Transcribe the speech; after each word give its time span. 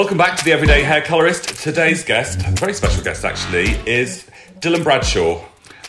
Welcome 0.00 0.16
back 0.16 0.38
to 0.38 0.44
the 0.46 0.52
Everyday 0.52 0.82
Hair 0.82 1.02
Colorist. 1.02 1.62
Today's 1.62 2.02
guest, 2.02 2.40
a 2.46 2.50
very 2.52 2.72
special 2.72 3.04
guest 3.04 3.22
actually, 3.22 3.72
is 3.86 4.26
Dylan 4.58 4.82
Bradshaw. 4.82 5.44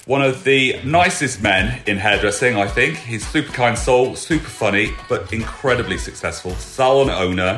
One 0.06 0.22
of 0.22 0.44
the 0.44 0.81
nicest 0.83 1.42
men 1.42 1.81
in 1.87 1.96
hairdressing, 1.96 2.58
I 2.58 2.68
think. 2.68 2.97
He's 2.97 3.26
super 3.26 3.54
kind 3.54 3.78
soul, 3.78 4.18
super 4.18 4.50
funny, 4.50 4.92
but 5.08 5.32
incredibly 5.32 5.97
successful. 5.97 6.51
Salon 6.55 7.10
owner, 7.10 7.58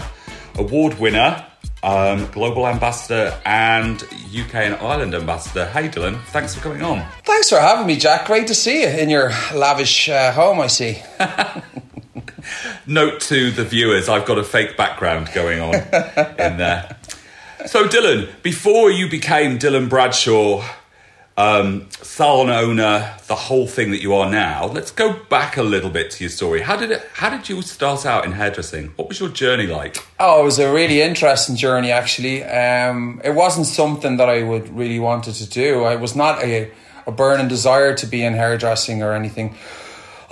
award 0.53 0.99
winner, 0.99 1.43
um, 1.81 2.27
global 2.27 2.67
ambassador, 2.67 3.35
and 3.45 4.03
UK 4.03 4.53
and 4.53 4.75
Ireland 4.75 5.15
ambassador. 5.15 5.65
Hey 5.65 5.89
Dylan, 5.89 6.21
thanks 6.25 6.53
for 6.53 6.61
coming 6.61 6.83
on. 6.83 7.03
Thanks 7.23 7.49
for 7.49 7.59
having 7.59 7.87
me, 7.87 7.95
Jack. 7.95 8.27
Great 8.27 8.45
to 8.45 8.53
see 8.53 8.83
you 8.83 8.89
in 8.89 9.09
your 9.09 9.31
lavish 9.55 10.07
uh, 10.07 10.31
home, 10.31 10.61
I 10.61 10.67
see. 10.67 11.01
Note 12.85 13.21
to 13.21 13.51
the 13.51 13.63
viewers, 13.63 14.09
I've 14.09 14.25
got 14.25 14.37
a 14.37 14.43
fake 14.43 14.75
background 14.75 15.29
going 15.33 15.59
on 15.59 15.75
in 16.39 16.57
there. 16.57 16.97
So, 17.65 17.87
Dylan, 17.87 18.29
before 18.41 18.91
you 18.91 19.09
became 19.09 19.57
Dylan 19.57 19.87
Bradshaw, 19.87 20.63
um, 21.37 21.87
salon 22.01 22.49
owner, 22.49 23.15
the 23.27 23.35
whole 23.35 23.67
thing 23.67 23.91
that 23.91 24.01
you 24.01 24.13
are 24.13 24.29
now, 24.29 24.65
let's 24.65 24.91
go 24.91 25.13
back 25.29 25.55
a 25.57 25.63
little 25.63 25.89
bit 25.89 26.11
to 26.11 26.23
your 26.23 26.29
story. 26.29 26.61
How 26.61 26.75
did 26.75 26.91
it? 26.91 27.07
How 27.13 27.29
did 27.29 27.47
you 27.49 27.61
start 27.61 28.05
out 28.05 28.25
in 28.25 28.33
hairdressing? 28.33 28.89
What 28.97 29.07
was 29.07 29.19
your 29.19 29.29
journey 29.29 29.65
like? 29.65 30.05
Oh, 30.19 30.41
it 30.41 30.45
was 30.45 30.59
a 30.59 30.71
really 30.71 31.01
interesting 31.01 31.55
journey, 31.55 31.91
actually. 31.91 32.43
Um, 32.43 33.21
it 33.23 33.31
wasn't 33.31 33.67
something 33.67 34.17
that 34.17 34.29
I 34.29 34.43
would 34.43 34.69
really 34.75 34.99
wanted 34.99 35.35
to 35.35 35.49
do. 35.49 35.83
I 35.83 35.95
was 35.95 36.15
not 36.15 36.43
a, 36.43 36.69
a 37.07 37.11
burning 37.11 37.47
desire 37.47 37.95
to 37.95 38.05
be 38.05 38.23
in 38.23 38.33
hairdressing 38.33 39.01
or 39.01 39.13
anything. 39.13 39.55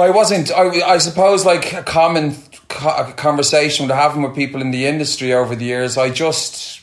I 0.01 0.09
wasn't. 0.09 0.51
I, 0.51 0.81
I 0.81 0.97
suppose 0.97 1.45
like 1.45 1.73
a 1.73 1.83
common 1.83 2.35
co- 2.67 3.13
conversation 3.15 3.87
with 3.87 3.95
having 3.95 4.23
with 4.23 4.35
people 4.35 4.61
in 4.61 4.71
the 4.71 4.85
industry 4.85 5.33
over 5.33 5.55
the 5.55 5.65
years. 5.65 5.97
I 5.97 6.09
just 6.09 6.81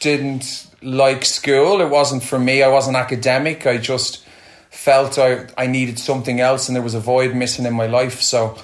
didn't 0.00 0.66
like 0.82 1.24
school. 1.24 1.80
It 1.80 1.88
wasn't 1.88 2.22
for 2.22 2.38
me. 2.38 2.62
I 2.62 2.68
wasn't 2.68 2.96
academic. 2.96 3.66
I 3.66 3.78
just 3.78 4.24
felt 4.70 5.18
I 5.18 5.46
I 5.56 5.66
needed 5.66 5.98
something 5.98 6.40
else, 6.40 6.68
and 6.68 6.76
there 6.76 6.82
was 6.82 6.94
a 6.94 7.00
void 7.00 7.34
missing 7.34 7.66
in 7.66 7.74
my 7.74 7.86
life. 7.86 8.20
So. 8.22 8.56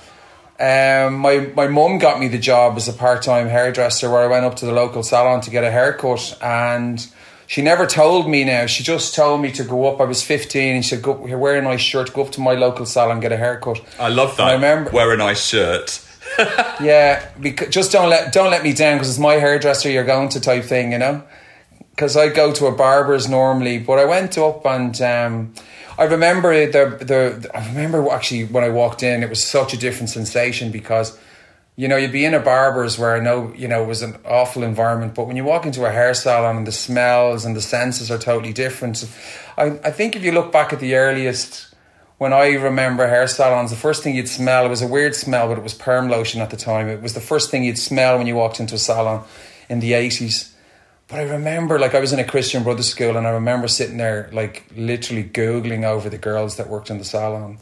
Um, 0.58 1.18
my 1.18 1.50
my 1.54 1.66
mum 1.66 1.98
got 1.98 2.18
me 2.18 2.28
the 2.28 2.38
job 2.38 2.78
as 2.78 2.88
a 2.88 2.94
part 2.94 3.20
time 3.20 3.46
hairdresser, 3.46 4.08
where 4.08 4.22
I 4.22 4.26
went 4.26 4.46
up 4.46 4.56
to 4.56 4.64
the 4.64 4.72
local 4.72 5.02
salon 5.02 5.42
to 5.42 5.50
get 5.50 5.64
a 5.64 5.70
haircut, 5.70 6.38
and 6.40 7.06
she 7.46 7.62
never 7.62 7.86
told 7.86 8.28
me 8.28 8.44
now. 8.44 8.66
She 8.66 8.82
just 8.82 9.14
told 9.14 9.40
me 9.40 9.52
to 9.52 9.64
go 9.64 9.86
up. 9.86 10.00
I 10.00 10.04
was 10.04 10.22
15 10.22 10.74
and 10.76 10.84
she 10.84 10.90
said, 10.90 11.02
go, 11.02 11.12
wear 11.12 11.56
a 11.56 11.62
nice 11.62 11.80
shirt, 11.80 12.12
go 12.12 12.22
up 12.22 12.32
to 12.32 12.40
my 12.40 12.54
local 12.54 12.86
salon, 12.86 13.20
get 13.20 13.32
a 13.32 13.36
haircut. 13.36 13.80
I 13.98 14.08
love 14.08 14.36
that. 14.36 14.42
And 14.42 14.50
I 14.50 14.54
remember, 14.54 14.90
wear 14.90 15.12
a 15.12 15.16
nice 15.16 15.46
shirt. 15.46 16.02
yeah, 16.80 17.28
because, 17.40 17.68
just 17.68 17.92
don't 17.92 18.10
let 18.10 18.32
don't 18.32 18.50
let 18.50 18.64
me 18.64 18.72
down 18.72 18.96
because 18.96 19.10
it's 19.10 19.18
my 19.18 19.34
hairdresser 19.34 19.88
you're 19.88 20.04
going 20.04 20.28
to 20.30 20.40
type 20.40 20.64
thing, 20.64 20.92
you 20.92 20.98
know. 20.98 21.22
Because 21.90 22.16
I 22.16 22.28
go 22.28 22.52
to 22.52 22.66
a 22.66 22.72
barber's 22.72 23.28
normally, 23.28 23.78
but 23.78 23.98
I 23.98 24.04
went 24.04 24.36
up 24.36 24.66
and 24.66 25.00
um, 25.00 25.54
I 25.96 26.04
remember 26.04 26.66
the 26.66 26.98
the 27.02 27.50
I 27.56 27.66
remember 27.68 28.10
actually 28.10 28.44
when 28.44 28.64
I 28.64 28.70
walked 28.70 29.02
in, 29.02 29.22
it 29.22 29.30
was 29.30 29.42
such 29.42 29.72
a 29.72 29.78
different 29.78 30.10
sensation 30.10 30.70
because 30.70 31.18
you 31.76 31.88
know, 31.88 31.96
you'd 31.96 32.12
be 32.12 32.24
in 32.24 32.32
a 32.32 32.40
barber's 32.40 32.98
where 32.98 33.14
I 33.14 33.20
know, 33.20 33.52
you 33.54 33.68
know, 33.68 33.82
it 33.82 33.86
was 33.86 34.00
an 34.00 34.16
awful 34.24 34.62
environment, 34.62 35.14
but 35.14 35.26
when 35.26 35.36
you 35.36 35.44
walk 35.44 35.66
into 35.66 35.84
a 35.84 35.90
hair 35.90 36.14
salon 36.14 36.56
and 36.56 36.66
the 36.66 36.72
smells 36.72 37.44
and 37.44 37.54
the 37.54 37.60
senses 37.60 38.10
are 38.10 38.18
totally 38.18 38.54
different. 38.54 39.04
I, 39.58 39.78
I 39.84 39.90
think 39.90 40.16
if 40.16 40.24
you 40.24 40.32
look 40.32 40.50
back 40.50 40.72
at 40.72 40.80
the 40.80 40.94
earliest, 40.94 41.74
when 42.16 42.32
I 42.32 42.54
remember 42.54 43.06
hair 43.06 43.26
salons, 43.26 43.70
the 43.70 43.76
first 43.76 44.02
thing 44.02 44.16
you'd 44.16 44.28
smell, 44.28 44.64
it 44.64 44.70
was 44.70 44.80
a 44.80 44.86
weird 44.86 45.14
smell, 45.14 45.48
but 45.48 45.58
it 45.58 45.62
was 45.62 45.74
perm 45.74 46.08
lotion 46.08 46.40
at 46.40 46.48
the 46.48 46.56
time. 46.56 46.88
It 46.88 47.02
was 47.02 47.12
the 47.12 47.20
first 47.20 47.50
thing 47.50 47.62
you'd 47.62 47.78
smell 47.78 48.16
when 48.16 48.26
you 48.26 48.34
walked 48.34 48.58
into 48.58 48.76
a 48.76 48.78
salon 48.78 49.24
in 49.68 49.80
the 49.80 49.92
80s. 49.92 50.52
But 51.08 51.20
I 51.20 51.24
remember, 51.24 51.78
like, 51.78 51.94
I 51.94 52.00
was 52.00 52.12
in 52.12 52.18
a 52.18 52.24
Christian 52.24 52.62
Brothers 52.62 52.88
school 52.88 53.18
and 53.18 53.26
I 53.26 53.30
remember 53.30 53.68
sitting 53.68 53.98
there, 53.98 54.30
like, 54.32 54.64
literally 54.74 55.24
Googling 55.24 55.84
over 55.84 56.08
the 56.08 56.18
girls 56.18 56.56
that 56.56 56.68
worked 56.68 56.90
in 56.90 56.96
the 56.96 57.04
salon. 57.04 57.58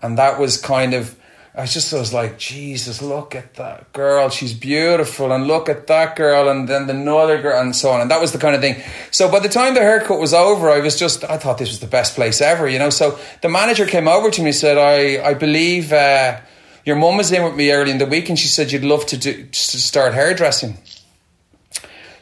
And 0.00 0.16
that 0.16 0.38
was 0.38 0.56
kind 0.56 0.94
of, 0.94 1.18
I 1.54 1.66
just 1.66 1.92
was 1.92 2.12
like, 2.12 2.38
Jesus, 2.38 3.02
look 3.02 3.34
at 3.34 3.54
that 3.54 3.92
girl. 3.92 4.28
She's 4.28 4.54
beautiful. 4.54 5.32
And 5.32 5.46
look 5.46 5.68
at 5.68 5.86
that 5.88 6.14
girl. 6.14 6.48
And 6.48 6.68
then 6.68 6.86
the 6.86 7.14
other 7.14 7.40
girl 7.42 7.60
and 7.60 7.74
so 7.74 7.90
on. 7.90 8.00
And 8.00 8.10
that 8.10 8.20
was 8.20 8.32
the 8.32 8.38
kind 8.38 8.54
of 8.54 8.60
thing. 8.60 8.82
So 9.10 9.30
by 9.30 9.40
the 9.40 9.48
time 9.48 9.74
the 9.74 9.80
haircut 9.80 10.20
was 10.20 10.32
over, 10.32 10.70
I 10.70 10.80
was 10.80 10.98
just, 10.98 11.24
I 11.24 11.36
thought 11.36 11.58
this 11.58 11.68
was 11.68 11.80
the 11.80 11.86
best 11.86 12.14
place 12.14 12.40
ever, 12.40 12.68
you 12.68 12.78
know. 12.78 12.90
So 12.90 13.18
the 13.42 13.48
manager 13.48 13.86
came 13.86 14.06
over 14.08 14.30
to 14.30 14.40
me 14.40 14.48
and 14.48 14.56
said, 14.56 14.78
I, 14.78 15.30
I 15.30 15.34
believe 15.34 15.92
uh, 15.92 16.40
your 16.84 16.96
mum 16.96 17.16
was 17.16 17.32
in 17.32 17.42
with 17.42 17.56
me 17.56 17.72
early 17.72 17.90
in 17.90 17.98
the 17.98 18.06
week 18.06 18.28
and 18.28 18.38
she 18.38 18.48
said 18.48 18.70
you'd 18.70 18.84
love 18.84 19.06
to, 19.06 19.16
do, 19.16 19.44
to 19.46 19.80
start 19.80 20.14
hairdressing. 20.14 20.78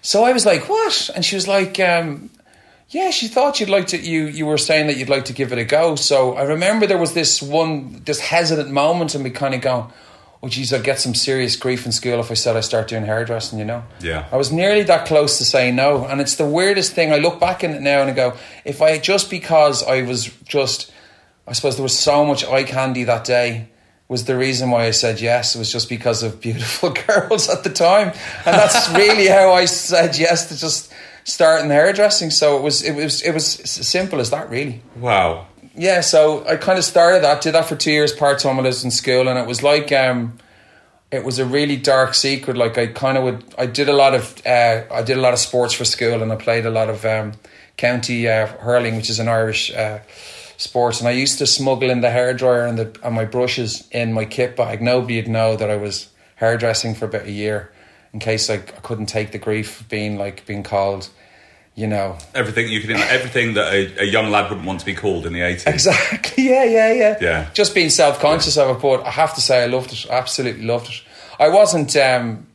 So 0.01 0.25
I 0.25 0.33
was 0.33 0.47
like, 0.47 0.69
what? 0.69 1.11
And 1.15 1.25
she 1.25 1.35
was 1.35 1.49
like, 1.49 1.81
um, 1.81 2.31
yeah, 2.89 3.11
she 3.11 3.27
thought 3.27 3.59
you'd 3.59 3.69
like 3.69 3.89
to. 3.89 3.99
You 3.99 4.27
you 4.27 4.47
were 4.47 4.59
saying 4.59 4.87
that 4.87 4.97
you'd 4.97 5.09
like 5.09 5.25
to 5.27 5.33
give 5.33 5.53
it 5.53 5.59
a 5.59 5.65
go. 5.65 5.97
So 5.97 6.35
I 6.35 6.43
remember 6.43 6.87
there 6.87 6.99
was 6.99 7.15
this 7.15 7.43
one, 7.43 8.03
this 8.05 8.21
hesitant 8.21 8.71
moment, 8.71 9.15
and 9.15 9.25
we 9.25 9.31
kind 9.31 9.55
of 9.55 9.61
go, 9.61 9.91
"Oh, 10.41 10.49
geez, 10.49 10.73
I'd 10.73 10.85
get 10.85 11.01
some 11.01 11.15
serious 11.15 11.57
grief 11.57 11.85
in 11.85 11.91
school 11.91 12.21
if 12.21 12.31
I 12.31 12.35
said 12.35 12.57
I 12.57 12.61
start 12.61 12.87
doing 12.87 13.05
hairdressing." 13.05 13.59
You 13.59 13.65
know? 13.65 13.85
Yeah. 14.01 14.27
I 14.31 14.37
was 14.37 14.53
nearly 14.53 14.85
that 14.85 15.07
close 15.07 15.39
to 15.39 15.45
saying 15.45 15.75
no, 15.75 16.05
and 16.05 16.21
it's 16.21 16.37
the 16.37 16.47
weirdest 16.47 16.93
thing. 16.93 17.13
I 17.13 17.19
look 17.19 17.41
back 17.41 17.65
in 17.65 17.73
it 17.73 17.83
now 17.83 18.03
and 18.03 18.11
I 18.11 18.15
go, 18.15 18.37
if 18.65 18.81
I 18.81 18.99
just 18.99 19.31
because 19.31 19.83
I 19.83 20.03
was 20.03 20.27
just, 20.45 20.93
I 21.49 21.55
suppose 21.55 21.77
there 21.77 21.83
was 21.83 21.99
so 21.99 22.25
much 22.25 22.45
eye 22.45 22.65
candy 22.65 23.03
that 23.03 23.25
day 23.25 23.69
was 24.09 24.27
the 24.27 24.37
reason 24.37 24.71
why 24.71 24.87
I 24.87 24.93
said 24.93 25.21
yes. 25.21 25.57
It 25.57 25.59
was 25.59 25.73
just 25.73 25.89
because 25.89 26.23
of 26.23 26.41
beautiful 26.41 26.91
girls 27.07 27.49
at 27.49 27.65
the 27.65 27.71
time, 27.71 28.13
and 28.45 28.55
that's 28.57 28.89
really 28.95 29.27
how 29.27 29.53
I 29.53 29.65
said 29.65 30.17
yes 30.17 30.49
to 30.51 30.57
just 30.57 30.93
starting 31.27 31.71
hairdressing. 31.71 32.31
So 32.31 32.57
it 32.57 32.63
was 32.63 32.83
it 32.83 32.95
was 32.95 33.21
it 33.21 33.33
was 33.33 33.47
simple 33.47 34.21
as 34.21 34.31
that, 34.31 34.49
really. 34.49 34.81
Wow. 34.97 35.49
Yeah, 35.79 36.01
so 36.01 36.47
I 36.47 36.57
kind 36.57 36.79
of 36.79 36.85
started 36.85 37.23
that, 37.23 37.43
did 37.43 37.53
that 37.53 37.67
for 37.67 37.77
two 37.77 37.91
years 37.91 38.11
part 38.11 38.39
time 38.39 38.57
when 38.57 38.65
I 38.65 38.71
was 38.71 38.83
in 38.83 38.91
school, 38.91 39.29
and 39.29 39.39
it 39.39 39.47
was 39.47 39.63
like 39.63 39.93
um, 39.93 40.39
it 41.11 41.23
was 41.23 41.39
a 41.39 41.45
really 41.45 41.77
dark 41.77 42.15
secret. 42.15 42.57
Like 42.57 42.79
I 42.79 42.87
kind 42.87 43.19
of 43.19 43.25
would, 43.25 43.45
I 43.59 43.67
did 43.67 43.89
a 43.89 43.93
lot 43.93 44.15
of, 44.15 44.41
uh, 44.47 44.85
I 44.91 45.03
did 45.03 45.19
a 45.19 45.21
lot 45.21 45.35
of 45.35 45.39
sports 45.39 45.75
for 45.75 45.85
school, 45.85 46.23
and 46.23 46.33
I 46.33 46.37
played 46.37 46.65
a 46.65 46.71
lot 46.71 46.89
of 46.89 47.05
um, 47.05 47.33
county 47.77 48.27
uh, 48.27 48.47
hurling, 48.47 48.97
which 48.97 49.11
is 49.11 49.19
an 49.19 49.29
Irish 49.29 49.71
uh, 49.75 49.99
sport. 50.57 51.01
And 51.01 51.09
I 51.09 51.13
used 51.13 51.39
to 51.39 51.47
smuggle 51.47 51.91
in 51.91 52.01
the 52.01 52.09
hairdryer 52.09 52.67
and 52.67 52.79
the 52.79 52.99
and 53.03 53.15
my 53.15 53.27
brushes 53.27 53.87
in 53.91 54.15
my 54.15 54.25
kit 54.25 54.57
bag. 54.57 54.81
Nobody'd 54.81 55.29
know 55.29 55.57
that 55.57 55.71
I 55.71 55.77
was 55.77 56.09
hairdressing 56.37 56.95
for 56.95 57.05
about 57.05 57.27
a 57.27 57.33
year, 57.33 57.71
in 58.17 58.21
case 58.21 58.49
like 58.49 58.75
I 58.75 58.81
couldn't 58.81 59.07
take 59.07 59.33
the 59.33 59.39
grief 59.39 59.83
of 59.83 59.91
being 59.91 60.17
like 60.17 60.47
being 60.47 60.63
called 60.63 61.11
you 61.75 61.87
know. 61.87 62.17
Everything 62.35 62.71
you 62.71 62.81
can 62.81 62.93
everything 62.93 63.53
that 63.55 63.75
a, 63.75 64.05
a, 64.05 64.05
young 64.07 64.31
lad 64.31 64.49
wouldn't 64.49 64.67
want 64.67 64.81
to 64.81 64.87
be 64.87 64.95
called 64.95 65.27
in 65.27 65.35
the 65.35 65.41
80s 65.41 65.67
exactly. 65.67 66.45
Yeah 66.49 66.65
yeah 66.65 66.93
yeah. 66.95 67.19
Yeah. 67.21 67.51
Just 67.53 67.75
being 67.75 67.91
self-conscious 67.91 68.57
yeah. 68.57 68.65
of 68.65 68.77
it 68.77 68.81
but 68.81 69.05
i 69.05 69.11
have 69.11 69.35
to 69.35 69.43
say 69.43 69.63
i 69.63 69.67
loved 69.67 69.93
it. 69.93 70.07
Absolutely 70.09 70.65
loved 70.65 70.89
it. 70.89 71.03
I 71.39 71.51
wasn't 71.51 71.95
um 71.97 72.47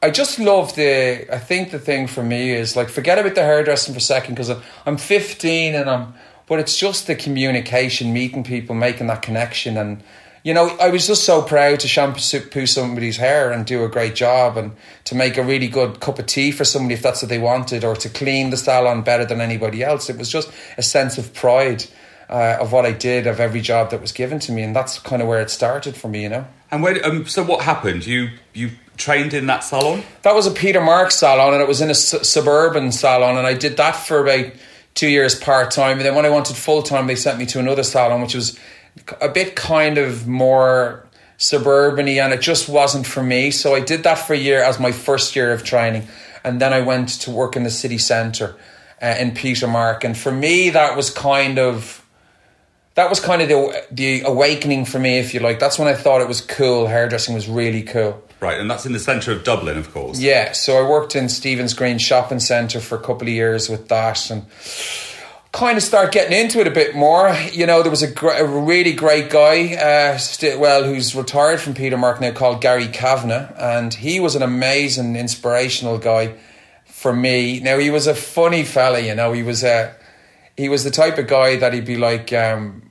i 0.00 0.08
just 0.10 0.38
love 0.38 0.76
the 0.76 1.26
i 1.34 1.40
think 1.40 1.72
the 1.72 1.80
thing 1.80 2.06
for 2.06 2.22
me 2.22 2.52
is 2.52 2.76
like 2.76 2.88
forget 2.88 3.18
about 3.18 3.34
the 3.34 3.42
hairdressing 3.42 3.92
for 3.92 3.98
a 3.98 4.00
second 4.00 4.36
because 4.36 4.52
i'm 4.86 4.96
15 4.96 5.74
and 5.74 5.90
i'm 5.90 6.14
but 6.46 6.60
it's 6.60 6.78
just 6.78 7.08
the 7.08 7.16
communication 7.16 8.12
meeting 8.12 8.44
people 8.44 8.76
making 8.76 9.08
that 9.08 9.22
connection 9.22 9.76
and 9.76 10.04
you 10.44 10.54
know, 10.54 10.68
I 10.80 10.88
was 10.90 11.06
just 11.06 11.24
so 11.24 11.42
proud 11.42 11.80
to 11.80 11.88
shampoo 11.88 12.66
somebody's 12.66 13.16
hair 13.16 13.50
and 13.50 13.66
do 13.66 13.84
a 13.84 13.88
great 13.88 14.14
job 14.14 14.56
and 14.56 14.72
to 15.04 15.14
make 15.14 15.36
a 15.36 15.42
really 15.42 15.68
good 15.68 16.00
cup 16.00 16.18
of 16.18 16.26
tea 16.26 16.52
for 16.52 16.64
somebody 16.64 16.94
if 16.94 17.02
that's 17.02 17.22
what 17.22 17.28
they 17.28 17.38
wanted 17.38 17.84
or 17.84 17.96
to 17.96 18.08
clean 18.08 18.50
the 18.50 18.56
salon 18.56 19.02
better 19.02 19.24
than 19.24 19.40
anybody 19.40 19.82
else. 19.82 20.08
It 20.08 20.16
was 20.16 20.30
just 20.30 20.50
a 20.76 20.82
sense 20.82 21.18
of 21.18 21.34
pride 21.34 21.84
uh, 22.28 22.58
of 22.60 22.72
what 22.72 22.84
I 22.84 22.92
did, 22.92 23.26
of 23.26 23.40
every 23.40 23.60
job 23.60 23.90
that 23.90 24.00
was 24.00 24.12
given 24.12 24.38
to 24.40 24.52
me. 24.52 24.62
And 24.62 24.74
that's 24.76 24.98
kind 24.98 25.22
of 25.22 25.28
where 25.28 25.40
it 25.40 25.50
started 25.50 25.96
for 25.96 26.08
me, 26.08 26.22
you 26.22 26.28
know. 26.28 26.46
And 26.70 26.82
when, 26.82 27.02
um, 27.04 27.26
so 27.26 27.42
what 27.42 27.62
happened? 27.62 28.06
You, 28.06 28.30
you 28.52 28.70
trained 28.96 29.32
in 29.32 29.46
that 29.46 29.64
salon? 29.64 30.02
That 30.22 30.34
was 30.34 30.46
a 30.46 30.50
Peter 30.50 30.80
Marks 30.80 31.16
salon 31.16 31.54
and 31.54 31.62
it 31.62 31.68
was 31.68 31.80
in 31.80 31.90
a 31.90 31.94
su- 31.94 32.22
suburban 32.22 32.92
salon. 32.92 33.38
And 33.38 33.46
I 33.46 33.54
did 33.54 33.76
that 33.78 33.92
for 33.92 34.20
about 34.20 34.52
two 34.94 35.08
years 35.08 35.34
part 35.34 35.70
time. 35.70 35.98
And 35.98 36.06
then 36.06 36.14
when 36.14 36.26
I 36.26 36.30
wanted 36.30 36.56
full 36.56 36.82
time, 36.82 37.06
they 37.06 37.14
sent 37.14 37.38
me 37.38 37.46
to 37.46 37.58
another 37.58 37.82
salon, 37.82 38.20
which 38.20 38.34
was 38.34 38.58
a 39.20 39.28
bit 39.28 39.56
kind 39.56 39.98
of 39.98 40.26
more 40.26 41.06
suburban 41.38 42.08
and 42.08 42.32
it 42.32 42.40
just 42.40 42.68
wasn't 42.68 43.06
for 43.06 43.22
me. 43.22 43.50
So 43.50 43.74
I 43.74 43.80
did 43.80 44.02
that 44.02 44.16
for 44.16 44.34
a 44.34 44.38
year 44.38 44.62
as 44.62 44.78
my 44.78 44.92
first 44.92 45.36
year 45.36 45.52
of 45.52 45.64
training. 45.64 46.06
And 46.44 46.60
then 46.60 46.72
I 46.72 46.80
went 46.80 47.08
to 47.20 47.30
work 47.30 47.56
in 47.56 47.64
the 47.64 47.70
city 47.70 47.98
centre 47.98 48.56
uh, 49.00 49.16
in 49.18 49.32
Peter 49.32 49.66
Mark. 49.66 50.04
And 50.04 50.16
for 50.16 50.32
me, 50.32 50.70
that 50.70 50.96
was 50.96 51.10
kind 51.10 51.58
of. 51.58 52.04
That 52.94 53.10
was 53.10 53.20
kind 53.20 53.40
of 53.40 53.48
the 53.48 53.86
the 53.92 54.22
awakening 54.22 54.84
for 54.84 54.98
me, 54.98 55.18
if 55.18 55.32
you 55.32 55.38
like. 55.38 55.60
That's 55.60 55.78
when 55.78 55.86
I 55.86 55.94
thought 55.94 56.20
it 56.20 56.26
was 56.26 56.40
cool. 56.40 56.88
Hairdressing 56.88 57.32
was 57.32 57.48
really 57.48 57.82
cool. 57.82 58.20
Right, 58.40 58.58
and 58.58 58.68
that's 58.68 58.86
in 58.86 58.92
the 58.92 58.98
centre 58.98 59.30
of 59.30 59.44
Dublin, 59.44 59.78
of 59.78 59.92
course. 59.92 60.20
Yeah, 60.20 60.50
so 60.50 60.84
I 60.84 60.88
worked 60.88 61.14
in 61.14 61.28
Stephen's 61.28 61.74
Green 61.74 61.98
Shopping 61.98 62.40
Centre 62.40 62.80
for 62.80 62.96
a 62.96 63.00
couple 63.00 63.22
of 63.22 63.28
years 63.28 63.68
with 63.68 63.88
that, 63.88 64.30
and 64.30 64.46
kind 65.52 65.76
of 65.76 65.82
start 65.82 66.12
getting 66.12 66.38
into 66.38 66.60
it 66.60 66.66
a 66.66 66.70
bit 66.70 66.94
more. 66.94 67.34
You 67.52 67.66
know, 67.66 67.82
there 67.82 67.90
was 67.90 68.02
a, 68.02 68.10
gr- 68.10 68.28
a 68.30 68.44
really 68.46 68.92
great 68.92 69.30
guy, 69.30 69.74
uh, 69.74 70.18
st- 70.18 70.58
well, 70.60 70.84
who's 70.84 71.14
retired 71.14 71.60
from 71.60 71.74
Peter 71.74 71.96
Mark 71.96 72.20
now, 72.20 72.32
called 72.32 72.60
Gary 72.60 72.86
Kavanagh, 72.88 73.52
and 73.58 73.94
he 73.94 74.20
was 74.20 74.34
an 74.36 74.42
amazing, 74.42 75.16
inspirational 75.16 75.98
guy. 75.98 76.34
for 76.84 77.12
me. 77.14 77.60
Now 77.60 77.78
he 77.78 77.90
was 77.90 78.06
a 78.06 78.14
funny 78.14 78.64
fella, 78.64 78.98
you 79.00 79.14
know. 79.14 79.32
He 79.32 79.42
was 79.42 79.62
a 79.64 79.94
he 80.56 80.68
was 80.68 80.82
the 80.84 80.90
type 80.90 81.16
of 81.18 81.28
guy 81.28 81.56
that 81.56 81.72
he'd 81.72 81.84
be 81.86 81.96
like. 81.96 82.32
Um, 82.32 82.90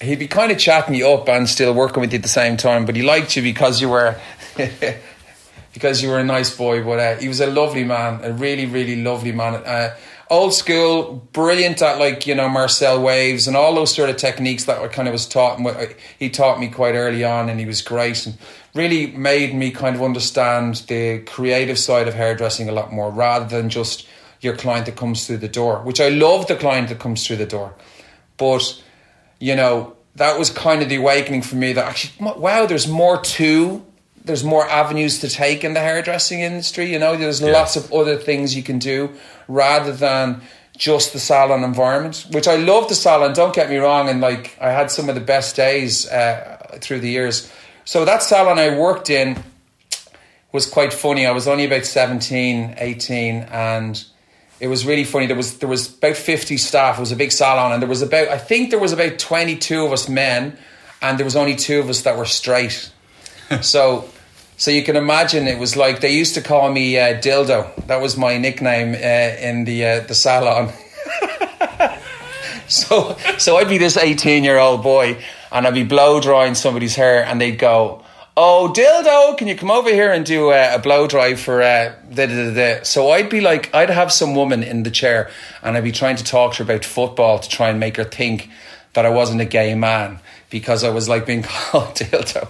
he'd 0.00 0.18
be 0.18 0.26
kind 0.28 0.50
of 0.52 0.58
chatting 0.58 0.94
you 0.94 1.08
up 1.08 1.28
and 1.28 1.48
still 1.48 1.72
working 1.72 2.00
with 2.00 2.12
you 2.12 2.16
at 2.18 2.22
the 2.22 2.28
same 2.28 2.56
time, 2.56 2.84
but 2.84 2.96
he 2.96 3.02
liked 3.02 3.36
you 3.36 3.42
because 3.42 3.80
you 3.80 3.88
were 3.88 4.16
because 5.72 6.02
you 6.02 6.08
were 6.10 6.18
a 6.18 6.24
nice 6.24 6.54
boy. 6.56 6.82
But 6.82 6.98
uh, 6.98 7.16
he 7.20 7.28
was 7.28 7.40
a 7.40 7.46
lovely 7.46 7.84
man, 7.84 8.20
a 8.22 8.32
really, 8.32 8.66
really 8.66 9.00
lovely 9.02 9.32
man. 9.32 9.54
Uh, 9.54 9.94
old 10.30 10.54
school, 10.54 11.28
brilliant 11.32 11.82
at 11.82 11.98
like 11.98 12.26
you 12.26 12.34
know 12.34 12.48
Marcel 12.48 13.00
waves 13.02 13.46
and 13.46 13.56
all 13.56 13.74
those 13.74 13.94
sort 13.94 14.10
of 14.10 14.16
techniques 14.16 14.64
that 14.64 14.80
were 14.80 14.88
kind 14.88 15.08
of 15.08 15.12
was 15.12 15.26
taught. 15.26 15.58
And 15.58 15.66
uh, 15.66 15.86
he 16.18 16.30
taught 16.30 16.60
me 16.60 16.68
quite 16.68 16.94
early 16.94 17.24
on, 17.24 17.48
and 17.48 17.60
he 17.60 17.66
was 17.66 17.82
great 17.82 18.26
and 18.26 18.36
really 18.74 19.08
made 19.08 19.54
me 19.54 19.70
kind 19.70 19.94
of 19.94 20.02
understand 20.02 20.76
the 20.88 21.20
creative 21.20 21.78
side 21.78 22.08
of 22.08 22.14
hairdressing 22.14 22.68
a 22.68 22.72
lot 22.72 22.92
more, 22.92 23.10
rather 23.10 23.46
than 23.46 23.68
just 23.68 24.06
your 24.40 24.56
client 24.56 24.86
that 24.86 24.96
comes 24.96 25.26
through 25.26 25.38
the 25.38 25.48
door. 25.48 25.80
Which 25.82 26.00
I 26.00 26.08
love 26.08 26.46
the 26.46 26.56
client 26.56 26.88
that 26.88 26.98
comes 26.98 27.26
through 27.26 27.36
the 27.36 27.46
door, 27.46 27.74
but 28.36 28.82
you 29.40 29.56
know 29.56 29.96
that 30.16 30.38
was 30.38 30.50
kind 30.50 30.80
of 30.82 30.88
the 30.88 30.96
awakening 30.96 31.42
for 31.42 31.56
me 31.56 31.72
that 31.72 31.84
actually 31.84 32.32
wow, 32.36 32.66
there's 32.66 32.86
more 32.86 33.20
to 33.20 33.84
there's 34.24 34.42
more 34.42 34.66
avenues 34.68 35.20
to 35.20 35.28
take 35.28 35.64
in 35.64 35.74
the 35.74 35.80
hairdressing 35.80 36.40
industry. 36.40 36.90
You 36.90 36.98
know, 36.98 37.16
there's 37.16 37.42
lots 37.42 37.76
of 37.76 37.92
other 37.92 38.16
things 38.16 38.56
you 38.56 38.62
can 38.62 38.78
do 38.78 39.10
rather 39.48 39.92
than 39.92 40.40
just 40.76 41.12
the 41.12 41.20
salon 41.20 41.62
environment, 41.62 42.26
which 42.30 42.48
I 42.48 42.56
love 42.56 42.88
the 42.88 42.94
salon. 42.94 43.34
Don't 43.34 43.54
get 43.54 43.70
me 43.70 43.76
wrong, 43.76 44.08
and 44.08 44.20
like 44.20 44.56
I 44.60 44.70
had 44.70 44.90
some 44.90 45.08
of 45.08 45.14
the 45.14 45.20
best 45.20 45.56
days 45.56 46.08
uh, 46.08 46.78
through 46.80 47.00
the 47.00 47.10
years. 47.10 47.52
So 47.84 48.04
that 48.04 48.22
salon 48.22 48.58
I 48.58 48.76
worked 48.78 49.10
in 49.10 49.42
was 50.52 50.66
quite 50.66 50.92
funny. 50.92 51.26
I 51.26 51.32
was 51.32 51.46
only 51.46 51.64
about 51.64 51.84
17, 51.84 52.76
18 52.78 53.34
and 53.50 54.04
it 54.60 54.68
was 54.68 54.86
really 54.86 55.04
funny. 55.04 55.26
There 55.26 55.36
was 55.36 55.58
there 55.58 55.68
was 55.68 55.94
about 55.94 56.16
50 56.16 56.56
staff. 56.56 56.96
It 56.96 57.00
was 57.00 57.12
a 57.12 57.16
big 57.16 57.32
salon 57.32 57.72
and 57.72 57.82
there 57.82 57.88
was 57.88 58.02
about 58.02 58.28
I 58.28 58.38
think 58.38 58.70
there 58.70 58.78
was 58.78 58.92
about 58.92 59.18
22 59.18 59.84
of 59.84 59.92
us 59.92 60.08
men 60.08 60.56
and 61.02 61.18
there 61.18 61.24
was 61.24 61.36
only 61.36 61.56
two 61.56 61.80
of 61.80 61.90
us 61.90 62.02
that 62.02 62.16
were 62.16 62.24
straight. 62.24 62.90
so 63.62 64.08
so 64.56 64.70
you 64.70 64.84
can 64.84 64.96
imagine 64.96 65.48
it 65.48 65.58
was 65.58 65.76
like 65.76 66.00
they 66.00 66.12
used 66.12 66.34
to 66.34 66.40
call 66.40 66.70
me 66.70 66.98
uh, 66.98 67.20
Dildo. 67.20 67.86
That 67.86 68.00
was 68.00 68.16
my 68.16 68.38
nickname 68.38 68.94
uh, 68.94 69.36
in 69.40 69.64
the 69.64 69.84
uh, 69.84 70.00
the 70.00 70.14
salon. 70.14 70.72
so 72.68 73.16
so 73.38 73.56
I'd 73.56 73.68
be 73.68 73.78
this 73.78 73.96
eighteen 73.96 74.44
year 74.44 74.58
old 74.58 74.82
boy, 74.82 75.22
and 75.50 75.66
I'd 75.66 75.74
be 75.74 75.84
blow 75.84 76.20
drying 76.20 76.54
somebody's 76.54 76.94
hair, 76.94 77.24
and 77.24 77.40
they'd 77.40 77.58
go, 77.58 78.04
"Oh, 78.36 78.72
Dildo, 78.74 79.36
can 79.36 79.48
you 79.48 79.56
come 79.56 79.72
over 79.72 79.90
here 79.90 80.12
and 80.12 80.24
do 80.24 80.50
uh, 80.50 80.72
a 80.74 80.78
blow 80.78 81.08
dry 81.08 81.34
for 81.34 81.60
uh, 81.60 82.84
So 82.84 83.10
I'd 83.10 83.28
be 83.28 83.40
like, 83.40 83.74
I'd 83.74 83.90
have 83.90 84.12
some 84.12 84.36
woman 84.36 84.62
in 84.62 84.84
the 84.84 84.90
chair, 84.90 85.30
and 85.62 85.76
I'd 85.76 85.84
be 85.84 85.92
trying 85.92 86.16
to 86.16 86.24
talk 86.24 86.52
to 86.54 86.58
her 86.58 86.64
about 86.64 86.84
football 86.84 87.40
to 87.40 87.48
try 87.48 87.70
and 87.70 87.80
make 87.80 87.96
her 87.96 88.04
think 88.04 88.50
that 88.92 89.04
I 89.04 89.10
wasn't 89.10 89.40
a 89.40 89.44
gay 89.44 89.74
man 89.74 90.20
because 90.48 90.84
I 90.84 90.90
was 90.90 91.08
like 91.08 91.26
being 91.26 91.42
called 91.48 91.96
Dildo. 91.96 92.48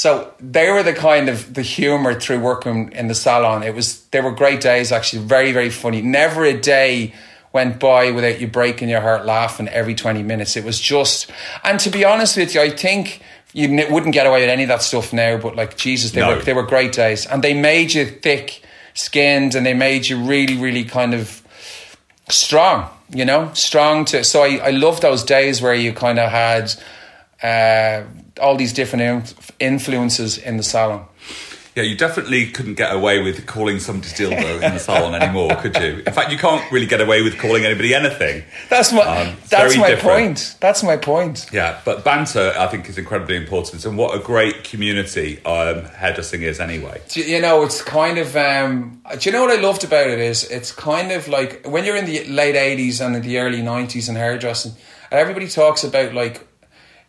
So 0.00 0.32
they 0.40 0.70
were 0.70 0.82
the 0.82 0.94
kind 0.94 1.28
of 1.28 1.52
the 1.52 1.60
humor 1.60 2.18
through 2.18 2.40
working 2.40 2.90
in 2.92 3.08
the 3.08 3.14
salon. 3.14 3.62
It 3.62 3.74
was 3.74 4.00
they 4.12 4.22
were 4.22 4.30
great 4.30 4.62
days 4.62 4.92
actually, 4.92 5.24
very 5.24 5.52
very 5.52 5.68
funny. 5.68 6.00
Never 6.00 6.42
a 6.42 6.58
day 6.58 7.12
went 7.52 7.78
by 7.78 8.10
without 8.10 8.40
you 8.40 8.46
breaking 8.46 8.88
your 8.88 9.02
heart 9.02 9.26
laughing 9.26 9.68
every 9.68 9.94
20 9.94 10.22
minutes. 10.22 10.56
It 10.56 10.64
was 10.64 10.80
just 10.80 11.30
and 11.64 11.78
to 11.80 11.90
be 11.90 12.02
honest 12.02 12.38
with 12.38 12.54
you, 12.54 12.62
I 12.62 12.70
think 12.70 13.20
you 13.52 13.68
wouldn't 13.90 14.14
get 14.14 14.26
away 14.26 14.40
with 14.40 14.48
any 14.48 14.62
of 14.62 14.70
that 14.70 14.80
stuff 14.80 15.12
now, 15.12 15.36
but 15.36 15.54
like 15.54 15.76
Jesus, 15.76 16.12
they 16.12 16.22
no. 16.22 16.36
were 16.36 16.42
they 16.42 16.54
were 16.54 16.62
great 16.62 16.92
days 16.92 17.26
and 17.26 17.44
they 17.44 17.52
made 17.52 17.92
you 17.92 18.06
thick 18.06 18.62
skinned 18.94 19.54
and 19.54 19.66
they 19.66 19.74
made 19.74 20.08
you 20.08 20.16
really 20.16 20.56
really 20.56 20.84
kind 20.84 21.12
of 21.12 21.42
strong, 22.30 22.88
you 23.10 23.26
know, 23.26 23.50
strong 23.52 24.06
to 24.06 24.24
so 24.24 24.44
I 24.44 24.68
I 24.68 24.70
love 24.70 25.02
those 25.02 25.22
days 25.24 25.60
where 25.60 25.74
you 25.74 25.92
kind 25.92 26.18
of 26.18 26.30
had 26.30 26.72
uh, 27.42 28.04
all 28.40 28.56
these 28.56 28.72
different 28.72 29.34
influences 29.58 30.38
in 30.38 30.56
the 30.56 30.62
salon. 30.62 31.06
Yeah, 31.76 31.84
you 31.84 31.96
definitely 31.96 32.50
couldn't 32.50 32.74
get 32.74 32.92
away 32.92 33.22
with 33.22 33.46
calling 33.46 33.78
somebody 33.78 34.08
dildo 34.10 34.60
in 34.60 34.74
the 34.74 34.80
salon 34.80 35.14
anymore, 35.14 35.54
could 35.54 35.76
you? 35.76 36.02
In 36.04 36.12
fact, 36.12 36.32
you 36.32 36.36
can't 36.36 36.70
really 36.72 36.86
get 36.86 37.00
away 37.00 37.22
with 37.22 37.38
calling 37.38 37.64
anybody 37.64 37.94
anything. 37.94 38.42
That's 38.68 38.92
my 38.92 39.02
um, 39.02 39.36
that's 39.48 39.76
my 39.76 39.90
different. 39.90 40.18
point. 40.18 40.56
That's 40.58 40.82
my 40.82 40.96
point. 40.96 41.46
Yeah, 41.52 41.80
but 41.84 42.04
banter, 42.04 42.52
I 42.58 42.66
think, 42.66 42.88
is 42.88 42.98
incredibly 42.98 43.36
important, 43.36 43.84
and 43.84 43.96
what 43.96 44.16
a 44.16 44.18
great 44.18 44.64
community 44.64 45.42
um, 45.44 45.84
hairdressing 45.84 46.42
is, 46.42 46.58
anyway. 46.58 47.00
You 47.12 47.40
know, 47.40 47.62
it's 47.62 47.82
kind 47.82 48.18
of. 48.18 48.36
Um, 48.36 49.00
do 49.18 49.30
you 49.30 49.32
know 49.32 49.42
what 49.42 49.56
I 49.56 49.60
loved 49.60 49.84
about 49.84 50.08
it 50.08 50.18
is 50.18 50.50
it's 50.50 50.72
kind 50.72 51.12
of 51.12 51.28
like 51.28 51.64
when 51.66 51.84
you're 51.84 51.96
in 51.96 52.04
the 52.04 52.24
late 52.24 52.56
'80s 52.56 53.04
and 53.04 53.14
in 53.14 53.22
the 53.22 53.38
early 53.38 53.62
'90s 53.62 54.08
in 54.08 54.16
hairdressing, 54.16 54.72
everybody 55.12 55.46
talks 55.46 55.84
about 55.84 56.14
like 56.14 56.48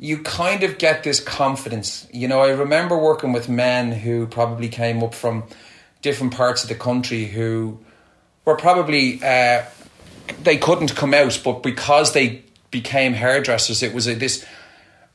you 0.02 0.18
kind 0.18 0.64
of 0.64 0.80
get 0.80 1.04
this 1.04 1.20
confidence. 1.20 2.08
You 2.12 2.28
know, 2.28 2.42
I 2.42 2.50
remember 2.50 2.98
working 2.98 3.34
with 3.34 3.48
men 3.48 3.92
who 3.92 4.26
probably 4.26 4.68
came 4.68 5.04
up 5.04 5.14
from 5.14 5.44
different 6.02 6.34
parts 6.34 6.64
of 6.64 6.70
the 6.70 6.76
country 6.76 7.26
who 7.26 7.80
were 8.44 8.58
probably 8.58 9.22
uh, 9.24 9.64
they 10.42 10.58
couldn't 10.58 10.96
come 10.96 11.14
out, 11.14 11.40
but 11.44 11.62
because 11.62 12.14
they 12.14 12.44
became 12.72 13.14
hairdressers, 13.14 13.84
it 13.84 13.94
was 13.94 14.08
a, 14.08 14.16
this. 14.16 14.44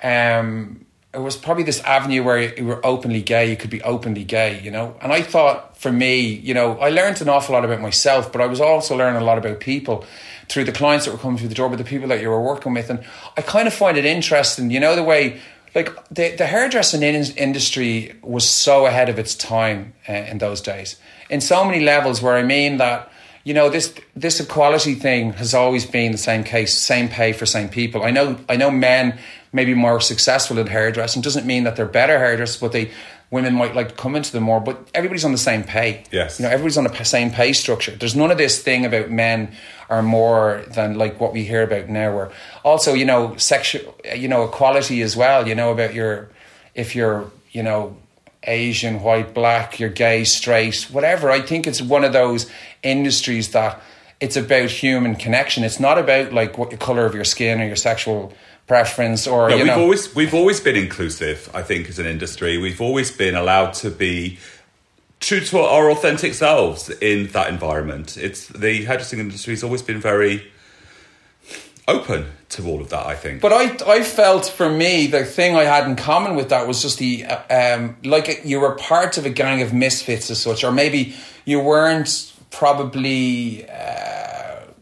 Um, 0.00 0.86
it 1.12 1.20
was 1.20 1.36
probably 1.36 1.64
this 1.64 1.80
avenue 1.80 2.22
where 2.22 2.54
you 2.56 2.66
were 2.66 2.84
openly 2.84 3.22
gay. 3.22 3.50
You 3.50 3.56
could 3.56 3.70
be 3.70 3.82
openly 3.82 4.22
gay, 4.22 4.60
you 4.60 4.70
know. 4.70 4.96
And 5.00 5.12
I 5.12 5.22
thought, 5.22 5.76
for 5.78 5.90
me, 5.90 6.20
you 6.20 6.54
know, 6.54 6.78
I 6.78 6.90
learned 6.90 7.20
an 7.22 7.28
awful 7.28 7.54
lot 7.54 7.64
about 7.64 7.80
myself, 7.80 8.30
but 8.30 8.40
I 8.40 8.46
was 8.46 8.60
also 8.60 8.96
learning 8.96 9.20
a 9.20 9.24
lot 9.24 9.38
about 9.38 9.58
people 9.58 10.04
through 10.48 10.64
the 10.64 10.72
clients 10.72 11.04
that 11.04 11.12
were 11.12 11.18
coming 11.18 11.38
through 11.38 11.48
the 11.48 11.54
door, 11.54 11.68
but 11.68 11.78
the 11.78 11.84
people 11.84 12.08
that 12.08 12.20
you 12.20 12.28
were 12.28 12.40
working 12.40 12.74
with. 12.74 12.90
And 12.90 13.04
I 13.36 13.42
kind 13.42 13.66
of 13.66 13.74
find 13.74 13.96
it 13.96 14.04
interesting, 14.04 14.70
you 14.70 14.80
know, 14.80 14.96
the 14.96 15.02
way 15.02 15.40
like 15.76 15.90
the, 16.08 16.34
the 16.34 16.46
hairdressing 16.46 17.02
in- 17.02 17.36
industry 17.36 18.14
was 18.22 18.48
so 18.48 18.86
ahead 18.86 19.10
of 19.10 19.18
its 19.18 19.34
time 19.34 19.92
uh, 20.08 20.12
in 20.12 20.38
those 20.38 20.62
days. 20.62 20.96
In 21.28 21.42
so 21.42 21.64
many 21.64 21.84
levels 21.84 22.22
where 22.22 22.34
I 22.34 22.42
mean 22.42 22.78
that 22.78 23.12
you 23.44 23.54
know 23.54 23.68
this 23.68 23.94
this 24.16 24.40
equality 24.40 24.94
thing 24.94 25.34
has 25.34 25.54
always 25.54 25.86
been 25.86 26.10
the 26.10 26.18
same 26.18 26.42
case 26.42 26.76
same 26.76 27.08
pay 27.08 27.32
for 27.32 27.46
same 27.46 27.68
people. 27.68 28.02
I 28.02 28.10
know 28.10 28.38
I 28.48 28.56
know 28.56 28.70
men 28.70 29.18
maybe 29.52 29.74
more 29.74 30.00
successful 30.00 30.58
at 30.58 30.68
hairdressing. 30.68 31.22
Doesn't 31.22 31.46
mean 31.46 31.64
that 31.64 31.76
they're 31.76 31.86
better 31.86 32.18
hairdressers 32.18 32.60
but 32.60 32.72
they 32.72 32.90
women 33.30 33.54
might 33.54 33.74
like 33.74 33.88
to 33.88 33.94
come 33.94 34.14
into 34.14 34.32
them 34.32 34.44
more, 34.44 34.60
but 34.60 34.88
everybody's 34.94 35.24
on 35.24 35.32
the 35.32 35.38
same 35.38 35.64
pay. 35.64 36.04
Yes. 36.12 36.38
You 36.38 36.44
know, 36.44 36.50
everybody's 36.50 36.78
on 36.78 36.84
the 36.84 37.04
same 37.04 37.30
pay 37.30 37.52
structure. 37.52 37.92
There's 37.92 38.14
none 38.14 38.30
of 38.30 38.38
this 38.38 38.62
thing 38.62 38.84
about 38.84 39.10
men 39.10 39.52
are 39.88 40.02
more 40.02 40.64
than 40.68 40.96
like 40.96 41.20
what 41.20 41.32
we 41.32 41.44
hear 41.44 41.62
about 41.62 41.88
now 41.88 42.14
where 42.14 42.32
also, 42.64 42.94
you 42.94 43.04
know, 43.04 43.36
sexual, 43.36 43.96
you 44.14 44.28
know, 44.28 44.44
equality 44.44 45.02
as 45.02 45.16
well, 45.16 45.46
you 45.46 45.54
know, 45.54 45.72
about 45.72 45.94
your, 45.94 46.28
if 46.74 46.94
you're, 46.94 47.30
you 47.52 47.62
know, 47.62 47.96
Asian, 48.44 49.02
white, 49.02 49.34
black, 49.34 49.80
you're 49.80 49.90
gay, 49.90 50.22
straight, 50.24 50.82
whatever. 50.84 51.30
I 51.30 51.40
think 51.40 51.66
it's 51.66 51.82
one 51.82 52.04
of 52.04 52.12
those 52.12 52.48
industries 52.82 53.50
that 53.52 53.82
it's 54.20 54.36
about 54.36 54.70
human 54.70 55.16
connection. 55.16 55.64
It's 55.64 55.80
not 55.80 55.98
about 55.98 56.32
like 56.32 56.56
what 56.56 56.70
the 56.70 56.76
color 56.76 57.06
of 57.06 57.14
your 57.14 57.24
skin 57.24 57.60
or 57.60 57.66
your 57.66 57.76
sexual 57.76 58.32
preference 58.66 59.26
or 59.26 59.48
no, 59.48 59.56
we've 59.56 59.66
know. 59.66 59.80
always 59.80 60.14
we've 60.14 60.34
always 60.34 60.58
been 60.60 60.76
inclusive 60.76 61.48
i 61.54 61.62
think 61.62 61.88
as 61.88 61.98
an 61.98 62.06
industry. 62.06 62.58
We've 62.58 62.80
always 62.80 63.10
been 63.12 63.36
allowed 63.36 63.74
to 63.74 63.90
be 63.90 64.38
true 65.20 65.40
to 65.40 65.58
our 65.60 65.90
authentic 65.90 66.34
selves 66.34 66.90
in 66.90 67.28
that 67.28 67.48
environment. 67.48 68.16
It's 68.16 68.48
the 68.48 68.84
hairdressing 68.84 69.18
industry 69.18 69.52
has 69.54 69.64
always 69.64 69.82
been 69.82 70.00
very 70.00 70.50
open 71.88 72.26
to 72.48 72.66
all 72.66 72.80
of 72.80 72.88
that 72.90 73.06
i 73.06 73.14
think. 73.14 73.40
But 73.40 73.52
i 73.52 73.76
i 73.86 74.02
felt 74.02 74.46
for 74.46 74.68
me 74.68 75.06
the 75.06 75.24
thing 75.24 75.54
i 75.56 75.64
had 75.64 75.86
in 75.86 75.96
common 75.96 76.34
with 76.34 76.48
that 76.48 76.66
was 76.66 76.82
just 76.82 76.98
the 76.98 77.24
um 77.24 77.96
like 78.04 78.44
you 78.44 78.58
were 78.60 78.74
part 78.74 79.18
of 79.18 79.26
a 79.26 79.30
gang 79.30 79.62
of 79.62 79.72
misfits 79.72 80.30
as 80.30 80.40
such 80.42 80.64
or 80.64 80.72
maybe 80.72 81.14
you 81.44 81.60
weren't 81.60 82.32
probably 82.50 83.68
uh, 83.68 84.35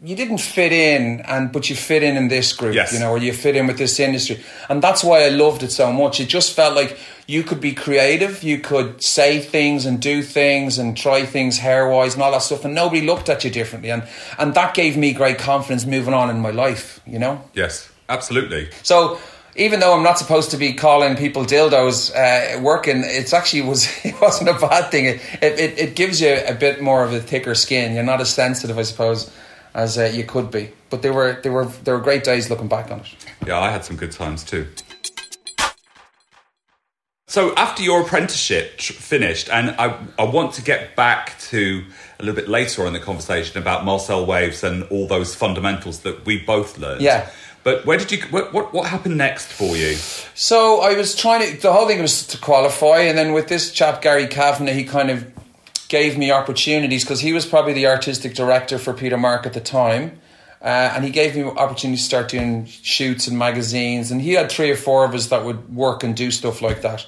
you 0.04 0.14
didn't 0.14 0.38
fit 0.38 0.70
in 0.70 1.23
and 1.23 1.50
but 1.50 1.70
you 1.70 1.75
fit 1.75 2.02
in 2.02 2.16
in 2.16 2.28
this 2.28 2.52
group 2.52 2.75
yes. 2.75 2.92
you 2.92 2.99
know 2.99 3.11
or 3.11 3.16
you 3.16 3.32
fit 3.32 3.56
in 3.56 3.66
with 3.66 3.78
this 3.78 3.99
industry 3.99 4.38
and 4.68 4.82
that's 4.82 5.02
why 5.02 5.25
i 5.25 5.28
loved 5.30 5.62
it 5.62 5.73
so 5.73 5.90
much 5.92 6.20
it 6.20 6.28
just 6.28 6.52
felt 6.54 6.75
like 6.76 6.99
you 7.26 7.42
could 7.42 7.61
be 7.61 7.73
creative 7.73 8.42
you 8.42 8.58
could 8.58 9.02
say 9.02 9.40
things 9.40 9.87
and 9.87 10.02
do 10.02 10.23
things 10.23 10.78
and 10.78 10.94
try 10.96 11.25
things 11.25 11.58
hair 11.58 11.88
wise 11.88 12.14
and 12.14 12.23
all 12.23 12.32
that 12.32 12.42
stuff 12.42 12.64
and 12.66 12.75
nobody 12.75 13.00
looked 13.00 13.30
at 13.30 13.44
you 13.44 13.50
differently 13.50 13.90
and 13.90 14.06
and 14.38 14.52
that 14.54 14.75
gave 14.75 14.96
me 14.96 15.12
great 15.12 15.38
confidence 15.38 15.87
moving 15.87 16.12
on 16.12 16.28
in 16.28 16.38
my 16.38 16.50
life 16.50 17.00
you 17.06 17.18
know 17.18 17.42
yes 17.54 17.90
absolutely 18.11 18.68
so 18.82 19.18
even 19.56 19.78
though 19.78 19.94
I'm 19.94 20.02
not 20.02 20.18
supposed 20.18 20.50
to 20.50 20.56
be 20.56 20.73
calling 20.73 21.16
people 21.16 21.44
dildos 21.44 22.11
uh, 22.11 22.61
working, 22.61 23.02
it's 23.04 23.32
actually 23.32 23.62
was 23.62 23.87
it 24.04 24.20
wasn't 24.20 24.50
a 24.50 24.54
bad 24.54 24.90
thing. 24.90 25.04
It, 25.04 25.20
it 25.40 25.78
it 25.78 25.94
gives 25.94 26.20
you 26.20 26.37
a 26.46 26.54
bit 26.54 26.82
more 26.82 27.04
of 27.04 27.12
a 27.12 27.20
thicker 27.20 27.54
skin. 27.54 27.94
You're 27.94 28.02
not 28.02 28.20
as 28.20 28.34
sensitive, 28.34 28.78
I 28.78 28.82
suppose, 28.82 29.30
as 29.75 29.99
uh, 29.99 30.04
you 30.04 30.25
could 30.25 30.50
be. 30.50 30.71
But 30.90 31.02
they 31.02 31.11
were 31.11 31.40
they 31.43 31.50
were 31.50 31.66
they 31.66 31.93
were 31.93 32.00
great 32.00 32.25
days 32.25 32.49
looking 32.49 32.69
back 32.69 32.90
on 32.90 33.00
it. 33.00 33.14
Yeah, 33.47 33.59
I 33.59 33.71
had 33.71 33.85
some 33.85 33.97
good 33.97 34.12
times 34.12 34.45
too. 34.45 34.69
So 37.26 37.52
after 37.57 37.83
your 37.83 38.02
apprenticeship 38.02 38.78
tr- 38.78 38.93
finished, 38.93 39.49
and 39.49 39.71
I, 39.71 39.99
I 40.19 40.25
want 40.25 40.52
to 40.54 40.62
get 40.62 40.95
back 40.95 41.37
to 41.50 41.85
a 42.21 42.23
little 42.23 42.37
bit 42.37 42.49
later 42.49 42.83
on 42.83 42.88
in 42.88 42.93
the 42.93 43.00
conversation 43.00 43.59
about 43.59 43.85
Marcel 43.85 44.25
waves 44.25 44.62
and 44.62 44.85
all 44.85 45.09
those 45.09 45.35
fundamentals 45.35 46.00
that 46.00 46.25
we 46.25 46.38
both 46.38 46.78
learned. 46.78 47.00
Yeah. 47.00 47.28
But 47.64 47.87
where 47.87 47.99
did 47.99 48.12
you? 48.12 48.23
What 48.31 48.52
what, 48.52 48.73
what 48.73 48.88
happened 48.88 49.16
next 49.16 49.47
for 49.47 49.76
you? 49.76 49.95
So 50.35 50.81
I 50.81 50.95
was 50.95 51.16
trying 51.16 51.50
to. 51.50 51.61
The 51.61 51.73
whole 51.73 51.88
thing 51.88 52.00
was 52.00 52.25
to 52.28 52.38
qualify, 52.38 53.00
and 53.00 53.19
then 53.19 53.33
with 53.33 53.49
this 53.49 53.73
chap 53.73 54.02
Gary 54.02 54.28
Kavanagh, 54.28 54.75
he 54.75 54.85
kind 54.85 55.11
of 55.11 55.33
gave 55.94 56.18
me 56.18 56.32
opportunities 56.32 57.04
because 57.04 57.20
he 57.20 57.32
was 57.32 57.46
probably 57.46 57.72
the 57.72 57.86
artistic 57.86 58.34
director 58.34 58.78
for 58.78 58.92
Peter 58.92 59.16
Mark 59.16 59.46
at 59.46 59.52
the 59.52 59.60
time. 59.60 60.20
Uh, 60.60 60.90
and 60.92 61.04
he 61.04 61.10
gave 61.10 61.36
me 61.36 61.44
opportunities 61.44 62.00
to 62.00 62.06
start 62.06 62.28
doing 62.28 62.66
shoots 62.66 63.28
and 63.28 63.38
magazines. 63.38 64.10
And 64.10 64.20
he 64.20 64.32
had 64.32 64.50
three 64.50 64.72
or 64.72 64.76
four 64.76 65.04
of 65.04 65.14
us 65.14 65.28
that 65.28 65.44
would 65.44 65.72
work 65.72 66.02
and 66.02 66.16
do 66.16 66.32
stuff 66.32 66.60
like 66.60 66.82
that. 66.82 67.06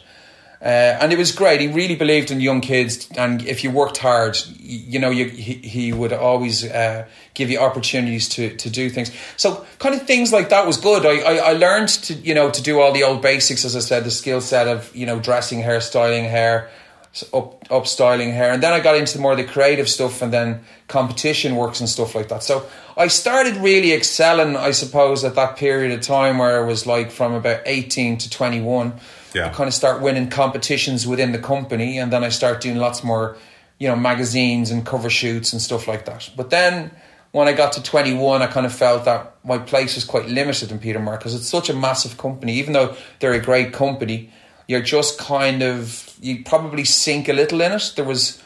Uh, 0.62 1.00
and 1.00 1.12
it 1.12 1.18
was 1.18 1.32
great. 1.32 1.60
He 1.60 1.66
really 1.66 1.96
believed 1.96 2.30
in 2.30 2.40
young 2.40 2.60
kids, 2.60 3.08
and 3.16 3.42
if 3.44 3.64
you 3.64 3.70
worked 3.70 3.98
hard, 3.98 4.38
you 4.58 4.98
know, 4.98 5.10
you, 5.10 5.26
he, 5.26 5.54
he 5.54 5.92
would 5.92 6.12
always 6.12 6.64
uh, 6.64 7.06
give 7.34 7.50
you 7.50 7.58
opportunities 7.58 8.28
to, 8.30 8.56
to 8.56 8.70
do 8.70 8.88
things. 8.88 9.10
So, 9.36 9.66
kind 9.78 9.94
of 9.94 10.06
things 10.06 10.32
like 10.32 10.48
that 10.48 10.64
was 10.66 10.78
good. 10.78 11.04
I, 11.04 11.16
I, 11.18 11.34
I 11.50 11.52
learned 11.52 11.90
to 12.06 12.14
you 12.14 12.34
know 12.34 12.50
to 12.50 12.62
do 12.62 12.80
all 12.80 12.92
the 12.92 13.04
old 13.04 13.20
basics, 13.20 13.66
as 13.66 13.76
I 13.76 13.80
said, 13.80 14.04
the 14.04 14.10
skill 14.10 14.40
set 14.40 14.66
of 14.66 14.94
you 14.96 15.04
know 15.04 15.20
dressing, 15.20 15.60
hair, 15.60 15.80
styling, 15.82 16.24
hair, 16.24 16.70
up 17.32 17.70
up 17.70 17.86
styling 17.86 18.32
hair, 18.32 18.52
and 18.52 18.62
then 18.62 18.72
I 18.72 18.80
got 18.80 18.96
into 18.96 19.18
more 19.18 19.32
of 19.32 19.38
the 19.38 19.44
creative 19.44 19.88
stuff, 19.88 20.22
and 20.22 20.32
then 20.32 20.60
competition 20.88 21.56
works 21.56 21.80
and 21.80 21.88
stuff 21.88 22.14
like 22.14 22.28
that. 22.28 22.42
So 22.42 22.66
I 22.96 23.08
started 23.08 23.56
really 23.56 23.92
excelling, 23.92 24.56
I 24.56 24.70
suppose, 24.70 25.24
at 25.24 25.34
that 25.34 25.56
period 25.56 25.92
of 25.92 26.00
time 26.04 26.38
where 26.38 26.62
I 26.62 26.66
was 26.66 26.86
like 26.86 27.10
from 27.10 27.32
about 27.32 27.60
eighteen 27.66 28.18
to 28.18 28.30
twenty 28.30 28.60
one. 28.60 28.94
Yeah. 29.34 29.46
I 29.46 29.48
kind 29.50 29.68
of 29.68 29.74
start 29.74 30.00
winning 30.00 30.30
competitions 30.30 31.06
within 31.06 31.32
the 31.32 31.38
company, 31.38 31.98
and 31.98 32.12
then 32.12 32.24
I 32.24 32.30
start 32.30 32.60
doing 32.60 32.76
lots 32.76 33.04
more, 33.04 33.36
you 33.78 33.86
know, 33.88 33.96
magazines 33.96 34.70
and 34.70 34.84
cover 34.86 35.10
shoots 35.10 35.52
and 35.52 35.60
stuff 35.60 35.86
like 35.86 36.06
that. 36.06 36.30
But 36.36 36.50
then 36.50 36.90
when 37.32 37.48
I 37.48 37.52
got 37.52 37.72
to 37.72 37.82
21, 37.82 38.40
I 38.40 38.46
kind 38.46 38.64
of 38.64 38.72
felt 38.72 39.04
that 39.04 39.34
my 39.44 39.58
place 39.58 39.94
was 39.94 40.04
quite 40.04 40.26
limited 40.26 40.72
in 40.72 40.78
Peter 40.78 40.98
Mark 40.98 41.20
because 41.20 41.34
it's 41.34 41.46
such 41.46 41.68
a 41.68 41.74
massive 41.74 42.16
company. 42.16 42.54
Even 42.54 42.72
though 42.72 42.96
they're 43.20 43.34
a 43.34 43.40
great 43.40 43.74
company, 43.74 44.30
you're 44.66 44.80
just 44.80 45.18
kind 45.18 45.62
of, 45.62 46.05
you 46.20 46.44
probably 46.44 46.84
sink 46.84 47.28
a 47.28 47.32
little 47.32 47.60
in 47.60 47.72
it. 47.72 47.92
There 47.96 48.04
was 48.04 48.42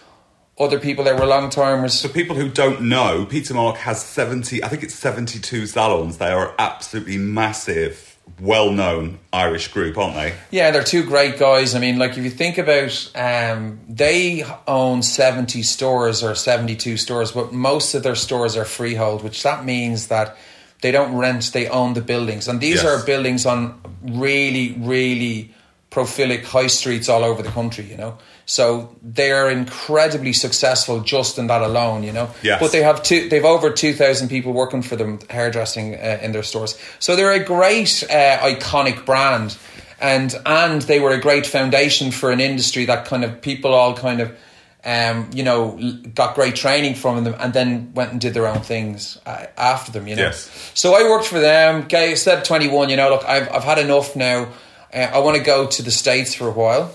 other 0.58 0.78
people 0.78 1.04
that 1.04 1.18
were 1.18 1.26
long 1.26 1.48
timers. 1.50 2.02
For 2.02 2.08
people 2.08 2.36
who 2.36 2.48
don't 2.48 2.82
know, 2.82 3.24
Peter 3.24 3.54
Mark 3.54 3.76
has 3.78 4.02
70, 4.02 4.62
I 4.62 4.68
think 4.68 4.82
it's 4.82 4.94
72 4.94 5.66
salons. 5.66 6.18
They 6.18 6.30
are 6.30 6.54
absolutely 6.58 7.16
massive, 7.16 8.18
well 8.38 8.70
known 8.70 9.18
Irish 9.32 9.68
group, 9.68 9.96
aren't 9.96 10.16
they? 10.16 10.34
Yeah, 10.50 10.70
they're 10.70 10.84
two 10.84 11.04
great 11.04 11.38
guys. 11.38 11.74
I 11.74 11.78
mean, 11.78 11.98
like 11.98 12.12
if 12.18 12.24
you 12.24 12.30
think 12.30 12.58
about, 12.58 13.10
um, 13.14 13.80
they 13.88 14.44
own 14.68 15.02
seventy 15.02 15.62
stores 15.62 16.22
or 16.22 16.34
seventy-two 16.34 16.96
stores, 16.98 17.32
but 17.32 17.52
most 17.52 17.94
of 17.94 18.02
their 18.02 18.14
stores 18.14 18.56
are 18.56 18.64
freehold, 18.66 19.24
which 19.24 19.42
that 19.42 19.64
means 19.64 20.08
that 20.08 20.36
they 20.82 20.90
don't 20.90 21.16
rent; 21.16 21.50
they 21.52 21.68
own 21.68 21.94
the 21.94 22.00
buildings, 22.02 22.48
and 22.48 22.60
these 22.60 22.82
Yes. 22.82 22.84
are 22.84 23.04
buildings 23.04 23.46
on 23.46 23.80
really, 24.02 24.74
really 24.78 25.54
prolific 25.90 26.44
high 26.44 26.68
streets 26.68 27.08
all 27.08 27.24
over 27.24 27.42
the 27.42 27.50
country. 27.50 27.84
You 27.84 27.96
know, 27.96 28.18
so 28.46 28.94
they 29.02 29.32
are 29.32 29.50
incredibly 29.50 30.32
successful 30.32 31.00
just 31.00 31.38
in 31.38 31.46
that 31.48 31.62
alone. 31.62 32.02
You 32.04 32.12
know, 32.12 32.30
Yes. 32.42 32.60
but 32.60 32.72
they 32.72 32.82
have 32.82 33.02
two. 33.02 33.28
They've 33.28 33.44
over 33.44 33.70
two 33.70 33.92
thousand 33.92 34.28
people 34.28 34.52
working 34.52 34.82
for 34.82 34.96
them 34.96 35.18
hairdressing 35.30 35.94
uh, 35.94 36.18
in 36.22 36.32
their 36.32 36.42
stores. 36.44 36.78
So 36.98 37.16
they're 37.16 37.32
a 37.32 37.44
great 37.44 38.04
uh, 38.10 38.38
iconic 38.38 39.04
brand, 39.04 39.56
and 40.00 40.34
and 40.46 40.82
they 40.82 41.00
were 41.00 41.10
a 41.12 41.20
great 41.20 41.46
foundation 41.46 42.10
for 42.12 42.30
an 42.30 42.40
industry 42.40 42.84
that 42.86 43.04
kind 43.06 43.24
of 43.24 43.40
people 43.42 43.74
all 43.74 43.94
kind 43.94 44.20
of. 44.20 44.36
Um, 44.82 45.28
you 45.34 45.42
know, 45.42 45.78
got 46.14 46.34
great 46.34 46.56
training 46.56 46.94
from 46.94 47.22
them, 47.22 47.34
and 47.38 47.52
then 47.52 47.92
went 47.92 48.12
and 48.12 48.18
did 48.20 48.32
their 48.32 48.46
own 48.46 48.62
things 48.62 49.18
uh, 49.26 49.44
after 49.58 49.92
them. 49.92 50.08
You 50.08 50.16
know, 50.16 50.22
Yes. 50.22 50.48
so 50.72 50.94
I 50.94 51.02
worked 51.02 51.26
for 51.26 51.38
them. 51.38 51.82
Gay 51.86 52.14
said 52.14 52.46
twenty 52.46 52.66
one. 52.66 52.88
You 52.88 52.96
know, 52.96 53.10
look, 53.10 53.22
I've 53.26 53.52
I've 53.52 53.64
had 53.64 53.78
enough 53.78 54.16
now. 54.16 54.48
Uh, 54.92 54.98
I 55.12 55.18
want 55.18 55.36
to 55.36 55.42
go 55.42 55.66
to 55.66 55.82
the 55.82 55.90
states 55.90 56.34
for 56.34 56.48
a 56.48 56.52
while 56.52 56.92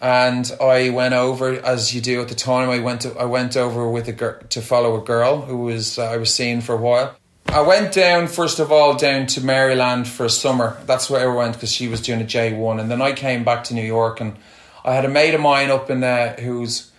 and 0.00 0.50
I 0.60 0.90
went 0.90 1.14
over 1.14 1.54
as 1.54 1.94
you 1.94 2.00
do 2.00 2.20
at 2.20 2.28
the 2.28 2.34
time. 2.34 2.68
I 2.68 2.80
went 2.80 3.02
to, 3.02 3.16
I 3.18 3.24
went 3.24 3.56
over 3.56 3.88
with 3.88 4.08
a 4.08 4.12
girl 4.12 4.38
to 4.50 4.60
follow 4.60 5.00
a 5.00 5.04
girl 5.04 5.42
who 5.42 5.56
was 5.56 5.98
uh, 5.98 6.04
I 6.04 6.16
was 6.18 6.34
seeing 6.34 6.60
for 6.60 6.74
a 6.74 6.78
while. 6.78 7.16
I 7.48 7.62
went 7.62 7.92
down 7.92 8.26
first 8.26 8.58
of 8.58 8.72
all 8.72 8.96
down 8.96 9.26
to 9.28 9.40
Maryland 9.40 10.08
for 10.08 10.26
a 10.26 10.30
summer. 10.30 10.76
That's 10.84 11.08
where 11.08 11.30
I 11.30 11.34
went 11.34 11.54
because 11.54 11.72
she 11.72 11.88
was 11.88 12.00
doing 12.02 12.20
a 12.20 12.24
J 12.24 12.52
one, 12.52 12.78
and 12.80 12.90
then 12.90 13.00
I 13.00 13.12
came 13.12 13.44
back 13.44 13.64
to 13.64 13.74
New 13.74 13.84
York 13.84 14.20
and 14.20 14.36
I 14.84 14.94
had 14.94 15.04
a 15.04 15.08
mate 15.08 15.34
of 15.34 15.40
mine 15.40 15.70
up 15.70 15.90
in 15.90 16.00
there 16.00 16.34
who's 16.34 16.90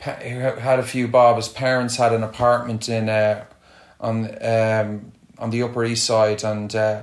who 0.00 0.10
had 0.10 0.78
a 0.78 0.82
few 0.84 1.08
bob. 1.08 1.36
His 1.36 1.48
parents 1.48 1.96
had 1.96 2.12
an 2.12 2.22
apartment 2.22 2.88
in 2.88 3.08
uh, 3.08 3.44
on 4.00 4.26
um, 4.44 5.12
on 5.38 5.50
the 5.50 5.62
Upper 5.62 5.84
East 5.84 6.04
Side, 6.04 6.44
and 6.44 6.74
uh, 6.74 7.02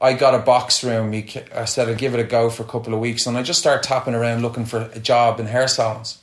I 0.00 0.12
got 0.12 0.34
a 0.34 0.38
box 0.38 0.84
room. 0.84 1.14
I 1.54 1.64
said 1.64 1.88
I'd 1.88 1.98
give 1.98 2.14
it 2.14 2.20
a 2.20 2.24
go 2.24 2.50
for 2.50 2.62
a 2.62 2.66
couple 2.66 2.92
of 2.92 3.00
weeks, 3.00 3.26
and 3.26 3.36
I 3.36 3.42
just 3.42 3.58
started 3.58 3.82
tapping 3.86 4.14
around 4.14 4.42
looking 4.42 4.66
for 4.66 4.90
a 4.92 4.98
job 4.98 5.40
in 5.40 5.46
hair 5.46 5.68
salons. 5.68 6.18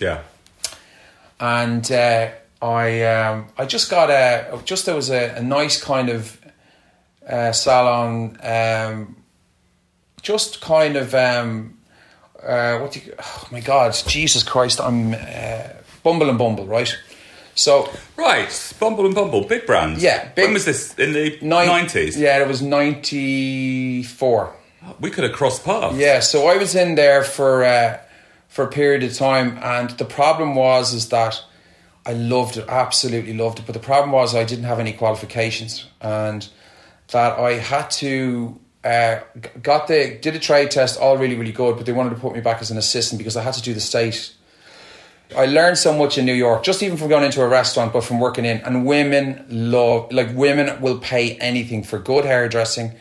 Yeah. 0.00 0.22
And 1.38 1.90
uh, 1.92 2.30
I 2.62 3.02
um, 3.04 3.48
I 3.58 3.66
just 3.66 3.90
got 3.90 4.10
a 4.10 4.60
just 4.64 4.86
there 4.86 4.94
was 4.94 5.10
a, 5.10 5.36
a 5.36 5.42
nice 5.42 5.82
kind 5.82 6.08
of 6.08 6.40
uh, 7.28 7.52
salon, 7.52 8.38
um, 8.42 9.16
just 10.22 10.60
kind 10.60 10.96
of 10.96 11.14
um, 11.14 11.78
uh, 12.42 12.78
what 12.78 12.92
do 12.92 13.00
you? 13.00 13.14
Oh 13.18 13.48
my 13.52 13.60
God, 13.60 13.94
Jesus 14.06 14.42
Christ! 14.42 14.80
I'm 14.80 15.14
uh, 15.14 15.68
Bumble 16.02 16.30
and 16.30 16.38
Bumble, 16.38 16.66
right? 16.66 16.96
So 17.58 17.90
Right, 18.16 18.72
Bumble 18.78 19.04
and 19.04 19.14
Bumble, 19.14 19.44
big 19.44 19.66
brands. 19.66 20.02
Yeah, 20.02 20.28
big- 20.34 20.44
when 20.46 20.54
was 20.54 20.64
this? 20.64 20.94
In 20.94 21.12
the 21.12 21.38
nineties? 21.42 22.16
Yeah, 22.16 22.40
it 22.40 22.46
was 22.48 22.62
ninety 22.62 24.02
four. 24.04 24.54
we 25.00 25.10
could 25.10 25.24
have 25.24 25.32
crossed 25.32 25.64
paths. 25.64 25.96
Yeah, 25.96 26.20
so 26.20 26.46
I 26.46 26.56
was 26.56 26.74
in 26.74 26.94
there 26.94 27.22
for 27.24 27.64
uh, 27.64 27.98
for 28.48 28.64
a 28.64 28.68
period 28.68 29.02
of 29.02 29.14
time, 29.14 29.58
and 29.62 29.90
the 29.90 30.04
problem 30.04 30.54
was 30.54 30.94
is 30.94 31.08
that 31.08 31.42
I 32.06 32.12
loved 32.12 32.56
it, 32.56 32.64
absolutely 32.68 33.34
loved 33.34 33.58
it. 33.58 33.66
But 33.66 33.74
the 33.74 33.80
problem 33.80 34.12
was 34.12 34.34
I 34.34 34.44
didn't 34.44 34.64
have 34.64 34.78
any 34.78 34.92
qualifications, 34.92 35.86
and 36.00 36.48
that 37.08 37.38
I 37.38 37.54
had 37.54 37.90
to 38.02 38.58
uh, 38.84 39.18
got 39.62 39.88
the 39.88 40.16
did 40.22 40.36
a 40.36 40.38
trade 40.38 40.70
test, 40.70 40.98
all 41.00 41.16
really 41.18 41.34
really 41.34 41.52
good, 41.52 41.76
but 41.76 41.86
they 41.86 41.92
wanted 41.92 42.10
to 42.10 42.20
put 42.20 42.34
me 42.34 42.40
back 42.40 42.60
as 42.62 42.70
an 42.70 42.78
assistant 42.78 43.18
because 43.18 43.36
I 43.36 43.42
had 43.42 43.54
to 43.54 43.62
do 43.62 43.74
the 43.74 43.80
state. 43.80 44.34
I 45.36 45.46
learned 45.46 45.76
so 45.78 45.92
much 45.92 46.16
in 46.16 46.24
New 46.24 46.32
York, 46.34 46.62
just 46.62 46.82
even 46.82 46.96
from 46.96 47.08
going 47.08 47.24
into 47.24 47.42
a 47.42 47.48
restaurant, 47.48 47.92
but 47.92 48.02
from 48.02 48.18
working 48.18 48.44
in. 48.44 48.58
And 48.58 48.86
women 48.86 49.44
love, 49.48 50.10
like 50.10 50.34
women 50.34 50.80
will 50.80 50.98
pay 50.98 51.36
anything 51.36 51.82
for 51.82 51.98
good 51.98 52.24
hairdressing 52.24 52.92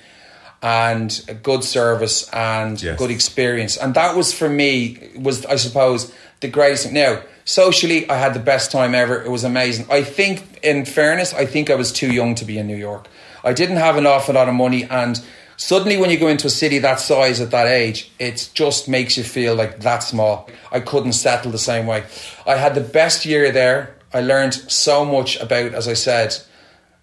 and 0.61 1.23
a 1.27 1.33
good 1.33 1.63
service 1.63 2.29
and 2.33 2.81
Yes. 2.81 2.97
good 2.97 3.11
experience. 3.11 3.77
And 3.77 3.93
that 3.93 4.15
was 4.15 4.33
for 4.33 4.49
me 4.49 4.97
was 5.15 5.45
I 5.45 5.55
suppose 5.55 6.11
the 6.41 6.47
greatest 6.47 6.85
thing. 6.85 6.93
Now 6.93 7.21
socially, 7.45 8.09
I 8.09 8.17
had 8.17 8.33
the 8.33 8.39
best 8.39 8.71
time 8.71 8.93
ever. 8.93 9.21
It 9.23 9.31
was 9.31 9.43
amazing. 9.45 9.85
I 9.89 10.03
think, 10.03 10.59
in 10.63 10.83
fairness, 10.83 11.33
I 11.33 11.45
think 11.45 11.69
I 11.69 11.75
was 11.75 11.93
too 11.93 12.11
young 12.11 12.35
to 12.35 12.45
be 12.45 12.57
in 12.57 12.67
New 12.67 12.75
York. 12.75 13.07
I 13.43 13.53
didn't 13.53 13.77
have 13.77 13.95
an 13.95 14.05
awful 14.05 14.35
lot 14.35 14.49
of 14.49 14.55
money 14.55 14.83
and. 14.83 15.21
Suddenly, 15.59 15.97
when 15.97 16.11
you 16.11 16.19
go 16.19 16.27
into 16.27 16.45
a 16.45 16.51
city 16.51 16.77
that 16.79 16.99
size 16.99 17.41
at 17.41 17.49
that 17.49 17.67
age, 17.67 18.11
it 18.19 18.51
just 18.53 18.87
makes 18.87 19.17
you 19.17 19.23
feel 19.23 19.55
like 19.55 19.79
that 19.79 19.99
small. 19.99 20.47
I 20.71 20.79
couldn't 20.79 21.13
settle 21.13 21.51
the 21.51 21.57
same 21.57 21.87
way. 21.87 22.03
I 22.45 22.55
had 22.57 22.75
the 22.75 22.81
best 22.81 23.25
year 23.25 23.51
there. 23.51 23.95
I 24.13 24.21
learned 24.21 24.53
so 24.53 25.03
much 25.03 25.39
about, 25.39 25.73
as 25.73 25.87
I 25.87 25.93
said, 25.93 26.37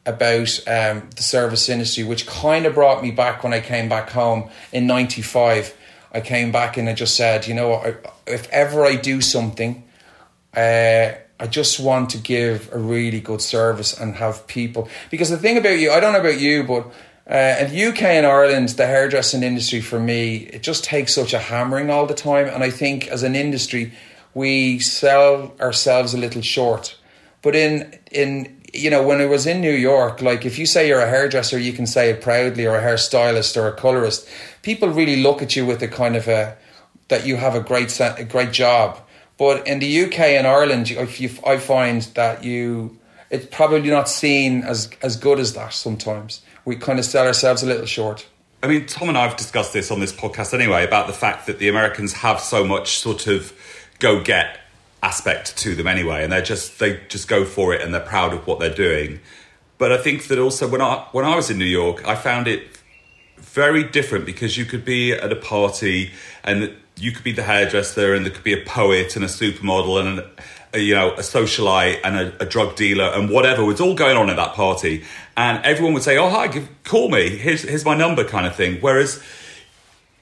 about 0.07 0.57
um, 0.69 1.09
the 1.17 1.23
service 1.23 1.69
industry, 1.69 2.05
which 2.05 2.27
kind 2.29 2.65
of 2.65 2.75
brought 2.75 3.03
me 3.03 3.11
back 3.11 3.43
when 3.43 3.53
I 3.53 3.61
came 3.61 3.89
back 3.89 4.11
home 4.11 4.49
in 4.73 4.87
'95. 4.87 5.75
I 6.13 6.21
came 6.21 6.53
back 6.53 6.77
and 6.77 6.89
I 6.89 6.95
just 6.95 7.17
said, 7.17 7.49
you 7.49 7.55
know, 7.55 7.75
I- 7.75 7.97
if 8.27 8.49
ever 8.51 8.87
I 8.87 8.95
do 8.95 9.21
something, 9.21 9.83
uh, 10.57 11.11
I 11.41 11.47
just 11.51 11.81
want 11.81 12.11
to 12.11 12.19
give 12.19 12.73
a 12.73 12.79
really 12.79 13.21
good 13.21 13.43
service 13.43 13.99
and 13.99 14.15
have 14.17 14.47
people. 14.47 14.89
Because 15.11 15.31
the 15.31 15.39
thing 15.39 15.59
about 15.59 15.79
you, 15.81 15.91
I 15.91 15.99
don't 15.99 16.13
know 16.13 16.21
about 16.21 16.39
you, 16.39 16.63
but 16.63 16.87
uh, 17.31 17.57
in 17.61 17.71
the 17.71 17.85
UK 17.87 18.03
and 18.03 18.27
Ireland, 18.27 18.71
the 18.71 18.87
hairdressing 18.87 19.43
industry 19.43 19.81
for 19.81 19.99
me, 19.99 20.49
it 20.53 20.63
just 20.63 20.85
takes 20.85 21.15
such 21.15 21.33
a 21.33 21.39
hammering 21.39 21.89
all 21.89 22.07
the 22.07 22.15
time. 22.15 22.49
And 22.49 22.63
I 22.63 22.71
think 22.71 23.09
as 23.09 23.23
an 23.23 23.35
industry, 23.35 23.93
we 24.35 24.79
sell 24.79 25.55
ourselves 25.59 26.13
a 26.13 26.19
little 26.19 26.43
short. 26.43 26.99
But 27.41 27.57
in 27.57 27.99
in 28.11 28.61
you 28.75 28.91
know 28.91 29.03
when 29.03 29.21
I 29.21 29.27
was 29.27 29.47
in 29.47 29.61
New 29.61 29.73
York, 29.73 30.21
like 30.21 30.45
if 30.45 30.59
you 30.59 30.67
say 30.67 30.89
you're 30.89 31.01
a 31.01 31.09
hairdresser, 31.09 31.59
you 31.59 31.73
can 31.73 31.87
say 31.87 32.11
it 32.11 32.21
proudly, 32.21 32.67
or 32.67 32.77
a 32.77 32.83
hairstylist, 32.83 33.57
or 33.57 33.69
a 33.69 33.73
colorist. 33.73 34.29
People 34.63 34.89
really 34.89 35.23
look 35.23 35.41
at 35.41 35.57
you 35.57 35.65
with 35.65 35.83
a 35.83 35.89
kind 35.89 36.17
of 36.17 36.29
a 36.29 36.57
that 37.09 37.27
you 37.27 37.37
have 37.37 37.55
a 37.55 37.61
great 37.61 37.99
a 38.01 38.25
great 38.25 38.53
job. 38.53 38.99
But 39.37 39.67
in 39.67 39.79
the 39.79 40.05
UK 40.05 40.21
and 40.21 40.47
Ireland, 40.47 40.91
if 40.91 41.21
you, 41.21 41.31
I 41.45 41.57
find 41.57 42.03
that 42.15 42.45
you 42.45 42.99
it's 43.31 43.47
probably 43.47 43.91
not 43.91 44.09
seen 44.09 44.63
as 44.63 44.91
as 45.03 45.17
good 45.17 45.39
as 45.39 45.55
that. 45.55 45.73
Sometimes 45.73 46.43
we 46.65 46.77
kind 46.77 46.99
of 46.99 47.05
sell 47.05 47.27
ourselves 47.27 47.63
a 47.63 47.67
little 47.67 47.87
short. 47.87 48.27
I 48.63 48.67
mean, 48.67 48.87
Tom 48.87 49.09
and 49.11 49.19
I 49.19 49.27
have 49.29 49.37
discussed 49.37 49.73
this 49.73 49.91
on 49.91 50.01
this 50.01 50.13
podcast 50.13 50.55
anyway 50.55 50.85
about 50.85 51.07
the 51.07 51.13
fact 51.13 51.47
that 51.47 51.59
the 51.59 51.69
Americans 51.69 52.15
have 52.15 52.41
so 52.41 52.65
much 52.65 52.99
sort 52.99 53.27
of 53.27 53.53
go 53.99 54.23
get 54.23 54.61
aspect 55.03 55.57
to 55.59 55.75
them 55.75 55.87
anyway, 55.87 56.25
and 56.25 56.33
they're 56.33 56.43
just 56.43 56.79
they 56.79 57.01
just 57.09 57.29
go 57.29 57.45
for 57.45 57.75
it 57.75 57.83
and 57.83 57.93
they're 57.93 58.01
proud 58.01 58.33
of 58.33 58.47
what 58.47 58.61
they're 58.61 58.75
doing. 58.75 59.21
But 59.77 59.93
I 59.93 59.99
think 59.99 60.29
that 60.29 60.39
also 60.39 60.67
when 60.67 60.81
I 60.81 61.07
when 61.13 61.25
I 61.25 61.37
was 61.37 61.51
in 61.51 61.59
New 61.59 61.67
York, 61.67 62.07
I 62.09 62.15
found 62.15 62.49
it 62.49 62.75
very 63.37 63.85
different 63.85 64.25
because 64.25 64.57
you 64.57 64.65
could 64.65 64.85
be 64.85 65.13
at 65.13 65.31
a 65.31 65.37
party 65.37 66.13
and 66.43 66.75
you 66.97 67.13
could 67.13 67.25
be 67.25 67.33
the 67.33 67.43
hairdresser 67.43 68.15
and 68.15 68.25
there 68.25 68.33
could 68.33 68.45
be 68.45 68.53
a 68.53 68.65
poet 68.65 69.17
and 69.17 69.25
a 69.25 69.29
supermodel 69.29 70.01
and 70.01 70.19
an, 70.21 70.31
a, 70.73 70.79
you 70.79 70.95
know 70.95 71.13
a 71.13 71.21
socialite 71.21 72.01
and 72.05 72.17
a, 72.17 72.43
a, 72.43 72.47
drug 72.47 72.77
dealer 72.77 73.05
and 73.15 73.31
whatever 73.31 73.65
was 73.65 73.81
all 73.81 73.95
going 73.95 74.17
on 74.17 74.31
at 74.31 74.37
that 74.37 74.55
party 74.55 75.05
and 75.37 75.65
everyone 75.65 75.95
would 75.95 76.03
say 76.03 76.17
oh 76.17 76.31
hi 76.31 76.47
give, 76.49 76.69
call 76.85 77.09
me 77.09 77.29
here's 77.29 77.63
here's 77.63 77.85
my 77.85 77.97
number 77.97 78.25
kind 78.25 78.47
of 78.47 78.55
thing 78.55 78.81
whereas 78.81 79.23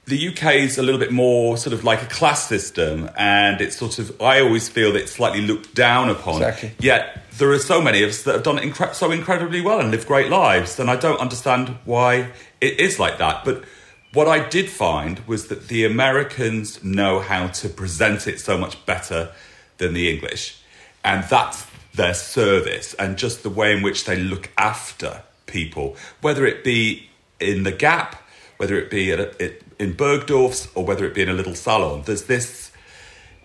the 0.05 0.29
UK 0.29 0.55
is 0.55 0.77
a 0.77 0.83
little 0.83 0.99
bit 0.99 1.11
more 1.11 1.55
sort 1.57 1.73
of 1.73 1.83
like 1.83 2.01
a 2.01 2.07
class 2.07 2.47
system, 2.47 3.09
and 3.17 3.61
it's 3.61 3.77
sort 3.77 3.99
of 3.99 4.21
I 4.21 4.41
always 4.41 4.67
feel 4.67 4.91
that 4.93 5.03
it's 5.03 5.13
slightly 5.13 5.41
looked 5.41 5.73
down 5.75 6.09
upon. 6.09 6.41
Exactly. 6.41 6.71
Yet 6.79 7.23
there 7.37 7.49
are 7.51 7.59
so 7.59 7.81
many 7.81 8.03
of 8.03 8.09
us 8.09 8.23
that 8.23 8.33
have 8.33 8.43
done 8.43 8.57
it 8.57 8.63
incre- 8.63 8.93
so 8.93 9.11
incredibly 9.11 9.61
well 9.61 9.79
and 9.79 9.91
lived 9.91 10.07
great 10.07 10.29
lives, 10.29 10.79
and 10.79 10.89
I 10.89 10.97
don't 10.97 11.19
understand 11.19 11.69
why 11.85 12.31
it 12.59 12.79
is 12.79 12.99
like 12.99 13.17
that. 13.19 13.45
But 13.45 13.63
what 14.11 14.27
I 14.27 14.47
did 14.47 14.69
find 14.69 15.19
was 15.25 15.47
that 15.47 15.69
the 15.69 15.85
Americans 15.85 16.83
know 16.83 17.19
how 17.19 17.47
to 17.47 17.69
present 17.69 18.27
it 18.27 18.39
so 18.39 18.57
much 18.57 18.85
better 18.85 19.31
than 19.77 19.93
the 19.93 20.13
English, 20.13 20.61
and 21.03 21.23
that's 21.29 21.65
their 21.95 22.13
service 22.13 22.93
and 22.95 23.17
just 23.17 23.43
the 23.43 23.49
way 23.49 23.75
in 23.75 23.83
which 23.83 24.05
they 24.05 24.17
look 24.17 24.49
after 24.57 25.23
people, 25.45 25.95
whether 26.21 26.45
it 26.45 26.63
be 26.63 27.09
in 27.39 27.63
the 27.63 27.71
Gap 27.71 28.23
whether 28.57 28.77
it 28.77 28.89
be 28.89 29.11
at 29.11 29.41
in 29.79 29.93
Bergdorf's 29.93 30.69
or 30.75 30.85
whether 30.85 31.05
it 31.05 31.13
be 31.13 31.21
in 31.21 31.29
a 31.29 31.33
little 31.33 31.55
salon. 31.55 32.03
There's 32.05 32.23
this. 32.23 32.71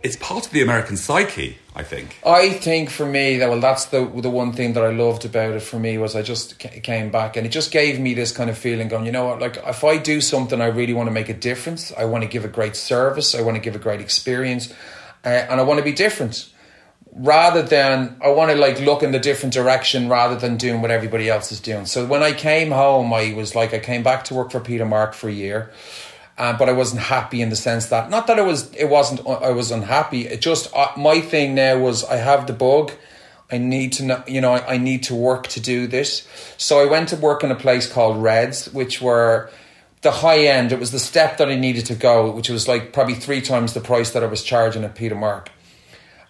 It's 0.01 0.15
part 0.15 0.47
of 0.47 0.53
the 0.53 0.63
American 0.63 0.97
psyche, 0.97 1.59
I 1.75 1.83
think. 1.83 2.21
I 2.25 2.51
think 2.51 2.89
for 2.89 3.05
me 3.05 3.39
that 3.39 3.51
well, 3.51 3.59
that's 3.59 3.87
the 3.87 4.05
the 4.07 4.31
one 4.31 4.53
thing 4.53 4.75
that 4.75 4.85
I 4.85 4.91
loved 4.91 5.25
about 5.25 5.55
it. 5.55 5.63
For 5.63 5.79
me 5.81 5.99
was 5.99 6.15
I 6.15 6.23
just 6.23 6.61
came 6.61 7.11
back 7.11 7.37
and 7.37 7.45
it 7.47 7.51
just 7.51 7.73
gave 7.73 7.99
me 7.99 8.15
this 8.15 8.31
kind 8.31 8.49
of 8.49 8.57
feeling. 8.57 8.87
Going, 8.87 9.07
you 9.07 9.13
know 9.13 9.27
what? 9.27 9.41
Like 9.41 9.57
if 9.57 9.83
I 9.83 9.99
do 9.99 10.21
something, 10.21 10.61
I 10.61 10.67
really 10.67 10.95
want 10.95 11.09
to 11.09 11.13
make 11.13 11.29
a 11.29 11.35
difference. 11.35 11.93
I 11.99 12.05
want 12.05 12.23
to 12.23 12.29
give 12.29 12.45
a 12.45 12.49
great 12.49 12.77
service. 12.77 13.35
I 13.35 13.41
want 13.41 13.57
to 13.57 13.61
give 13.61 13.75
a 13.75 13.81
great 13.81 14.01
experience, 14.01 14.73
uh, 15.25 15.29
and 15.51 15.61
I 15.61 15.65
want 15.65 15.79
to 15.79 15.85
be 15.85 15.93
different 15.93 16.49
rather 17.19 17.63
than 17.63 18.17
I 18.23 18.29
want 18.29 18.51
to 18.53 18.57
like 18.57 18.81
look 18.81 19.03
in 19.03 19.13
the 19.13 19.19
different 19.19 19.53
direction 19.53 20.09
rather 20.09 20.37
than 20.37 20.57
doing 20.57 20.81
what 20.81 20.91
everybody 20.91 21.29
else 21.29 21.51
is 21.51 21.61
doing. 21.61 21.85
So 21.87 22.07
when 22.07 22.23
I 22.23 22.33
came 22.33 22.71
home, 22.71 23.13
I 23.13 23.35
was 23.35 23.55
like 23.55 23.75
I 23.75 23.81
came 23.81 24.03
back 24.03 24.25
to 24.25 24.35
work 24.35 24.53
for 24.53 24.61
Peter 24.61 24.87
Mark 24.87 25.15
for 25.15 25.29
a 25.29 25.33
year. 25.33 25.71
Uh, 26.39 26.57
but 26.57 26.69
I 26.69 26.73
wasn't 26.73 27.03
happy 27.03 27.43
in 27.43 27.51
the 27.51 27.57
sense 27.57 27.87
that 27.87 28.11
not 28.11 28.29
that 28.29 28.39
it 28.39 28.47
was 28.47 28.73
it 28.75 28.89
wasn't 28.89 29.27
I 29.27 29.51
was 29.51 29.73
unhappy. 29.73 30.29
It 30.29 30.41
just 30.41 30.73
uh, 30.73 30.93
my 30.97 31.21
thing 31.21 31.57
now 31.57 31.79
was 31.79 32.05
I 32.05 32.17
have 32.17 32.47
the 32.47 32.53
bug. 32.53 32.93
I 33.51 33.59
need 33.59 33.95
to 33.95 34.05
know, 34.05 34.23
you 34.27 34.41
know, 34.41 34.53
I, 34.53 34.75
I 34.75 34.77
need 34.77 35.03
to 35.05 35.15
work 35.15 35.49
to 35.49 35.61
do 35.61 35.87
this. 35.87 36.29
So 36.59 36.81
I 36.81 36.85
went 36.85 37.09
to 37.09 37.17
work 37.17 37.43
in 37.43 37.51
a 37.51 37.57
place 37.57 37.91
called 37.91 38.23
Reds, 38.23 38.73
which 38.73 39.01
were 39.01 39.51
the 40.03 40.11
high 40.11 40.45
end. 40.45 40.71
It 40.71 40.79
was 40.79 40.93
the 40.93 40.99
step 40.99 41.39
that 41.39 41.49
I 41.49 41.57
needed 41.57 41.87
to 41.87 41.95
go, 41.95 42.31
which 42.31 42.51
was 42.51 42.69
like 42.69 42.93
probably 42.93 43.15
three 43.15 43.41
times 43.41 43.75
the 43.75 43.81
price 43.81 44.11
that 44.11 44.23
I 44.23 44.27
was 44.27 44.45
charging 44.45 44.85
at 44.85 44.95
Peter 44.95 45.15
Mark. 45.17 45.51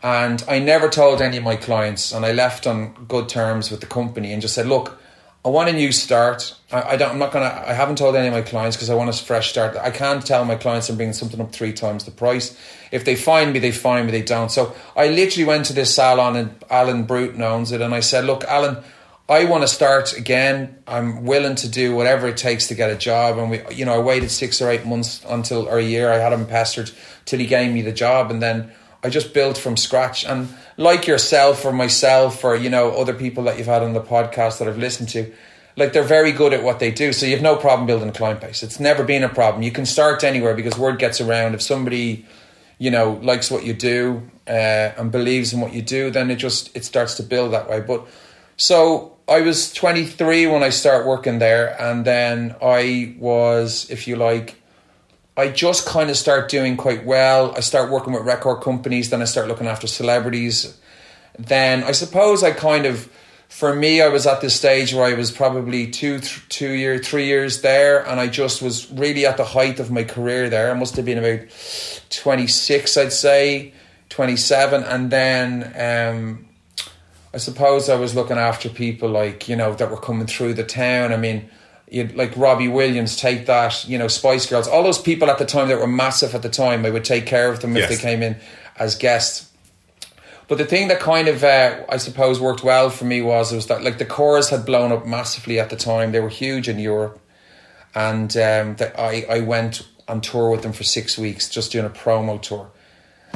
And 0.03 0.45
I 0.49 0.59
never 0.61 0.89
told 0.89 1.21
any 1.21 1.39
of 1.39 1.43
my 1.43 1.57
clients, 1.57 2.13
and 2.13 2.25
I 2.25 2.33
left 2.33 2.67
on 2.67 2.95
good 3.09 3.29
terms 3.29 3.71
with 3.71 3.81
the 3.81 3.87
company 3.87 4.33
and 4.33 4.41
just 4.41 4.55
said, 4.55 4.67
look, 4.67 4.99
I 5.45 5.51
want 5.51 5.69
a 5.69 5.73
new 5.73 5.93
start. 5.93 6.55
I, 6.73 6.83
I 6.83 6.97
don't. 6.97 7.13
I'm 7.13 7.19
not 7.19 7.33
gonna. 7.33 7.47
I 7.67 7.73
haven't 7.73 7.97
told 7.97 8.17
any 8.17 8.27
of 8.27 8.35
my 8.35 8.43
clients 8.43 8.77
because 8.77 8.91
I 8.91 8.95
want 8.95 9.09
a 9.09 9.13
fresh 9.13 9.51
start. 9.51 9.77
I 9.77 9.91
can't 9.91 10.25
tell 10.27 10.45
my 10.45 10.57
clients 10.57 10.91
I'm 10.91 10.97
bringing 10.97 11.15
something 11.15 11.41
up 11.41 11.53
three 11.53 11.73
times 11.73 12.05
the 12.05 12.11
price. 12.11 12.59
If 12.91 13.05
they 13.05 13.15
find 13.15 13.53
me, 13.53 13.59
they 13.59 13.71
find 13.71 14.07
me. 14.07 14.13
They 14.13 14.23
don't. 14.23 14.51
So 14.51 14.75
I 14.97 15.09
literally 15.09 15.47
went 15.47 15.67
to 15.67 15.73
this 15.73 15.95
salon 15.95 16.37
and 16.37 16.65
Alan 16.69 17.05
Bruton 17.05 17.41
owns 17.41 17.71
it, 17.73 17.81
and 17.81 17.95
I 17.95 18.01
said, 18.01 18.25
"Look, 18.25 18.45
Alan, 18.45 18.79
I 19.29 19.45
want 19.45 19.63
to 19.63 19.69
start 19.69 20.13
again. 20.17 20.83
I'm 20.89 21.25
willing 21.25 21.55
to 21.57 21.69
do 21.69 21.95
whatever 21.95 22.27
it 22.27 22.37
takes 22.37 22.67
to 22.69 22.75
get 22.75 22.91
a 22.91 22.97
job." 22.97 23.39
And 23.39 23.51
we, 23.51 23.63
you 23.73 23.85
know, 23.85 23.95
I 23.95 24.01
waited 24.01 24.33
six 24.33 24.61
or 24.61 24.69
eight 24.69 24.85
months 24.85 25.25
until 25.29 25.69
or 25.69 25.79
a 25.79 25.83
year. 25.85 26.13
I 26.13 26.19
had 26.19 26.33
him 26.33 26.47
pestered 26.47 26.91
till 27.27 27.39
he 27.39 27.47
gave 27.47 27.73
me 27.73 27.81
the 27.81 27.93
job, 27.93 28.33
and 28.33 28.43
then 28.43 28.73
I 29.03 29.11
just 29.11 29.33
built 29.33 29.57
from 29.57 29.77
scratch. 29.77 30.25
And 30.25 30.49
like 30.77 31.07
yourself 31.07 31.65
or 31.65 31.73
myself 31.73 32.45
or 32.45 32.57
you 32.57 32.71
know 32.71 32.91
other 32.93 33.15
people 33.15 33.45
that 33.45 33.59
you've 33.59 33.67
had 33.67 33.83
on 33.83 33.93
the 33.93 34.01
podcast 34.01 34.59
that 34.59 34.69
I've 34.69 34.79
listened 34.79 35.09
to, 35.11 35.33
like 35.77 35.93
they're 35.93 36.03
very 36.03 36.33
good 36.33 36.53
at 36.53 36.63
what 36.63 36.79
they 36.79 36.91
do. 36.91 37.13
So 37.13 37.27
you 37.27 37.33
have 37.33 37.43
no 37.43 37.57
problem 37.57 37.87
building 37.87 38.09
a 38.09 38.13
client 38.13 38.41
base. 38.41 38.63
It's 38.63 38.81
never 38.81 39.05
been 39.05 39.25
a 39.25 39.29
problem. 39.29 39.63
You 39.63 39.73
can 39.73 39.87
start 39.87 40.25
anywhere 40.25 40.55
because 40.55 40.77
word 40.77 40.99
gets 40.99 41.21
around. 41.21 41.55
If 41.55 41.63
somebody 41.63 42.27
you 42.79 42.91
know 42.91 43.19
likes 43.23 43.51
what 43.51 43.65
you 43.65 43.75
do 43.75 44.29
uh, 44.47 44.95
and 44.97 45.11
believes 45.11 45.53
in 45.53 45.61
what 45.61 45.73
you 45.73 45.83
do, 45.83 46.11
then 46.11 46.31
it 46.31 46.37
just 46.37 46.75
it 46.77 46.85
starts 46.85 47.15
to 47.17 47.23
build 47.23 47.53
that 47.53 47.69
way. 47.69 47.81
But 47.81 48.07
so 48.57 49.19
I 49.29 49.43
was 49.43 49.73
23 49.75 50.47
when 50.47 50.63
I 50.63 50.71
start 50.71 51.07
working 51.07 51.39
there, 51.39 51.81
and 51.81 52.05
then 52.05 52.57
I 52.63 53.15
was, 53.19 53.89
if 53.91 54.09
you 54.09 54.17
like, 54.17 54.58
I 55.39 55.49
just 55.49 55.87
kind 55.87 56.11
of 56.11 56.17
start 56.17 56.51
doing 56.51 56.77
quite 56.77 57.05
well. 57.07 57.55
I 57.57 57.61
start 57.61 57.91
working 57.91 58.13
with 58.13 58.25
record 58.25 58.61
companies, 58.61 59.11
then 59.11 59.23
I 59.23 59.25
start 59.25 59.47
looking 59.47 59.69
after 59.69 59.87
celebrities. 59.87 60.77
Then 61.39 61.85
I 61.85 61.93
suppose 61.93 62.43
I 62.43 62.51
kind 62.51 62.87
of, 62.87 63.09
for 63.49 63.73
me, 63.75 64.03
I 64.03 64.09
was 64.09 64.27
at 64.27 64.41
this 64.41 64.55
stage 64.55 64.93
where 64.93 65.05
I 65.05 65.15
was 65.15 65.31
probably 65.31 65.87
two, 65.87 66.19
th- 66.19 66.49
two 66.49 66.73
year, 66.73 66.99
three 66.99 67.27
years 67.27 67.63
there, 67.63 68.05
and 68.05 68.19
I 68.19 68.27
just 68.27 68.61
was 68.61 68.91
really 68.91 69.27
at 69.27 69.37
the 69.37 69.45
height 69.45 69.79
of 69.79 69.93
my 69.93 70.03
career 70.03 70.51
there. 70.51 70.73
I 70.73 70.75
must 70.75 70.97
have 70.97 71.05
been 71.05 71.19
about 71.19 71.47
twenty 72.11 72.49
six, 72.49 72.97
I'd 72.97 73.13
say, 73.13 73.73
twenty 74.09 74.37
seven, 74.37 74.83
and 74.83 75.11
then. 75.11 75.73
Um, 75.77 76.45
I 77.33 77.37
suppose 77.37 77.91
I 77.91 77.97
was 77.97 78.15
looking 78.15 78.39
after 78.39 78.71
people 78.71 79.11
like 79.11 79.51
you 79.51 79.55
know 79.55 79.75
that 79.75 79.91
were 79.91 80.01
coming 80.01 80.27
through 80.27 80.55
the 80.55 80.65
town. 80.65 81.13
I 81.13 81.19
mean, 81.19 81.49
you'd 81.91 82.15
like 82.15 82.37
Robbie 82.37 82.69
Williams, 82.69 83.17
Take 83.17 83.47
That, 83.47 83.87
you 83.89 83.99
know, 83.99 84.09
Spice 84.09 84.47
Girls, 84.47 84.69
all 84.69 84.83
those 84.83 85.01
people 85.01 85.31
at 85.31 85.39
the 85.39 85.45
time 85.45 85.69
that 85.69 85.79
were 85.79 85.87
massive 85.87 86.35
at 86.35 86.43
the 86.43 86.49
time, 86.49 86.85
I 86.85 86.91
would 86.91 87.05
take 87.05 87.27
care 87.27 87.51
of 87.51 87.61
them 87.61 87.77
if 87.77 87.89
they 87.89 87.97
came 87.97 88.23
in 88.23 88.37
as 88.77 88.95
guests. 88.95 89.51
But 90.49 90.57
the 90.57 90.65
thing 90.65 90.89
that 90.89 91.01
kind 91.01 91.29
of, 91.29 91.45
uh, 91.45 91.85
I 91.89 91.99
suppose, 91.99 92.41
worked 92.41 92.65
well 92.65 92.89
for 92.89 93.05
me 93.05 93.21
was 93.21 93.53
was 93.53 93.67
that 93.67 93.85
like 93.85 93.99
the 93.99 94.07
Corrs 94.07 94.51
had 94.51 94.65
blown 94.65 94.93
up 94.93 95.07
massively 95.07 95.61
at 95.61 95.69
the 95.69 95.77
time. 95.77 96.13
They 96.13 96.21
were 96.21 96.31
huge 96.31 96.71
in 96.71 96.79
Europe, 96.79 97.21
and 97.95 98.35
um, 98.37 98.77
that 98.77 98.99
I 98.99 99.27
I 99.29 99.41
went 99.41 99.87
on 100.09 100.23
tour 100.23 100.51
with 100.51 100.63
them 100.63 100.73
for 100.73 100.85
six 100.85 101.19
weeks, 101.19 101.51
just 101.51 101.73
doing 101.73 101.85
a 101.85 101.91
promo 101.91 102.41
tour, 102.41 102.71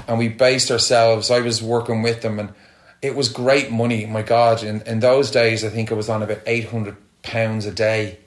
and 0.08 0.18
we 0.18 0.28
based 0.28 0.70
ourselves. 0.70 1.30
I 1.30 1.40
was 1.40 1.62
working 1.62 2.00
with 2.00 2.22
them, 2.22 2.38
and 2.38 2.54
it 3.02 3.14
was 3.14 3.28
great 3.28 3.70
money. 3.70 4.06
My 4.06 4.22
God, 4.22 4.62
in 4.62 4.80
in 4.82 5.00
those 5.00 5.30
days, 5.30 5.64
I 5.64 5.68
think 5.68 5.90
it 5.90 5.94
was 5.94 6.08
on 6.08 6.22
about 6.22 6.40
eight 6.46 6.70
hundred 6.70 6.96
pounds 7.22 7.66
a 7.66 7.72
day 7.72 8.20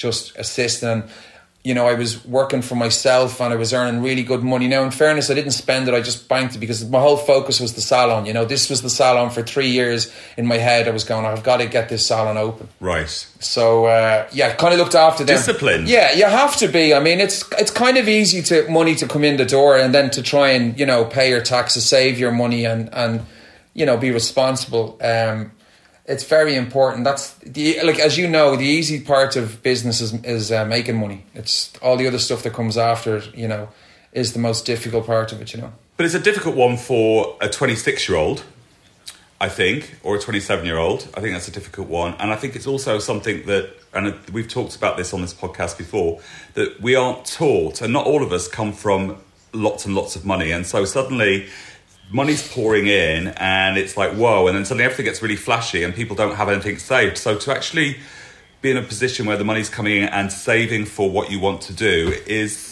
just 0.00 0.36
assisting. 0.36 1.04
You 1.62 1.74
know, 1.74 1.86
I 1.86 1.92
was 1.92 2.24
working 2.24 2.62
for 2.62 2.74
myself 2.74 3.38
and 3.38 3.52
I 3.52 3.56
was 3.56 3.74
earning 3.74 4.02
really 4.02 4.22
good 4.22 4.42
money. 4.42 4.66
Now, 4.66 4.82
in 4.82 4.90
fairness, 4.90 5.28
I 5.28 5.34
didn't 5.34 5.50
spend 5.50 5.88
it. 5.88 5.92
I 5.92 6.00
just 6.00 6.26
banked 6.26 6.54
it 6.56 6.58
because 6.58 6.82
my 6.88 6.98
whole 6.98 7.18
focus 7.18 7.60
was 7.60 7.74
the 7.74 7.82
salon. 7.82 8.24
You 8.24 8.32
know, 8.32 8.46
this 8.46 8.70
was 8.70 8.80
the 8.80 8.88
salon 8.88 9.28
for 9.28 9.42
three 9.42 9.68
years 9.68 10.10
in 10.38 10.46
my 10.46 10.56
head. 10.56 10.88
I 10.88 10.90
was 10.90 11.04
going, 11.04 11.26
I've 11.26 11.42
got 11.42 11.58
to 11.58 11.66
get 11.66 11.90
this 11.90 12.06
salon 12.06 12.38
open. 12.38 12.66
Right. 12.80 13.10
So 13.40 13.84
uh, 13.84 14.26
yeah, 14.32 14.54
kind 14.54 14.72
of 14.72 14.80
looked 14.80 14.94
after 14.94 15.22
them. 15.22 15.36
Discipline. 15.36 15.86
Yeah, 15.86 16.12
you 16.12 16.24
have 16.24 16.56
to 16.56 16.66
be. 16.66 16.94
I 16.94 17.00
mean, 17.00 17.20
it's 17.20 17.44
it's 17.58 17.70
kind 17.70 17.98
of 17.98 18.08
easy 18.08 18.40
to 18.40 18.66
money 18.70 18.94
to 18.94 19.06
come 19.06 19.22
in 19.22 19.36
the 19.36 19.44
door 19.44 19.76
and 19.76 19.94
then 19.94 20.08
to 20.12 20.22
try 20.22 20.52
and 20.52 20.78
you 20.80 20.86
know 20.86 21.04
pay 21.04 21.28
your 21.28 21.42
taxes, 21.42 21.86
save 21.86 22.18
your 22.18 22.32
money, 22.32 22.64
and 22.64 22.88
and 22.94 23.26
you 23.74 23.84
know 23.84 23.98
be 23.98 24.12
responsible. 24.12 24.98
Um, 25.02 25.52
it's 26.10 26.24
very 26.24 26.56
important. 26.56 27.04
That's 27.04 27.34
the 27.34 27.80
like 27.84 28.00
as 28.00 28.18
you 28.18 28.28
know, 28.28 28.56
the 28.56 28.64
easy 28.64 29.00
part 29.00 29.36
of 29.36 29.62
business 29.62 30.00
is 30.00 30.12
is 30.24 30.50
uh, 30.50 30.64
making 30.64 30.96
money. 30.96 31.24
It's 31.34 31.72
all 31.80 31.96
the 31.96 32.08
other 32.08 32.18
stuff 32.18 32.42
that 32.42 32.52
comes 32.52 32.76
after. 32.76 33.22
You 33.32 33.46
know, 33.46 33.68
is 34.12 34.32
the 34.32 34.40
most 34.40 34.66
difficult 34.66 35.06
part 35.06 35.32
of 35.32 35.40
it. 35.40 35.54
You 35.54 35.60
know, 35.60 35.72
but 35.96 36.06
it's 36.06 36.16
a 36.16 36.20
difficult 36.20 36.56
one 36.56 36.76
for 36.76 37.36
a 37.40 37.48
twenty 37.48 37.76
six 37.76 38.08
year 38.08 38.18
old. 38.18 38.42
I 39.42 39.48
think, 39.48 39.96
or 40.02 40.16
a 40.16 40.20
27 40.20 40.66
year 40.66 40.76
old. 40.76 41.08
I 41.14 41.22
think 41.22 41.32
that's 41.32 41.48
a 41.48 41.50
difficult 41.50 41.88
one. 41.88 42.12
And 42.18 42.30
I 42.30 42.36
think 42.36 42.56
it's 42.56 42.66
also 42.66 42.98
something 42.98 43.46
that, 43.46 43.70
and 43.94 44.14
we've 44.30 44.46
talked 44.46 44.76
about 44.76 44.98
this 44.98 45.14
on 45.14 45.22
this 45.22 45.32
podcast 45.32 45.78
before, 45.78 46.20
that 46.52 46.82
we 46.82 46.94
aren't 46.94 47.24
taught, 47.24 47.80
and 47.80 47.90
not 47.90 48.04
all 48.04 48.22
of 48.22 48.32
us 48.32 48.48
come 48.48 48.74
from 48.74 49.16
lots 49.54 49.86
and 49.86 49.94
lots 49.94 50.14
of 50.14 50.26
money. 50.26 50.50
And 50.50 50.66
so 50.66 50.84
suddenly 50.84 51.48
money's 52.10 52.46
pouring 52.52 52.86
in 52.86 53.28
and 53.36 53.78
it's 53.78 53.96
like 53.96 54.12
whoa 54.12 54.46
and 54.46 54.56
then 54.56 54.64
suddenly 54.64 54.84
everything 54.84 55.04
gets 55.04 55.22
really 55.22 55.36
flashy 55.36 55.82
and 55.82 55.94
people 55.94 56.16
don't 56.16 56.34
have 56.34 56.48
anything 56.48 56.76
saved 56.76 57.16
so 57.16 57.36
to 57.36 57.52
actually 57.52 57.96
be 58.62 58.70
in 58.70 58.76
a 58.76 58.82
position 58.82 59.26
where 59.26 59.36
the 59.36 59.44
money's 59.44 59.70
coming 59.70 59.96
in 59.96 60.08
and 60.08 60.32
saving 60.32 60.84
for 60.84 61.10
what 61.10 61.30
you 61.30 61.40
want 61.40 61.60
to 61.62 61.72
do 61.72 62.14
is 62.26 62.70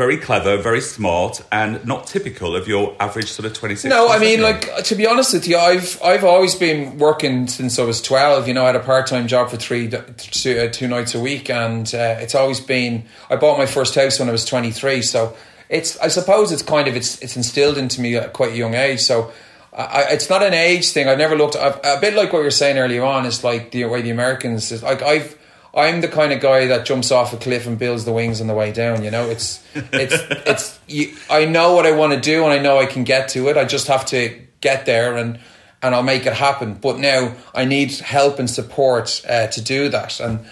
very 0.00 0.16
clever, 0.16 0.56
very 0.56 0.80
smart, 0.80 1.42
and 1.52 1.84
not 1.84 2.06
typical 2.06 2.56
of 2.56 2.66
your 2.66 2.96
average 3.00 3.30
sort 3.30 3.44
of 3.44 3.52
twenty 3.52 3.76
six. 3.76 3.90
No, 3.90 4.08
I 4.08 4.18
mean, 4.18 4.40
like 4.40 4.84
to 4.84 4.94
be 4.94 5.06
honest 5.06 5.34
with 5.34 5.46
you, 5.46 5.58
I've 5.58 6.00
I've 6.02 6.24
always 6.24 6.54
been 6.54 6.96
working 6.96 7.48
since 7.48 7.78
I 7.78 7.82
was 7.82 8.00
twelve. 8.00 8.48
You 8.48 8.54
know, 8.54 8.62
I 8.62 8.68
had 8.68 8.76
a 8.76 8.80
part 8.80 9.08
time 9.08 9.26
job 9.26 9.50
for 9.50 9.58
three 9.58 9.90
two, 10.16 10.58
uh, 10.58 10.68
two 10.68 10.88
nights 10.88 11.14
a 11.14 11.20
week, 11.20 11.50
and 11.50 11.92
uh, 11.94 12.16
it's 12.18 12.34
always 12.34 12.60
been. 12.60 13.04
I 13.28 13.36
bought 13.36 13.58
my 13.58 13.66
first 13.66 13.94
house 13.94 14.18
when 14.18 14.28
I 14.28 14.32
was 14.32 14.46
twenty 14.46 14.70
three, 14.70 15.02
so 15.02 15.36
it's. 15.70 15.96
I 15.98 16.08
suppose 16.08 16.52
it's 16.52 16.62
kind 16.62 16.88
of 16.88 16.96
it's 16.96 17.20
it's 17.22 17.36
instilled 17.36 17.78
into 17.78 18.00
me 18.00 18.16
at 18.16 18.32
quite 18.32 18.52
a 18.52 18.56
young 18.56 18.74
age. 18.74 19.00
So. 19.00 19.32
I, 19.72 20.06
it's 20.10 20.28
not 20.28 20.42
an 20.42 20.52
age 20.52 20.90
thing. 20.90 21.08
I've 21.08 21.16
never 21.16 21.36
looked. 21.36 21.54
I've, 21.54 21.78
a 21.84 21.98
bit 22.00 22.14
like 22.14 22.32
what 22.32 22.40
you 22.40 22.44
were 22.44 22.50
saying 22.50 22.76
earlier 22.76 23.04
on. 23.04 23.24
It's 23.24 23.44
like 23.44 23.70
the 23.70 23.84
way 23.84 24.02
the 24.02 24.10
Americans. 24.10 24.72
Is, 24.72 24.82
like 24.82 25.00
I've 25.00 25.38
I'm 25.74 26.00
the 26.00 26.08
kind 26.08 26.32
of 26.32 26.40
guy 26.40 26.66
that 26.66 26.84
jumps 26.84 27.12
off 27.12 27.32
a 27.32 27.36
cliff 27.36 27.66
and 27.66 27.78
builds 27.78 28.04
the 28.04 28.12
wings 28.12 28.40
on 28.40 28.48
the 28.48 28.54
way 28.54 28.72
down. 28.72 29.04
You 29.04 29.10
know, 29.10 29.28
it's 29.30 29.62
it's 29.74 30.14
it's. 30.46 30.78
You, 30.88 31.14
I 31.28 31.44
know 31.44 31.74
what 31.74 31.86
I 31.86 31.92
want 31.92 32.12
to 32.12 32.20
do, 32.20 32.44
and 32.44 32.52
I 32.52 32.58
know 32.58 32.78
I 32.78 32.86
can 32.86 33.04
get 33.04 33.28
to 33.30 33.48
it. 33.48 33.56
I 33.56 33.64
just 33.64 33.86
have 33.86 34.04
to 34.06 34.36
get 34.60 34.86
there, 34.86 35.16
and 35.16 35.38
and 35.82 35.94
I'll 35.94 36.02
make 36.02 36.26
it 36.26 36.32
happen. 36.32 36.74
But 36.74 36.98
now 36.98 37.34
I 37.54 37.64
need 37.64 37.92
help 37.92 38.38
and 38.38 38.50
support 38.50 39.22
uh, 39.28 39.46
to 39.48 39.62
do 39.62 39.88
that. 39.90 40.18
And 40.18 40.44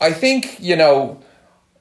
I 0.00 0.12
think 0.12 0.58
you 0.60 0.76
know, 0.76 1.20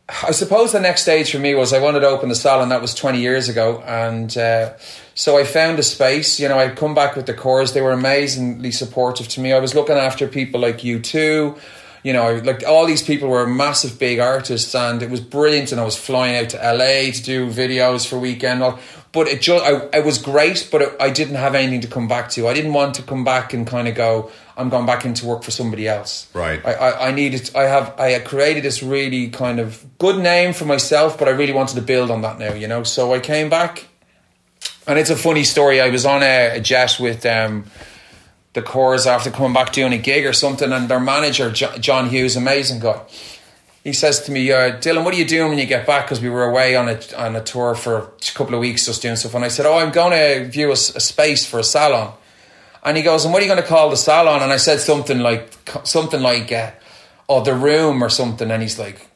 I 0.08 0.32
suppose 0.32 0.72
the 0.72 0.80
next 0.80 1.02
stage 1.02 1.32
for 1.32 1.40
me 1.40 1.56
was 1.56 1.74
I 1.74 1.80
wanted 1.80 2.02
to 2.02 2.08
open 2.08 2.30
the 2.30 2.36
salon. 2.36 2.70
That 2.70 2.82
was 2.82 2.94
twenty 2.94 3.22
years 3.22 3.50
ago, 3.50 3.82
and. 3.86 4.36
Uh, 4.38 4.74
so 5.18 5.38
I 5.38 5.46
found 5.46 5.80
a 5.80 5.84
space. 5.84 6.42
You 6.42 6.50
know, 6.50 6.60
I'd 6.60 6.76
come 6.76 6.94
back 6.94 7.16
with 7.16 7.26
the 7.26 7.34
Corrs. 7.34 7.74
They 7.74 7.82
were 7.82 7.94
amazingly 7.94 8.72
supportive 8.72 9.30
to 9.30 9.40
me. 9.40 9.54
I 9.54 9.60
was 9.60 9.74
looking 9.74 9.96
after 9.96 10.28
people 10.28 10.60
like 10.60 10.80
U2. 10.80 11.58
you 12.04 12.14
know, 12.14 12.36
like 12.44 12.64
all 12.68 12.86
these 12.86 13.02
people 13.02 13.30
were 13.30 13.48
massive 13.48 13.98
big 13.98 14.20
artists, 14.20 14.76
and 14.76 15.02
it 15.02 15.10
was 15.10 15.22
brilliant. 15.22 15.72
And 15.72 15.80
I 15.80 15.86
was 15.86 15.96
flying 15.96 16.36
out 16.36 16.50
to 16.50 16.58
LA 16.58 17.12
to 17.12 17.24
do 17.24 17.50
videos 17.50 18.06
for 18.06 18.20
weekend. 18.20 18.62
But 19.16 19.30
it 19.30 19.42
just, 19.42 19.66
I, 19.66 19.98
it 19.98 20.06
was 20.06 20.20
great, 20.20 20.68
but 20.72 20.82
it, 20.82 20.96
I 21.00 21.10
didn't 21.10 21.36
have 21.36 21.56
anything 21.56 21.82
to 21.82 21.88
come 21.88 22.08
back 22.08 22.30
to. 22.32 22.50
I 22.50 22.54
didn't 22.54 22.74
want 22.74 22.96
to 22.96 23.02
come 23.02 23.24
back 23.24 23.54
and 23.54 23.66
kind 23.66 23.88
of 23.88 23.96
go, 23.96 24.30
I'm 24.58 24.70
going 24.70 24.86
back 24.86 25.06
into 25.06 25.26
work 25.26 25.42
for 25.42 25.52
somebody 25.52 25.88
else. 25.88 26.28
Right. 26.34 26.64
I, 26.66 26.74
I, 26.74 27.08
I 27.08 27.12
needed, 27.12 27.50
I 27.56 27.64
have, 27.64 27.98
I 27.98 28.10
had 28.10 28.26
created 28.26 28.64
this 28.64 28.84
really 28.84 29.30
kind 29.30 29.62
of 29.62 29.86
good 29.98 30.22
name 30.22 30.54
for 30.54 30.66
myself, 30.66 31.18
but 31.18 31.30
I 31.30 31.32
really 31.32 31.54
wanted 31.54 31.76
to 31.76 31.82
build 31.82 32.12
on 32.12 32.22
that 32.22 32.38
now, 32.38 32.54
you 32.54 32.68
know. 32.68 32.84
So 32.84 33.14
I 33.14 33.20
came 33.20 33.50
back, 33.50 33.88
and 34.86 35.00
it's 35.00 35.10
a 35.10 35.16
funny 35.16 35.46
story. 35.46 35.80
I 35.80 35.90
was 35.90 36.06
on 36.06 36.22
a, 36.22 36.58
a 36.58 36.60
jet 36.60 36.98
with. 37.00 37.26
Um, 37.26 37.66
the 38.56 38.62
Corrs 38.62 39.06
after 39.06 39.30
coming 39.32 39.52
back 39.52 39.74
doing 39.74 39.92
a 39.92 39.98
gig 39.98 40.26
or 40.26 40.32
something, 40.32 40.72
and 40.72 40.88
their 40.88 41.00
manager 41.00 41.52
John 41.52 42.08
Hughes, 42.08 42.38
amazing 42.38 42.80
guy. 42.80 43.02
He 43.86 43.94
says 43.94 44.20
to 44.24 44.32
me, 44.32 44.52
uh, 44.52 44.78
"Dylan, 44.80 45.06
what 45.06 45.14
are 45.14 45.18
you 45.18 45.26
doing 45.26 45.50
when 45.50 45.58
you 45.58 45.66
get 45.66 45.88
back?" 45.88 46.06
Because 46.06 46.20
we 46.20 46.30
were 46.30 46.44
away 46.44 46.76
on 46.76 46.90
a 46.90 47.00
on 47.16 47.38
a 47.38 47.42
tour 47.42 47.74
for 47.76 47.98
a 47.98 48.08
couple 48.34 48.54
of 48.54 48.60
weeks, 48.60 48.86
just 48.86 49.02
doing 49.02 49.16
stuff. 49.16 49.34
And 49.34 49.46
I 49.46 49.48
said, 49.48 49.66
"Oh, 49.66 49.78
I'm 49.78 49.92
going 49.92 50.12
to 50.12 50.50
view 50.50 50.70
a, 50.70 50.74
a 50.74 51.00
space 51.00 51.46
for 51.46 51.60
a 51.60 51.64
salon." 51.64 52.12
And 52.84 52.98
he 52.98 53.04
goes, 53.04 53.24
"And 53.24 53.34
what 53.34 53.42
are 53.42 53.46
you 53.46 53.52
going 53.52 53.62
to 53.62 53.68
call 53.68 53.90
the 53.90 53.96
salon?" 53.98 54.42
And 54.42 54.52
I 54.52 54.58
said 54.58 54.82
something 54.82 55.20
like 55.20 55.48
something 55.86 56.22
like, 56.22 56.52
uh, 56.52 56.72
"Oh, 57.30 57.42
the 57.44 57.54
room" 57.54 58.04
or 58.04 58.10
something. 58.10 58.52
And 58.52 58.62
he's 58.62 58.78
like, 58.78 59.08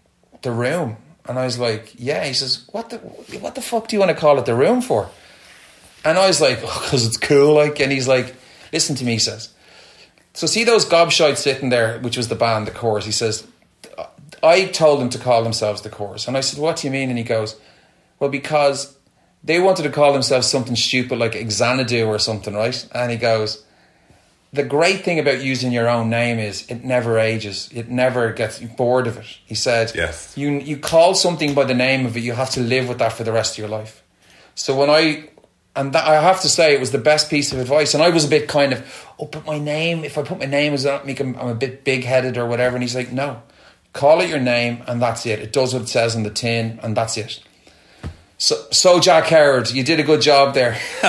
"The 0.44 0.52
room." 0.52 0.96
And 1.28 1.38
I 1.38 1.46
was 1.46 1.60
like, 1.60 1.94
"Yeah." 1.98 2.24
He 2.24 2.34
says, 2.34 2.66
"What 2.72 2.90
the 2.92 3.00
what 3.40 3.56
the 3.56 3.62
fuck 3.62 3.90
do 3.90 3.98
you 3.98 4.00
want 4.00 4.12
to 4.12 4.18
call 4.18 4.40
it 4.40 4.46
the 4.46 4.56
room 4.56 4.82
for?" 4.82 5.10
And 6.06 6.18
I 6.18 6.28
was 6.28 6.40
like, 6.40 6.62
"Because 6.62 7.04
oh, 7.04 7.08
it's 7.08 7.18
cool." 7.18 7.56
Like, 7.56 7.82
and 7.82 7.92
he's 7.92 8.08
like 8.08 8.36
Listen 8.72 8.96
to 8.96 9.06
me, 9.06 9.14
he 9.14 9.20
says. 9.20 9.50
So 10.34 10.48
see 10.48 10.64
those 10.64 10.86
gobshites 10.86 11.38
sitting 11.38 11.70
there, 11.70 12.00
which 12.00 12.18
was 12.18 12.28
the 12.28 12.36
band, 12.36 12.68
the 12.68 12.72
Corrs. 12.72 13.04
He 13.04 13.12
says, 13.12 13.46
I 14.44 14.66
told 14.66 15.02
them 15.02 15.10
to 15.10 15.18
call 15.18 15.44
themselves 15.44 15.82
the 15.82 15.90
Corrs. 15.90 16.28
And 16.28 16.38
I 16.38 16.42
said, 16.42 16.60
what 16.60 16.78
do 16.78 16.88
you 16.88 16.92
mean? 16.92 17.10
And 17.10 17.18
he 17.18 17.24
goes, 17.24 17.60
well, 18.20 18.30
because 18.30 18.98
they 19.44 19.60
wanted 19.60 19.84
to 19.84 19.90
call 19.90 20.14
themselves 20.14 20.48
something 20.48 20.76
stupid 20.76 21.18
like 21.18 21.36
Xanadu 21.50 22.06
or 22.06 22.20
something, 22.20 22.54
right? 22.54 22.88
And 22.94 23.12
he 23.12 23.18
goes, 23.18 23.64
the 24.52 24.64
great 24.64 25.04
thing 25.04 25.20
about 25.20 25.42
using 25.42 25.72
your 25.72 25.88
own 25.88 26.10
name 26.10 26.40
is 26.40 26.68
it 26.70 26.84
never 26.84 27.20
ages. 27.20 27.70
It 27.74 27.90
never 27.90 28.34
gets 28.34 28.60
bored 28.60 29.08
of 29.08 29.18
it. 29.18 29.38
He 29.46 29.56
said, 29.56 29.92
yes. 29.94 30.36
you, 30.36 30.54
you 30.54 30.78
call 30.78 31.14
something 31.14 31.54
by 31.54 31.66
the 31.66 31.76
name 31.76 32.06
of 32.06 32.18
it, 32.18 32.22
you 32.22 32.34
have 32.34 32.50
to 32.52 32.60
live 32.60 32.90
with 32.90 33.00
that 33.00 33.14
for 33.14 33.24
the 33.24 33.32
rest 33.32 33.54
of 33.54 33.58
your 33.60 33.68
life. 33.68 34.04
So 34.56 34.76
when 34.76 34.90
I 34.90 35.30
and 35.76 35.94
that, 35.94 36.06
I 36.06 36.22
have 36.22 36.42
to 36.42 36.50
say 36.50 36.74
it 36.74 36.80
was 36.80 36.92
the 36.92 36.98
best 36.98 37.30
piece 37.30 37.54
of 37.54 37.60
advice. 37.60 37.94
And 37.94 38.04
I 38.04 38.10
was 38.10 38.26
a 38.26 38.28
bit 38.28 38.48
kind 38.48 38.74
of, 38.74 39.08
oh, 39.20 39.26
but 39.26 39.46
my 39.46 39.60
name, 39.60 40.04
if 40.04 40.18
I 40.18 40.24
put 40.24 40.40
my 40.40 40.46
name, 40.46 40.74
does 40.74 40.84
that 40.84 41.06
make 41.06 41.20
I'm 41.20 41.36
a 41.36 41.54
bit 41.54 41.84
big 41.84 42.04
headed 42.04 42.38
or 42.38 42.46
whatever? 42.48 42.76
And 42.76 42.84
he's 42.84 42.96
like, 42.96 43.12
no, 43.12 43.42
call 43.94 44.22
it 44.22 44.30
your 44.30 44.40
name 44.40 44.84
and 44.88 45.02
that's 45.02 45.26
it. 45.26 45.40
It 45.40 45.52
does 45.54 45.74
what 45.74 45.84
it 45.84 45.90
says 45.90 46.16
on 46.16 46.24
the 46.24 46.30
tin 46.30 46.80
and 46.82 46.96
that's 46.96 47.18
it. 47.18 47.42
So, 48.38 48.56
so 48.72 49.00
Jack 49.00 49.26
Howard, 49.26 49.72
you 49.72 49.84
did 49.84 50.00
a 50.00 50.04
good 50.04 50.22
job 50.22 50.54
there. 50.54 50.78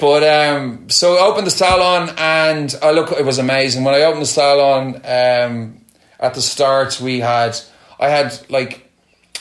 but 0.00 0.22
um, 0.22 0.90
so 0.90 1.16
I 1.16 1.26
opened 1.26 1.46
the 1.46 1.50
salon 1.50 2.10
and 2.18 2.74
I 2.82 2.90
look, 2.90 3.12
it 3.12 3.24
was 3.24 3.38
amazing. 3.38 3.84
When 3.84 3.94
I 3.94 4.02
opened 4.02 4.22
the 4.22 4.26
salon 4.26 4.96
um, 5.04 5.80
at 6.20 6.34
the 6.34 6.42
start, 6.42 7.00
we 7.00 7.20
had, 7.20 7.58
I 7.98 8.10
had 8.10 8.38
like, 8.50 8.90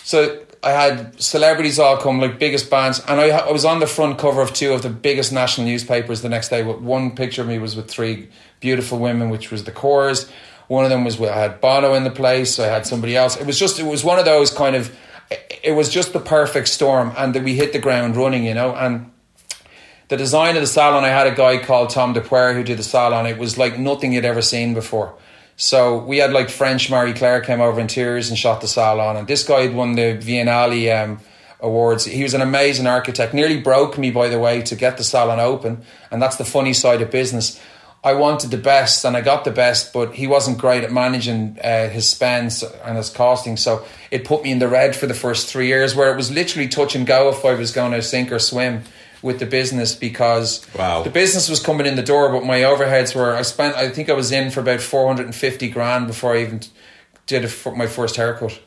so 0.04 0.40
I 0.63 0.72
had 0.72 1.22
celebrities 1.22 1.80
all 1.80 1.98
come, 1.98 2.20
like 2.20 2.40
biggest 2.40 2.70
bands, 2.70 3.00
and 3.08 3.20
I, 3.20 3.30
I 3.30 3.52
was 3.52 3.63
on 3.63 3.80
the 3.80 3.88
front 3.88 4.18
cover 4.18 4.42
of 4.42 4.54
two 4.54 4.74
of 4.74 4.82
the 4.82 4.90
biggest 4.90 5.32
national 5.32 5.68
newspapers 5.68 6.22
the 6.22 6.30
next 6.30 6.50
day. 6.50 6.63
One 6.63 7.16
picture 7.16 7.42
of 7.42 7.48
me 7.48 7.60
was 7.60 7.76
with 7.76 7.90
three 7.90 8.30
beautiful 8.60 8.98
women, 8.98 9.30
which 9.30 9.52
was 9.52 9.66
the 9.66 9.72
Corrs. 9.72 10.30
One 10.68 10.84
of 10.84 10.90
them 10.90 11.04
was 11.04 11.20
I 11.22 11.38
had 11.38 11.62
Bono 11.62 11.94
in 11.94 12.04
the 12.04 12.12
place. 12.12 12.60
I 12.60 12.68
had 12.68 12.86
somebody 12.86 13.16
else. 13.16 13.38
It 13.38 13.48
was 13.48 13.58
just, 13.58 13.80
it 13.80 13.86
was 13.86 14.04
one 14.04 14.20
of 14.20 14.26
those 14.26 14.52
kind 14.52 14.76
of, 14.76 14.96
it 15.64 15.72
was 15.72 15.90
just 15.90 16.14
the 16.14 16.20
perfect 16.20 16.68
storm, 16.68 17.14
and 17.18 17.34
that 17.34 17.44
we 17.44 17.56
hit 17.56 17.74
the 17.74 17.80
ground 17.80 18.16
running, 18.16 18.46
you 18.46 18.54
know. 18.54 18.76
And 18.76 19.12
the 20.10 20.18
design 20.18 20.56
of 20.56 20.62
the 20.62 20.68
salon, 20.68 21.04
I 21.04 21.10
had 21.10 21.28
a 21.28 21.36
guy 21.36 21.58
called 21.58 21.90
Tom 21.90 22.14
de 22.14 22.22
Paor 22.22 22.54
who 22.54 22.64
did 22.64 22.80
the 22.80 22.84
salon. 22.84 23.26
It 23.26 23.38
was 23.38 23.58
like 23.58 23.78
nothing 23.78 24.14
you'd 24.14 24.26
ever 24.26 24.42
seen 24.42 24.74
before. 24.74 25.16
So 25.58 25.98
we 25.98 26.18
had 26.18 26.32
like 26.32 26.50
French 26.50 26.90
Marie 26.90 27.14
Claire 27.14 27.42
came 27.42 27.62
over 27.62 27.80
in 27.80 27.88
tears 27.88 28.30
and 28.30 28.38
shot 28.38 28.62
the 28.62 28.68
salon, 28.68 29.18
and 29.18 29.28
this 29.28 29.44
guy 29.44 29.62
had 29.62 29.74
won 29.74 29.96
the 29.96 30.18
Biennale 30.18 31.04
um, 31.04 31.20
awards. 31.60 32.06
He 32.06 32.22
was 32.22 32.36
an 32.36 32.42
amazing 32.42 32.86
architect. 32.86 33.34
Nearly 33.34 33.60
broke 33.60 33.98
me, 33.98 34.12
by 34.12 34.30
the 34.30 34.38
way, 34.38 34.62
to 34.62 34.76
get 34.76 34.98
the 34.98 35.04
salon 35.04 35.40
open, 35.40 35.82
and 36.12 36.22
that's 36.22 36.36
the 36.36 36.46
funny 36.46 36.74
side 36.74 37.02
of 37.02 37.10
business. 37.10 37.60
I 38.04 38.14
wanted 38.14 38.52
the 38.52 38.58
best, 38.58 39.04
and 39.04 39.18
I 39.18 39.22
got 39.22 39.44
the 39.44 39.52
best, 39.52 39.92
but 39.92 40.16
he 40.16 40.28
wasn't 40.28 40.58
great 40.58 40.84
at 40.84 40.92
managing 40.92 41.58
uh, 41.64 41.90
his 41.90 42.10
spends 42.10 42.64
and 42.64 42.96
his 42.96 43.10
costing. 43.10 43.58
So 43.58 43.86
it 44.12 44.24
put 44.24 44.44
me 44.44 44.52
in 44.52 44.60
the 44.60 44.68
red 44.68 44.96
for 44.96 45.08
the 45.08 45.14
first 45.14 45.50
three 45.50 45.68
years, 45.68 45.96
where 45.96 46.12
it 46.12 46.16
was 46.16 46.32
literally 46.32 46.68
touch 46.68 46.96
and 46.96 47.06
go 47.06 47.30
if 47.30 47.44
I 47.44 47.54
was 47.56 47.72
going 47.72 47.92
to 47.92 48.02
sink 48.02 48.32
or 48.32 48.40
swim 48.40 48.84
with 49.22 49.40
the 49.40 49.46
business 49.46 49.96
because 49.96 50.66
wow. 50.78 51.02
the 51.02 51.10
business 51.10 51.50
was 51.50 51.60
coming 51.60 51.88
in 51.88 51.96
the 51.96 52.04
door, 52.04 52.32
but 52.32 52.46
my 52.46 52.60
overheads 52.60 53.16
were. 53.16 53.36
I 53.36 53.42
spent. 53.42 53.76
I 53.76 53.90
think 53.90 54.10
I 54.10 54.14
was 54.14 54.32
in 54.32 54.52
for 54.52 54.60
about 54.62 54.80
four 54.80 55.08
hundred 55.08 55.26
and 55.26 55.36
fifty 55.36 55.70
grand 55.70 56.08
before 56.08 56.36
I 56.36 56.42
even 56.42 56.62
did 57.26 57.46
a, 57.46 57.72
my 57.72 57.88
first 57.88 58.16
haircut. 58.16 58.60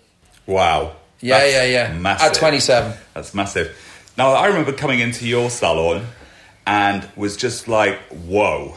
Wow. 0.47 0.97
Yeah, 1.21 1.39
That's 1.39 1.53
yeah, 1.53 1.65
yeah. 1.65 1.99
Massive. 1.99 2.27
At 2.29 2.35
twenty 2.35 2.61
seven. 2.61 2.93
That's 3.15 3.35
massive. 3.35 3.77
Now 4.19 4.33
I 4.33 4.49
remember 4.49 4.73
coming 4.73 5.01
into 5.01 5.27
your 5.27 5.51
salon 5.51 6.07
and 6.67 7.09
was 7.17 7.37
just 7.37 7.69
like, 7.69 7.99
whoa. 8.09 8.75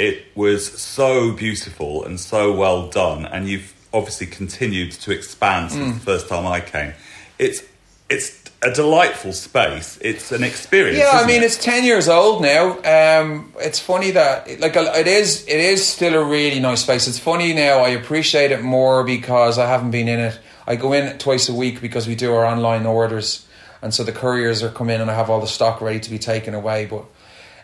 It 0.00 0.34
was 0.34 0.80
so 0.80 1.32
beautiful 1.32 2.04
and 2.04 2.18
so 2.18 2.52
well 2.52 2.88
done, 2.88 3.26
and 3.26 3.46
you've 3.46 3.74
obviously 3.92 4.26
continued 4.26 4.92
to 4.92 5.12
expand 5.12 5.72
since 5.72 5.92
mm. 5.92 5.94
the 5.94 6.00
first 6.00 6.28
time 6.28 6.46
I 6.46 6.60
came. 6.60 6.94
It's 7.38 7.62
it's 8.08 8.40
a 8.62 8.72
delightful 8.72 9.32
space. 9.32 9.98
It's 10.00 10.32
an 10.32 10.42
experience. 10.42 10.98
Yeah, 10.98 11.10
I 11.12 11.26
mean, 11.26 11.42
it? 11.42 11.46
it's 11.46 11.62
ten 11.62 11.84
years 11.84 12.08
old 12.08 12.40
now. 12.40 12.78
Um, 12.78 13.52
it's 13.58 13.78
funny 13.78 14.12
that 14.12 14.60
like 14.60 14.74
it 14.74 15.06
is. 15.06 15.44
It 15.46 15.60
is 15.60 15.86
still 15.86 16.14
a 16.14 16.24
really 16.24 16.60
nice 16.60 16.82
space. 16.82 17.06
It's 17.06 17.18
funny 17.18 17.52
now. 17.52 17.80
I 17.80 17.90
appreciate 17.90 18.52
it 18.52 18.62
more 18.62 19.04
because 19.04 19.58
I 19.58 19.66
haven't 19.68 19.90
been 19.90 20.08
in 20.08 20.18
it. 20.18 20.38
I 20.66 20.76
go 20.76 20.94
in 20.94 21.18
twice 21.18 21.48
a 21.50 21.54
week 21.54 21.82
because 21.82 22.06
we 22.06 22.14
do 22.14 22.32
our 22.32 22.46
online 22.46 22.86
orders, 22.86 23.46
and 23.82 23.92
so 23.92 24.02
the 24.02 24.12
couriers 24.12 24.62
are 24.62 24.70
come 24.70 24.88
in 24.88 25.02
and 25.02 25.10
I 25.10 25.14
have 25.14 25.28
all 25.28 25.40
the 25.40 25.46
stock 25.46 25.82
ready 25.82 26.00
to 26.00 26.10
be 26.10 26.18
taken 26.18 26.54
away. 26.54 26.86
But 26.86 27.04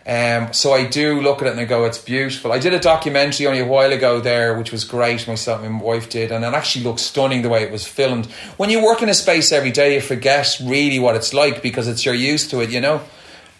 um, 0.06 0.52
so 0.52 0.72
I 0.72 0.86
do 0.86 1.20
look 1.20 1.42
at 1.42 1.48
it 1.48 1.50
and 1.50 1.60
I 1.60 1.64
go, 1.64 1.84
it's 1.84 1.98
beautiful. 1.98 2.52
I 2.52 2.60
did 2.60 2.72
a 2.72 2.78
documentary 2.78 3.48
only 3.48 3.58
a 3.58 3.66
while 3.66 3.92
ago 3.92 4.20
there, 4.20 4.56
which 4.56 4.70
was 4.70 4.84
great. 4.84 5.26
Myself 5.26 5.64
and 5.64 5.74
my 5.74 5.82
wife 5.82 6.08
did, 6.08 6.30
and 6.30 6.44
it 6.44 6.54
actually 6.54 6.84
looks 6.84 7.02
stunning 7.02 7.42
the 7.42 7.48
way 7.48 7.64
it 7.64 7.72
was 7.72 7.84
filmed. 7.84 8.26
When 8.56 8.70
you 8.70 8.84
work 8.84 9.02
in 9.02 9.08
a 9.08 9.14
space 9.14 9.50
every 9.50 9.72
day, 9.72 9.94
you 9.94 10.00
forget 10.00 10.58
really 10.62 11.00
what 11.00 11.16
it's 11.16 11.34
like 11.34 11.60
because 11.60 11.88
it's 11.88 12.04
you're 12.04 12.14
used 12.14 12.50
to 12.50 12.60
it, 12.60 12.70
you 12.70 12.80
know. 12.80 13.00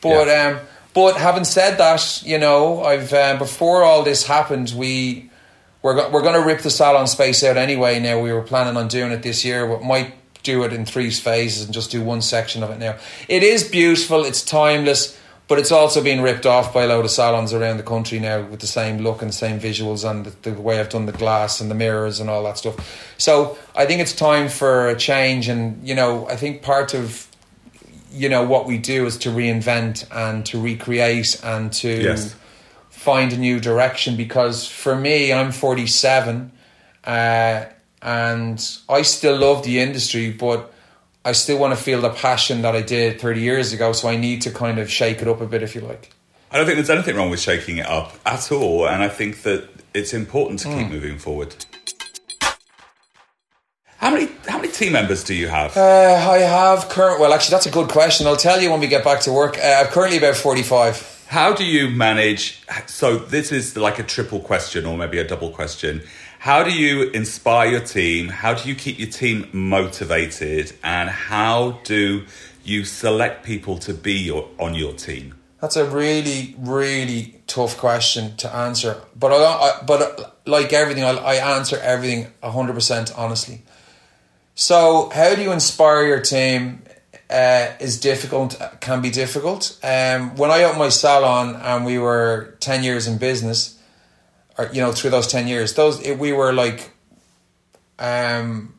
But 0.01 0.29
yeah. 0.29 0.61
um, 0.61 0.67
but 0.95 1.17
having 1.17 1.43
said 1.43 1.79
that, 1.79 2.23
you 2.25 2.39
know, 2.39 2.85
I've 2.85 3.13
uh, 3.13 3.37
before 3.39 3.83
all 3.83 4.05
this 4.05 4.25
happened, 4.25 4.73
we 4.77 5.29
we're 5.83 5.97
go- 5.97 6.11
we're 6.11 6.23
going 6.23 6.41
to 6.41 6.47
rip 6.47 6.61
the 6.61 6.71
salon 6.71 7.09
space 7.09 7.43
out 7.43 7.57
anyway. 7.57 7.99
Now 7.99 8.21
we 8.21 8.33
were 8.33 8.43
planning 8.43 8.77
on 8.77 8.87
doing 8.87 9.11
it 9.11 9.25
this 9.25 9.45
year, 9.45 9.67
but 9.67 9.83
might 9.83 10.15
do 10.45 10.63
it 10.63 10.73
in 10.73 10.87
three 10.87 11.11
phases 11.11 11.65
and 11.65 11.75
just 11.75 11.91
do 11.91 12.05
one 12.05 12.23
section 12.23 12.63
of 12.63 12.71
it 12.71 12.79
now. 12.79 12.97
It 13.27 13.43
is 13.43 13.69
beautiful. 13.69 14.25
It's 14.25 14.45
timeless 14.45 15.19
but 15.49 15.59
it's 15.59 15.71
also 15.73 16.03
been 16.03 16.21
ripped 16.21 16.45
off 16.47 16.75
by 16.75 16.85
a 16.85 16.87
load 16.89 17.05
of 17.05 17.11
salons 17.11 17.53
around 17.53 17.77
the 17.77 17.83
country 17.85 18.19
now 18.19 18.43
with 18.43 18.61
the 18.61 18.67
same 18.67 18.99
look 18.99 19.23
and 19.23 19.29
the 19.31 19.35
same 19.37 19.61
visuals 19.61 20.09
and 20.09 20.27
the, 20.27 20.51
the 20.51 20.61
way 20.61 20.81
I've 20.81 20.89
done 20.89 21.07
the 21.07 21.13
glass 21.13 21.61
and 21.61 21.71
the 21.71 21.75
mirrors 21.75 22.19
and 22.21 22.29
all 22.29 22.43
that 22.45 22.59
stuff. 22.59 22.75
So 23.19 23.57
I 23.77 23.87
think 23.87 24.01
it's 24.01 24.13
time 24.15 24.49
for 24.49 24.89
a 24.89 24.97
change, 24.97 25.49
and 25.49 25.87
you 25.87 25.95
know, 25.95 26.27
I 26.29 26.37
think 26.37 26.63
part 26.63 26.95
of 26.95 27.29
you 28.11 28.29
know 28.29 28.45
what 28.45 28.67
we 28.67 28.79
do 28.79 29.07
is 29.07 29.17
to 29.19 29.29
reinvent 29.29 30.07
and 30.11 30.45
to 30.47 30.61
recreate 30.61 31.39
and 31.45 31.73
to 31.75 32.03
Yes. 32.03 32.35
find 32.89 33.33
a 33.33 33.37
new 33.37 33.61
direction. 33.61 34.17
Because 34.17 34.67
for 34.67 34.97
me, 34.97 35.33
I'm 35.33 35.53
47, 35.53 36.51
uh, 37.05 37.65
and 38.03 38.79
I 38.89 39.03
still 39.03 39.37
love 39.39 39.65
the 39.65 39.81
industry, 39.81 40.31
but 40.33 40.73
I 41.27 41.33
still 41.33 41.59
want 41.59 41.77
to 41.77 41.83
feel 41.83 42.01
the 42.01 42.11
passion 42.11 42.63
that 42.63 42.77
I 42.77 42.83
did 42.83 43.21
30 43.21 43.41
years 43.41 43.73
ago. 43.73 43.91
So 43.93 44.09
I 44.09 44.17
need 44.17 44.43
to 44.43 44.51
kind 44.53 44.79
of 44.79 44.89
shake 44.89 45.21
it 45.23 45.27
up 45.27 45.41
a 45.41 45.47
bit, 45.47 45.61
if 45.61 45.75
you 45.75 45.81
like. 45.81 46.13
I 46.53 46.57
don't 46.57 46.67
think 46.67 46.77
there's 46.77 46.89
anything 46.89 47.17
wrong 47.17 47.31
with 47.31 47.41
shaking 47.41 47.79
it 47.79 47.87
up 47.87 48.13
at 48.25 48.53
all, 48.53 48.87
and 48.89 49.03
I 49.03 49.09
think 49.09 49.43
that 49.43 49.69
it's 49.93 50.15
important 50.15 50.61
to 50.61 50.69
Hmm. 50.69 50.79
keep 50.79 50.89
moving 50.91 51.19
forward. 51.19 51.57
How 53.97 54.11
many 54.11 54.29
how 54.47 54.59
many 54.59 54.69
team 54.69 54.93
members 54.93 55.25
do 55.25 55.35
you 55.35 55.49
have? 55.49 55.77
Uh, 55.77 55.81
I 55.83 56.39
have 56.39 56.89
current. 56.89 57.19
Well, 57.19 57.33
actually, 57.33 57.55
that's 57.55 57.67
a 57.67 57.71
good 57.71 57.89
question. 57.89 58.29
I'll 58.29 58.37
tell 58.37 58.61
you 58.63 58.71
when 58.71 58.79
we 58.79 58.87
get 58.87 59.03
back 59.03 59.21
to 59.23 59.33
work. 59.33 59.59
Uh, 59.59 59.83
I'm 59.85 59.87
currently 59.87 60.19
about 60.19 60.37
45. 60.37 61.25
How 61.29 61.53
do 61.53 61.65
you 61.65 61.89
manage? 61.91 62.63
So 62.87 63.17
this 63.19 63.51
is 63.51 63.77
like 63.77 63.99
a 63.99 64.05
triple 64.05 64.39
question, 64.39 64.87
or 64.87 64.97
maybe 64.97 65.19
a 65.19 65.25
double 65.27 65.51
question. 65.51 66.03
How 66.47 66.63
do 66.63 66.71
you 66.71 67.11
inspire 67.11 67.69
your 67.69 67.81
team? 67.81 68.29
How 68.29 68.55
do 68.55 68.69
you 68.69 68.77
keep 68.77 69.01
your 69.01 69.09
team 69.09 69.49
motivated? 69.53 70.75
And 70.85 71.11
how 71.11 71.81
do 71.83 72.25
you 72.63 72.85
select 72.85 73.45
people 73.45 73.79
to 73.79 73.93
be 73.93 74.13
your, 74.13 74.49
on 74.57 74.77
your 74.77 74.93
team? 74.93 75.35
That's 75.61 75.75
a 75.75 75.85
really, 75.85 76.55
really 76.57 77.41
tough 77.49 77.77
question 77.77 78.37
to 78.37 78.55
answer. 78.55 79.03
But 79.17 79.33
I, 79.33 79.39
I 79.39 79.83
but 79.85 80.21
uh, 80.21 80.31
like 80.47 80.73
everything, 80.73 81.03
I, 81.03 81.17
I 81.17 81.57
answer 81.57 81.79
everything 81.79 82.29
hundred 82.45 82.75
percent 82.75 83.13
honestly. 83.17 83.63
So, 84.55 85.11
how 85.13 85.35
do 85.35 85.43
you 85.43 85.51
inspire 85.51 86.07
your 86.07 86.21
team? 86.21 86.85
Uh, 87.29 87.73
is 87.81 87.99
difficult, 87.99 88.57
can 88.79 89.03
be 89.03 89.11
difficult. 89.11 89.77
Um, 89.83 90.37
when 90.37 90.53
I 90.53 90.63
opened 90.63 90.79
my 90.79 90.91
salon 90.91 91.57
and 91.57 91.85
we 91.85 91.99
were 91.99 92.55
ten 92.61 92.85
years 92.85 93.09
in 93.09 93.19
business, 93.19 93.76
or 94.59 94.69
you 94.73 94.81
know, 94.81 94.93
through 94.93 95.11
those 95.11 95.27
ten 95.27 95.47
years, 95.49 95.75
those 95.75 96.01
it, 96.03 96.19
we 96.19 96.33
were 96.33 96.53
like, 96.53 96.91
um, 97.99 98.75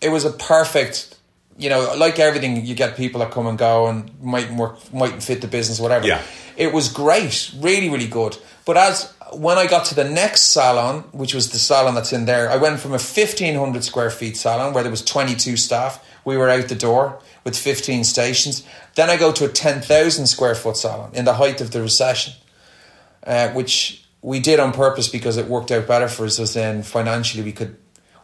it 0.00 0.10
was 0.10 0.24
a 0.24 0.30
perfect 0.30 1.12
you 1.58 1.68
know, 1.68 1.94
like 1.96 2.18
everything, 2.18 2.64
you 2.64 2.74
get 2.74 2.96
people 2.96 3.20
that 3.20 3.30
come 3.30 3.46
and 3.46 3.58
go 3.58 3.86
and 3.86 4.10
mightn't 4.22 4.58
work, 4.58 4.92
mightn't 4.92 5.22
fit 5.22 5.40
the 5.40 5.46
business, 5.46 5.78
whatever. 5.78 6.06
Yeah. 6.06 6.22
It 6.56 6.72
was 6.72 6.88
great, 6.88 7.52
really, 7.58 7.88
really 7.88 8.06
good. 8.06 8.36
But 8.64 8.76
as 8.76 9.12
when 9.32 9.58
I 9.58 9.66
got 9.66 9.86
to 9.86 9.94
the 9.94 10.04
next 10.04 10.52
salon, 10.52 11.02
which 11.12 11.34
was 11.34 11.50
the 11.50 11.58
salon 11.58 11.94
that's 11.94 12.12
in 12.12 12.26
there, 12.26 12.50
I 12.50 12.56
went 12.56 12.80
from 12.80 12.94
a 12.94 12.98
fifteen 12.98 13.54
hundred 13.54 13.84
square 13.84 14.10
feet 14.10 14.36
salon 14.36 14.72
where 14.72 14.82
there 14.82 14.90
was 14.90 15.04
twenty 15.04 15.34
two 15.34 15.56
staff. 15.56 16.04
We 16.24 16.36
were 16.36 16.48
out 16.48 16.68
the 16.68 16.74
door 16.74 17.18
with 17.44 17.56
fifteen 17.56 18.04
stations. 18.04 18.64
Then 18.94 19.10
I 19.10 19.16
go 19.16 19.32
to 19.32 19.46
a 19.46 19.48
ten 19.48 19.80
thousand 19.80 20.26
square 20.26 20.54
foot 20.54 20.76
salon 20.76 21.10
in 21.14 21.24
the 21.24 21.34
height 21.34 21.60
of 21.60 21.70
the 21.70 21.80
recession, 21.80 22.34
uh, 23.26 23.48
which 23.50 24.01
we 24.22 24.40
did 24.40 24.60
on 24.60 24.72
purpose 24.72 25.08
because 25.08 25.36
it 25.36 25.46
worked 25.46 25.70
out 25.70 25.86
better 25.86 26.08
for 26.08 26.24
us. 26.24 26.38
As 26.38 26.54
then 26.54 26.82
financially 26.82 27.42
we 27.42 27.52
could 27.52 27.76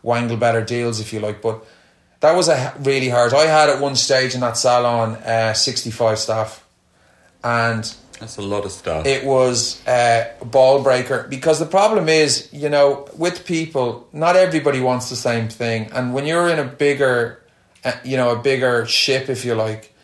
wangle 0.03 0.37
better 0.37 0.65
deals, 0.65 1.01
if 1.01 1.13
you 1.13 1.21
like, 1.21 1.43
but 1.43 1.65
that 2.21 2.35
was 2.35 2.49
a 2.49 2.75
really 2.81 3.09
hard. 3.09 3.35
I 3.35 3.47
had 3.47 3.69
at 3.69 3.81
one 3.81 3.97
stage 3.97 4.35
in 4.35 4.41
that 4.41 4.57
salon 4.57 5.17
uh, 5.17 5.53
sixty 5.55 5.91
five 5.91 6.19
staff, 6.19 6.65
and 7.45 7.85
That's 8.21 8.37
a 8.39 8.43
lot 8.43 8.65
of 8.65 8.73
stuff. 8.73 9.07
it 9.07 9.25
was 9.25 9.87
uh, 9.87 10.29
a 10.41 10.45
ball 10.45 10.83
breaker 10.83 11.27
because 11.29 11.59
the 11.59 11.67
problem 11.67 12.09
is, 12.09 12.49
you 12.53 12.69
know, 12.69 13.09
with 13.17 13.45
people, 13.47 14.09
not 14.13 14.35
everybody 14.37 14.81
wants 14.81 15.11
the 15.11 15.17
same 15.17 15.49
thing, 15.49 15.91
and 15.93 16.15
when 16.15 16.27
you're 16.27 16.49
in 16.49 16.59
a 16.59 16.65
bigger, 16.65 17.43
uh, 17.85 17.93
you 18.05 18.17
know, 18.17 18.31
a 18.31 18.39
bigger 18.43 18.87
ship, 18.87 19.29
if 19.29 19.45
you 19.45 19.55
like. 19.55 19.95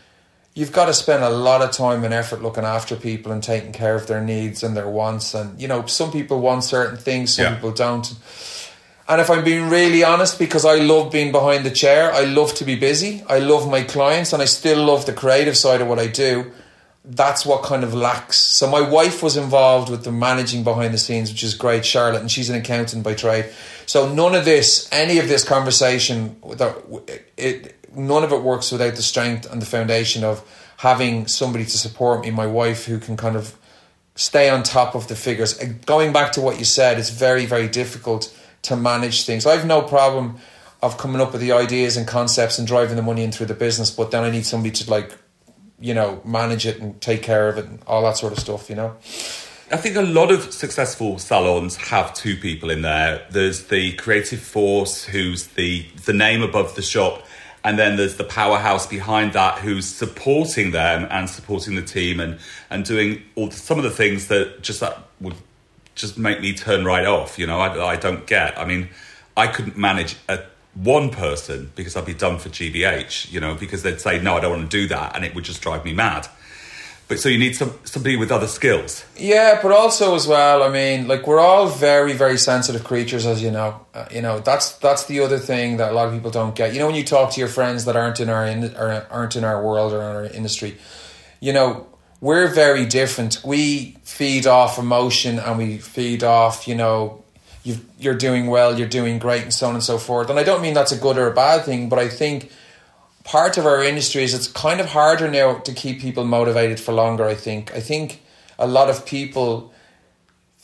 You've 0.55 0.73
got 0.73 0.87
to 0.87 0.95
spend 0.95 1.25
a 1.25 1.31
lot 1.31 1.63
of 1.63 1.73
time 1.73 2.05
and 2.05 2.15
effort 2.15 2.41
looking 2.41 2.63
after 2.65 2.95
people 2.95 3.33
and 3.33 3.43
taking 3.43 3.73
care 3.73 3.97
of 3.97 4.07
their 4.07 4.21
needs 4.21 4.63
and 4.63 4.77
their 4.77 4.89
wants. 4.89 5.35
And, 5.35 5.61
you 5.61 5.67
know, 5.67 5.85
some 5.87 6.13
people 6.13 6.41
want 6.41 6.63
certain 6.63 6.97
things, 6.97 7.35
some 7.35 7.45
Yeah. 7.45 7.55
people 7.55 7.73
don't. 7.73 8.15
And 9.09 9.21
if 9.21 9.29
I'm 9.31 9.43
being 9.45 9.69
really 9.69 10.05
honest, 10.05 10.39
because 10.39 10.65
I 10.65 10.77
love 10.77 11.11
being 11.11 11.33
behind 11.33 11.67
the 11.67 11.71
chair, 11.71 12.13
I 12.13 12.23
love 12.25 12.55
to 12.55 12.65
be 12.65 12.77
busy, 12.77 13.23
I 13.29 13.39
love 13.41 13.69
my 13.69 13.83
clients, 13.83 14.33
and 14.33 14.41
I 14.41 14.47
still 14.47 14.83
love 14.85 15.07
the 15.07 15.13
creative 15.13 15.57
side 15.57 15.81
of 15.83 15.89
what 15.89 15.99
I 15.99 16.07
do. 16.07 16.53
That's 17.05 17.45
what 17.45 17.63
kind 17.65 17.85
of 17.85 17.93
lacks. 17.93 18.39
So 18.39 18.67
my 18.67 18.81
wife 18.81 19.23
was 19.23 19.37
involved 19.37 19.91
with 19.91 20.05
the 20.05 20.13
managing 20.13 20.63
behind 20.65 20.95
the 20.95 20.99
scenes, 20.99 21.31
which 21.31 21.43
is 21.43 21.53
great, 21.55 21.85
Charlotte, 21.85 22.21
and 22.23 22.31
she's 22.31 22.49
an 22.49 22.57
accountant 22.57 23.03
by 23.03 23.13
trade. 23.13 23.47
So 23.85 24.11
none 24.11 24.35
of 24.35 24.47
this, 24.47 24.89
any 24.91 25.19
of 25.19 25.29
this 25.29 25.45
conversation, 25.45 26.37
it, 27.37 27.75
none 27.97 28.25
of 28.25 28.33
it 28.33 28.43
works 28.43 28.73
without 28.73 28.97
the 28.97 29.03
strength 29.03 29.51
and 29.51 29.61
the 29.61 29.67
foundation 29.67 30.25
of 30.25 30.43
having 30.79 31.27
somebody 31.27 31.65
to 31.65 31.79
support 31.79 32.23
me, 32.23 32.31
my 32.31 32.47
wife, 32.47 32.85
who 32.85 32.99
can 32.99 33.17
kind 33.17 33.37
of 33.37 33.57
stay 34.15 34.49
on 34.49 34.63
top 34.63 34.95
of 34.95 35.09
the 35.09 35.17
figures. 35.17 35.55
Going 35.87 36.13
back 36.13 36.33
to 36.33 36.41
what 36.41 36.59
you 36.59 36.65
said, 36.65 36.99
it's 36.99 37.11
very, 37.11 37.47
very 37.47 37.69
difficult 37.69 38.37
to 38.63 38.77
manage 38.77 39.25
things. 39.25 39.47
I 39.47 39.57
have 39.57 39.67
no 39.67 39.83
problem 39.83 40.37
of 40.83 40.99
coming 40.99 41.21
up 41.21 41.33
with 41.33 41.41
the 41.41 41.53
ideas 41.53 41.97
and 41.97 42.07
concepts 42.07 42.59
and 42.59 42.69
driving 42.69 42.97
the 42.97 43.03
money 43.03 43.25
in 43.25 43.33
through 43.33 43.47
the 43.47 43.55
business, 43.55 43.91
but 43.91 44.11
then 44.11 44.23
I 44.23 44.31
need 44.31 44.45
somebody 44.45 44.71
to 44.73 44.91
like, 44.91 45.17
you 45.81 45.95
know, 45.95 46.21
manage 46.25 46.67
it 46.67 46.81
and 46.81 47.01
take 47.01 47.23
care 47.23 47.49
of 47.49 47.59
it 47.59 47.65
and 47.65 47.83
all 47.87 48.03
that 48.03 48.17
sort 48.17 48.33
of 48.33 48.39
stuff, 48.39 48.69
you 48.69 48.77
know? 48.77 48.97
I 49.73 49.79
think 49.79 49.97
a 49.97 50.03
lot 50.03 50.31
of 50.31 50.53
successful 50.53 51.19
salons 51.19 51.77
have 51.77 52.13
two 52.15 52.37
people 52.37 52.71
in 52.71 52.83
there. 52.83 53.27
There's 53.31 53.65
the 53.69 53.95
creative 53.95 54.41
force, 54.41 55.05
who's 55.05 55.49
the 55.49 55.87
the 56.05 56.13
name 56.13 56.43
above 56.43 56.75
the 56.75 56.83
shop, 56.83 57.25
and 57.65 57.79
then 57.79 57.97
there's 57.97 58.17
the 58.17 58.25
powerhouse 58.25 58.87
behind 58.87 59.33
that, 59.33 59.59
who's 59.59 59.87
supporting 59.87 60.71
them 60.71 61.09
and 61.11 61.29
supporting 61.29 61.75
the 61.75 61.83
team 61.83 62.21
and 62.21 62.39
and 62.71 62.85
doing 62.85 63.23
all 63.35 63.51
some 63.51 63.79
of 63.79 63.85
the 63.85 63.91
things 63.91 64.29
that 64.29 64.63
just 64.63 64.81
that 64.81 64.99
would 65.21 65.35
just 65.95 66.19
make 66.19 66.41
me 66.41 66.53
turn 66.53 66.85
right 66.85 67.07
off. 67.07 67.39
You 67.39 67.47
know, 67.47 67.59
I, 67.59 67.93
I 67.93 67.97
don't 67.97 68.27
get. 68.27 68.59
I 68.59 68.67
mean, 68.67 68.91
I 69.37 69.47
couldn't 69.47 69.79
manage 69.79 70.17
a 70.29 70.41
one 70.75 71.09
person 71.09 71.73
because 71.75 71.97
I'd 71.97 72.05
be 72.05 72.15
done 72.15 72.39
for 72.39 72.51
GBH. 72.51 73.33
You 73.33 73.41
know, 73.41 73.55
because 73.55 73.83
they'd 73.83 74.01
say 74.01 74.21
no, 74.21 74.37
I 74.37 74.41
don't 74.41 74.59
want 74.59 74.71
to 74.71 74.77
do 74.77 74.87
that, 74.89 75.17
and 75.17 75.25
it 75.25 75.35
would 75.35 75.45
just 75.45 75.63
drive 75.63 75.85
me 75.87 75.95
mad. 75.95 76.29
But 77.07 77.21
so 77.21 77.29
you 77.29 77.39
need 77.39 77.55
some 77.55 77.79
somebody 77.85 78.17
with 78.17 78.33
other 78.33 78.47
skills. 78.47 79.05
Yeah, 79.17 79.61
but 79.63 79.73
also 79.73 80.15
as 80.15 80.27
well, 80.27 80.63
I 80.63 80.71
mean, 80.71 81.07
like 81.07 81.27
we're 81.27 81.39
all 81.39 81.67
very, 81.69 82.15
very 82.15 82.39
sensitive 82.39 82.83
creatures, 82.83 83.27
as 83.27 83.43
you 83.43 83.51
know. 83.51 83.85
Uh, 83.93 84.07
you 84.11 84.23
know, 84.23 84.41
that's 84.41 84.73
that's 84.79 85.05
the 85.05 85.21
other 85.21 85.39
thing 85.39 85.77
that 85.77 85.93
a 85.93 85.95
lot 85.95 86.09
of 86.09 86.15
people 86.15 86.31
don't 86.31 86.55
get. 86.55 86.73
You 86.73 86.79
know, 86.79 86.87
when 86.87 86.95
you 86.95 87.05
talk 87.05 87.33
to 87.33 87.41
your 87.41 87.49
friends 87.49 87.85
that 87.85 87.95
aren't 87.95 88.21
in 88.21 88.31
our 88.31 88.47
in, 88.47 88.75
aren't 88.75 89.37
in 89.37 89.45
our 89.45 89.63
world 89.63 89.93
or 89.93 90.01
in 90.01 90.17
our 90.17 90.25
industry, 90.25 90.79
you 91.41 91.53
know, 91.53 91.87
we're 92.23 92.49
very 92.49 92.87
different. 92.87 93.43
We 93.45 93.99
feed 94.05 94.47
off 94.47 94.79
emotion 94.79 95.39
and 95.39 95.59
we 95.59 95.77
feed 95.77 96.25
off, 96.25 96.67
you 96.67 96.75
know, 96.75 97.23
you 97.65 97.77
you're 97.99 98.15
doing 98.15 98.47
well, 98.47 98.79
you're 98.79 98.89
doing 98.89 99.19
great, 99.19 99.43
and 99.43 99.53
so 99.53 99.69
on 99.69 99.75
and 99.75 99.85
so 99.85 99.99
forth. 99.99 100.31
And 100.31 100.39
I 100.39 100.43
don't 100.43 100.63
mean 100.63 100.73
that's 100.73 100.93
a 100.93 100.97
good 100.97 101.19
or 101.19 101.29
a 101.29 101.35
bad 101.35 101.67
thing, 101.67 101.91
but 101.91 101.99
I 101.99 102.09
think 102.09 102.51
part 103.25 103.59
of 103.59 103.67
our 103.67 103.83
industry 103.83 104.23
is 104.23 104.35
it's 104.35 104.49
kind 104.49 104.81
of 104.81 104.87
harder 104.87 105.31
now 105.31 105.59
to 105.59 105.73
keep 105.73 106.01
people 106.01 106.25
motivated 106.25 106.79
for 106.79 106.93
longer. 106.93 107.25
I 107.25 107.35
think. 107.35 107.75
I 107.75 107.81
think 107.81 108.23
a 108.59 108.67
lot 108.67 108.91
of 108.91 109.05
people 109.05 109.73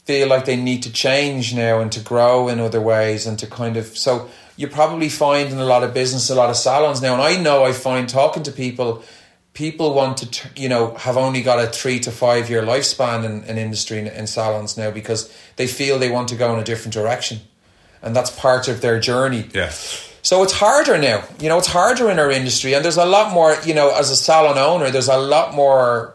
feel 0.04 0.28
like 0.28 0.44
they 0.44 0.56
need 0.56 0.82
to 0.82 0.92
change 0.92 1.54
now 1.54 1.80
and 1.80 1.92
to 1.92 2.00
grow 2.00 2.48
in 2.48 2.58
other 2.58 2.80
ways 2.80 3.26
and 3.26 3.38
to 3.38 3.46
kind 3.46 3.76
of 3.76 3.86
so 3.96 4.28
you 4.56 4.66
probably 4.66 5.08
find 5.08 5.52
in 5.52 5.58
a 5.58 5.64
lot 5.64 5.84
of 5.84 5.94
business 5.94 6.30
a 6.30 6.34
lot 6.34 6.50
of 6.50 6.56
salons 6.56 7.00
now 7.00 7.12
and 7.12 7.22
I 7.22 7.40
know 7.40 7.64
I 7.64 7.72
find 7.72 8.08
talking 8.08 8.42
to 8.42 8.50
people 8.50 9.04
people 9.52 9.94
want 9.94 10.16
to 10.18 10.48
you 10.56 10.68
know 10.68 10.94
have 10.94 11.16
only 11.16 11.42
got 11.42 11.62
a 11.62 11.68
3 11.68 12.00
to 12.00 12.10
5 12.10 12.50
year 12.50 12.62
lifespan 12.62 13.24
in, 13.24 13.44
in 13.44 13.58
industry 13.58 13.98
in, 13.98 14.06
in 14.08 14.26
salons 14.26 14.76
now 14.76 14.90
because 14.90 15.32
they 15.56 15.66
feel 15.66 15.98
they 15.98 16.10
want 16.10 16.28
to 16.28 16.34
go 16.34 16.52
in 16.54 16.58
a 16.58 16.64
different 16.64 16.94
direction 16.94 17.40
and 18.02 18.16
that's 18.16 18.30
part 18.30 18.68
of 18.68 18.80
their 18.80 18.98
journey 18.98 19.48
Yes. 19.54 20.09
So 20.22 20.42
it's 20.42 20.52
harder 20.52 20.98
now. 20.98 21.24
You 21.40 21.48
know, 21.48 21.58
it's 21.58 21.68
harder 21.68 22.10
in 22.10 22.18
our 22.18 22.30
industry, 22.30 22.74
and 22.74 22.84
there's 22.84 22.96
a 22.96 23.04
lot 23.04 23.32
more. 23.32 23.56
You 23.64 23.74
know, 23.74 23.90
as 23.90 24.10
a 24.10 24.16
salon 24.16 24.58
owner, 24.58 24.90
there's 24.90 25.08
a 25.08 25.16
lot 25.16 25.54
more 25.54 26.14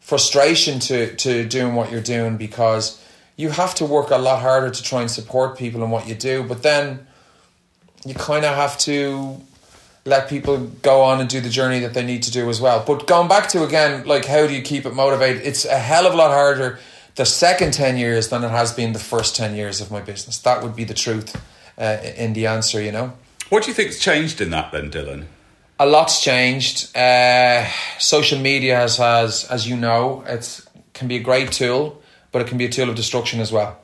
frustration 0.00 0.80
to 0.80 1.14
to 1.16 1.44
doing 1.44 1.74
what 1.74 1.90
you're 1.90 2.00
doing 2.00 2.36
because 2.36 3.00
you 3.36 3.50
have 3.50 3.74
to 3.76 3.84
work 3.84 4.10
a 4.10 4.18
lot 4.18 4.40
harder 4.40 4.70
to 4.70 4.82
try 4.82 5.00
and 5.00 5.10
support 5.10 5.58
people 5.58 5.82
in 5.82 5.90
what 5.90 6.08
you 6.08 6.14
do. 6.14 6.42
But 6.42 6.62
then 6.62 7.06
you 8.04 8.14
kind 8.14 8.44
of 8.44 8.54
have 8.54 8.78
to 8.78 9.40
let 10.04 10.28
people 10.28 10.58
go 10.82 11.02
on 11.02 11.20
and 11.20 11.28
do 11.28 11.40
the 11.40 11.48
journey 11.48 11.80
that 11.80 11.94
they 11.94 12.04
need 12.04 12.22
to 12.24 12.30
do 12.30 12.48
as 12.50 12.60
well. 12.60 12.84
But 12.86 13.06
going 13.06 13.28
back 13.28 13.48
to 13.50 13.64
again, 13.64 14.06
like 14.06 14.26
how 14.26 14.46
do 14.46 14.54
you 14.54 14.62
keep 14.62 14.84
it 14.84 14.94
motivated? 14.94 15.42
It's 15.42 15.64
a 15.64 15.78
hell 15.78 16.06
of 16.06 16.12
a 16.12 16.16
lot 16.16 16.30
harder 16.30 16.78
the 17.14 17.24
second 17.24 17.72
10 17.72 17.96
years 17.96 18.28
than 18.28 18.44
it 18.44 18.50
has 18.50 18.72
been 18.72 18.92
the 18.92 18.98
first 18.98 19.36
10 19.36 19.54
years 19.54 19.80
of 19.80 19.90
my 19.90 20.00
business. 20.00 20.38
That 20.38 20.62
would 20.62 20.76
be 20.76 20.84
the 20.84 20.94
truth 20.94 21.40
uh, 21.78 21.98
in 22.16 22.32
the 22.34 22.46
answer, 22.46 22.82
you 22.82 22.92
know? 22.92 23.14
What 23.50 23.62
do 23.62 23.68
you 23.68 23.74
think's 23.74 23.98
changed 23.98 24.40
in 24.40 24.50
that 24.50 24.72
then, 24.72 24.90
Dylan? 24.90 25.24
A 25.78 25.86
lot's 25.86 26.22
changed. 26.22 26.96
Uh, 26.96 27.66
social 27.98 28.38
media 28.38 28.76
has, 28.76 28.96
has, 28.98 29.44
as 29.50 29.68
you 29.68 29.76
know, 29.76 30.22
it 30.26 30.60
can 30.92 31.08
be 31.08 31.16
a 31.16 31.20
great 31.20 31.52
tool, 31.52 32.00
but 32.32 32.40
it 32.42 32.48
can 32.48 32.58
be 32.58 32.64
a 32.64 32.68
tool 32.70 32.88
of 32.88 32.94
destruction 32.96 33.40
as 33.40 33.50
well. 33.52 33.78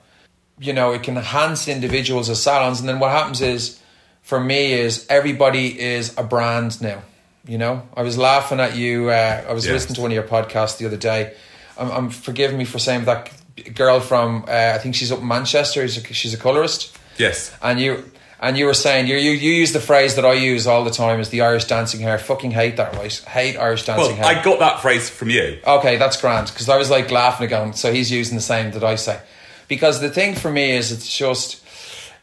You 0.58 0.72
know, 0.72 0.92
it 0.92 1.02
can 1.02 1.16
enhance 1.16 1.68
individuals 1.68 2.28
as 2.30 2.42
salons, 2.42 2.80
and 2.80 2.88
then 2.88 2.98
what 3.00 3.10
happens 3.10 3.40
is, 3.40 3.80
for 4.22 4.38
me, 4.38 4.72
is 4.72 5.06
everybody 5.08 5.80
is 5.80 6.14
a 6.16 6.22
brand 6.22 6.80
now. 6.80 7.02
You 7.46 7.58
know, 7.58 7.88
I 7.96 8.02
was 8.02 8.18
laughing 8.18 8.60
at 8.60 8.76
you. 8.76 9.08
Uh, 9.10 9.44
I 9.48 9.52
was 9.52 9.64
Yes. 9.66 9.72
listening 9.72 9.94
to 9.96 10.00
one 10.02 10.10
of 10.10 10.14
your 10.14 10.24
podcasts 10.24 10.76
the 10.78 10.86
other 10.86 10.98
day. 10.98 11.32
I'm, 11.78 11.90
I'm 11.90 12.10
forgive 12.10 12.54
me 12.54 12.64
for 12.66 12.78
saying 12.78 13.06
that 13.06 13.32
girl 13.74 13.98
from 14.00 14.44
uh, 14.46 14.72
I 14.74 14.78
think 14.78 14.94
she's 14.94 15.10
up 15.10 15.20
in 15.20 15.26
Manchester. 15.28 15.86
She's 15.88 16.04
a, 16.04 16.12
she's 16.12 16.34
a 16.34 16.36
colorist, 16.36 16.96
Yes. 17.18 17.52
and 17.62 17.80
you 17.80 18.04
and 18.42 18.56
you 18.56 18.64
were 18.64 18.74
saying 18.74 19.06
you 19.06 19.16
you 19.16 19.32
you 19.32 19.52
use 19.52 19.72
the 19.72 19.80
phrase 19.80 20.14
that 20.16 20.24
I 20.24 20.32
use 20.32 20.66
all 20.66 20.82
the 20.82 20.90
time 20.90 21.20
is 21.20 21.28
the 21.28 21.42
Irish 21.42 21.66
dancing 21.66 22.00
hair. 22.00 22.18
Fucking 22.18 22.50
hate 22.50 22.76
that, 22.78 22.96
right? 22.96 23.12
Hate 23.28 23.56
Irish 23.56 23.84
dancing 23.84 24.16
Well, 24.16 24.26
hair. 24.28 24.38
I 24.38 24.42
got 24.42 24.58
that 24.60 24.80
phrase 24.80 25.10
from 25.10 25.28
you. 25.30 25.58
Okay, 25.66 25.96
that's 25.98 26.20
grand 26.20 26.48
because 26.48 26.68
I 26.68 26.76
was 26.78 26.88
like 26.90 27.10
laughing 27.10 27.46
again. 27.46 27.74
so 27.74 27.92
he's 27.92 28.10
using 28.10 28.36
the 28.36 28.42
same 28.42 28.72
that 28.72 28.82
I 28.82 28.96
say. 28.96 29.20
Because 29.68 30.00
the 30.00 30.10
thing 30.10 30.34
for 30.34 30.50
me 30.50 30.72
is, 30.72 30.90
it's 30.90 31.16
just 31.16 31.62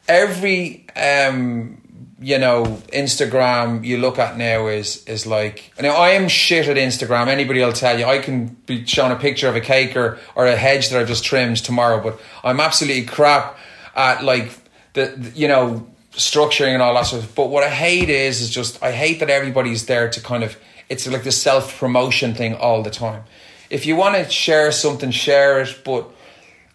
every 0.07 0.85
um, 0.95 1.81
you 2.19 2.37
know 2.39 2.81
Instagram 2.91 3.85
you 3.85 3.97
look 3.97 4.17
at 4.19 4.37
now 4.37 4.67
is 4.67 5.05
is 5.05 5.25
like. 5.27 5.71
Now 5.79 5.95
I 5.95 6.09
am 6.09 6.27
shit 6.29 6.67
at 6.67 6.77
Instagram. 6.77 7.27
Anybody 7.27 7.59
will 7.61 7.73
tell 7.73 7.97
you 7.97 8.05
I 8.05 8.17
can 8.19 8.47
be 8.65 8.85
shown 8.85 9.11
a 9.11 9.15
picture 9.15 9.47
of 9.47 9.55
a 9.55 9.61
cake 9.61 9.95
or 9.95 10.17
or 10.35 10.47
a 10.47 10.55
hedge 10.55 10.89
that 10.89 10.99
I've 10.99 11.07
just 11.07 11.23
trimmed 11.23 11.57
tomorrow, 11.63 12.01
but 12.01 12.19
I'm 12.43 12.59
absolutely 12.59 13.05
crap 13.05 13.57
at 13.95 14.23
like 14.23 14.51
the, 14.93 15.13
the 15.15 15.29
you 15.37 15.47
know 15.47 15.87
structuring 16.17 16.73
and 16.73 16.81
all 16.81 16.93
that 16.95 17.05
sort 17.05 17.23
of. 17.23 17.33
But 17.35 17.49
what 17.49 17.63
I 17.63 17.69
hate 17.69 18.09
is 18.09 18.41
is 18.41 18.49
just 18.49 18.81
I 18.83 18.91
hate 18.91 19.19
that 19.19 19.29
everybody's 19.29 19.85
there 19.85 20.09
to 20.09 20.21
kind 20.21 20.43
of. 20.43 20.57
It's 20.89 21.07
like 21.07 21.23
the 21.23 21.31
self 21.31 21.77
promotion 21.79 22.33
thing 22.33 22.55
all 22.55 22.83
the 22.83 22.91
time. 22.91 23.23
If 23.69 23.85
you 23.85 23.95
want 23.95 24.15
to 24.15 24.29
share 24.29 24.71
something, 24.71 25.11
share 25.11 25.61
it. 25.61 25.81
But 25.83 26.09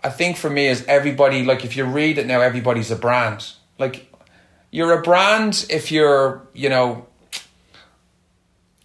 I 0.04 0.10
think 0.10 0.36
for 0.36 0.50
me 0.50 0.68
is 0.68 0.84
everybody 0.86 1.44
like 1.44 1.64
if 1.64 1.76
you 1.76 1.84
read 1.84 2.18
it 2.18 2.26
now, 2.26 2.40
everybody's 2.40 2.90
a 2.90 2.96
brand. 2.96 3.52
Like 3.78 4.12
you're 4.72 4.98
a 4.98 5.02
brand 5.02 5.66
if 5.70 5.92
you're 5.92 6.42
you 6.54 6.68
know 6.68 7.06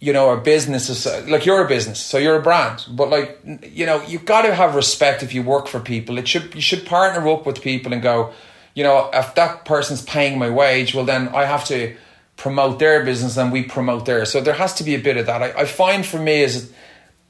you 0.00 0.12
know 0.12 0.30
a 0.30 0.36
business 0.40 0.88
is 0.88 1.28
like 1.28 1.44
you're 1.44 1.64
a 1.64 1.68
business 1.68 1.98
so 1.98 2.18
you're 2.18 2.36
a 2.36 2.42
brand 2.42 2.84
but 2.90 3.08
like 3.08 3.40
you 3.62 3.84
know 3.84 4.00
you've 4.02 4.24
got 4.24 4.42
to 4.42 4.54
have 4.54 4.76
respect 4.76 5.24
if 5.24 5.34
you 5.34 5.42
work 5.42 5.66
for 5.66 5.80
people 5.80 6.18
it 6.18 6.28
should 6.28 6.54
you 6.54 6.60
should 6.60 6.86
partner 6.86 7.26
up 7.28 7.44
with 7.44 7.60
people 7.60 7.92
and 7.92 8.02
go 8.02 8.32
you 8.74 8.84
know 8.84 9.10
if 9.12 9.34
that 9.34 9.64
person's 9.64 10.02
paying 10.02 10.38
my 10.38 10.50
wage 10.50 10.94
well 10.94 11.04
then 11.04 11.28
i 11.28 11.44
have 11.44 11.64
to 11.64 11.96
promote 12.38 12.78
their 12.78 13.04
business 13.04 13.36
and 13.36 13.52
we 13.52 13.64
promote 13.64 14.06
theirs. 14.06 14.30
So 14.30 14.40
there 14.40 14.54
has 14.54 14.72
to 14.74 14.84
be 14.84 14.94
a 14.94 14.98
bit 14.98 15.18
of 15.18 15.26
that. 15.26 15.42
I, 15.42 15.50
I 15.50 15.64
find 15.66 16.06
for 16.06 16.18
me 16.18 16.40
is 16.40 16.72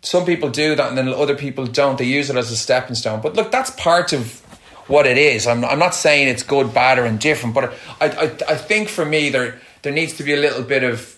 some 0.03 0.24
people 0.24 0.51
do 0.51 0.77
that 0.77 0.88
and 0.90 0.96
then 0.96 1.09
other 1.09 1.35
people 1.35 1.66
don't. 1.66 1.98
They 1.98 2.05
use 2.05 2.31
it 2.31 2.37
as 2.37 2.53
a 2.53 2.57
stepping 2.57 2.94
stone. 2.94 3.20
But 3.20 3.35
look 3.35 3.51
that's 3.51 3.70
part 3.70 4.12
of 4.12 4.40
what 4.87 5.07
it 5.07 5.18
is. 5.18 5.46
I'm, 5.46 5.64
I'm 5.64 5.79
not 5.79 5.94
saying 5.94 6.29
it's 6.29 6.42
good 6.42 6.72
bad 6.72 6.98
or 6.98 7.07
indifferent 7.07 7.55
but 7.55 7.74
I, 8.01 8.09
I, 8.09 8.22
I 8.48 8.55
think 8.55 8.88
for 8.88 9.05
me 9.05 9.31
there 9.31 9.59
there 9.83 9.92
needs 9.92 10.14
to 10.18 10.22
be 10.22 10.35
a 10.35 10.37
little 10.37 10.62
bit 10.62 10.85
of 10.85 11.17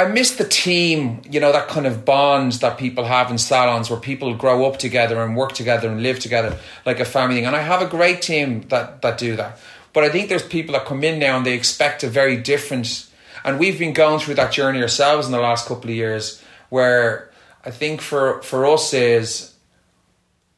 I 0.00 0.06
miss 0.06 0.36
the 0.36 0.48
team, 0.48 1.20
you 1.30 1.40
know, 1.40 1.52
that 1.52 1.68
kind 1.68 1.86
of 1.86 2.06
bonds 2.06 2.60
that 2.60 2.78
people 2.78 3.04
have 3.04 3.30
in 3.30 3.36
salons 3.36 3.90
where 3.90 4.00
people 4.00 4.34
grow 4.34 4.64
up 4.64 4.78
together 4.78 5.22
and 5.22 5.36
work 5.36 5.52
together 5.52 5.90
and 5.90 6.02
live 6.02 6.18
together 6.18 6.58
like 6.86 7.00
a 7.00 7.04
family 7.04 7.34
thing. 7.34 7.44
And 7.44 7.54
I 7.54 7.60
have 7.60 7.82
a 7.82 7.86
great 7.86 8.22
team 8.22 8.62
that, 8.68 9.02
that 9.02 9.18
do 9.18 9.36
that. 9.36 9.58
But 9.92 10.04
I 10.04 10.08
think 10.08 10.30
there's 10.30 10.42
people 10.42 10.72
that 10.72 10.86
come 10.86 11.04
in 11.04 11.18
now 11.18 11.36
and 11.36 11.44
they 11.44 11.52
expect 11.52 12.02
a 12.02 12.08
very 12.08 12.38
different, 12.38 13.10
and 13.44 13.58
we've 13.58 13.78
been 13.78 13.92
going 13.92 14.20
through 14.20 14.36
that 14.36 14.52
journey 14.52 14.80
ourselves 14.80 15.26
in 15.26 15.32
the 15.32 15.38
last 15.40 15.68
couple 15.68 15.90
of 15.90 15.96
years 15.96 16.42
where 16.70 17.30
I 17.62 17.70
think 17.70 18.00
for, 18.00 18.40
for 18.40 18.64
us 18.64 18.94
is 18.94 19.54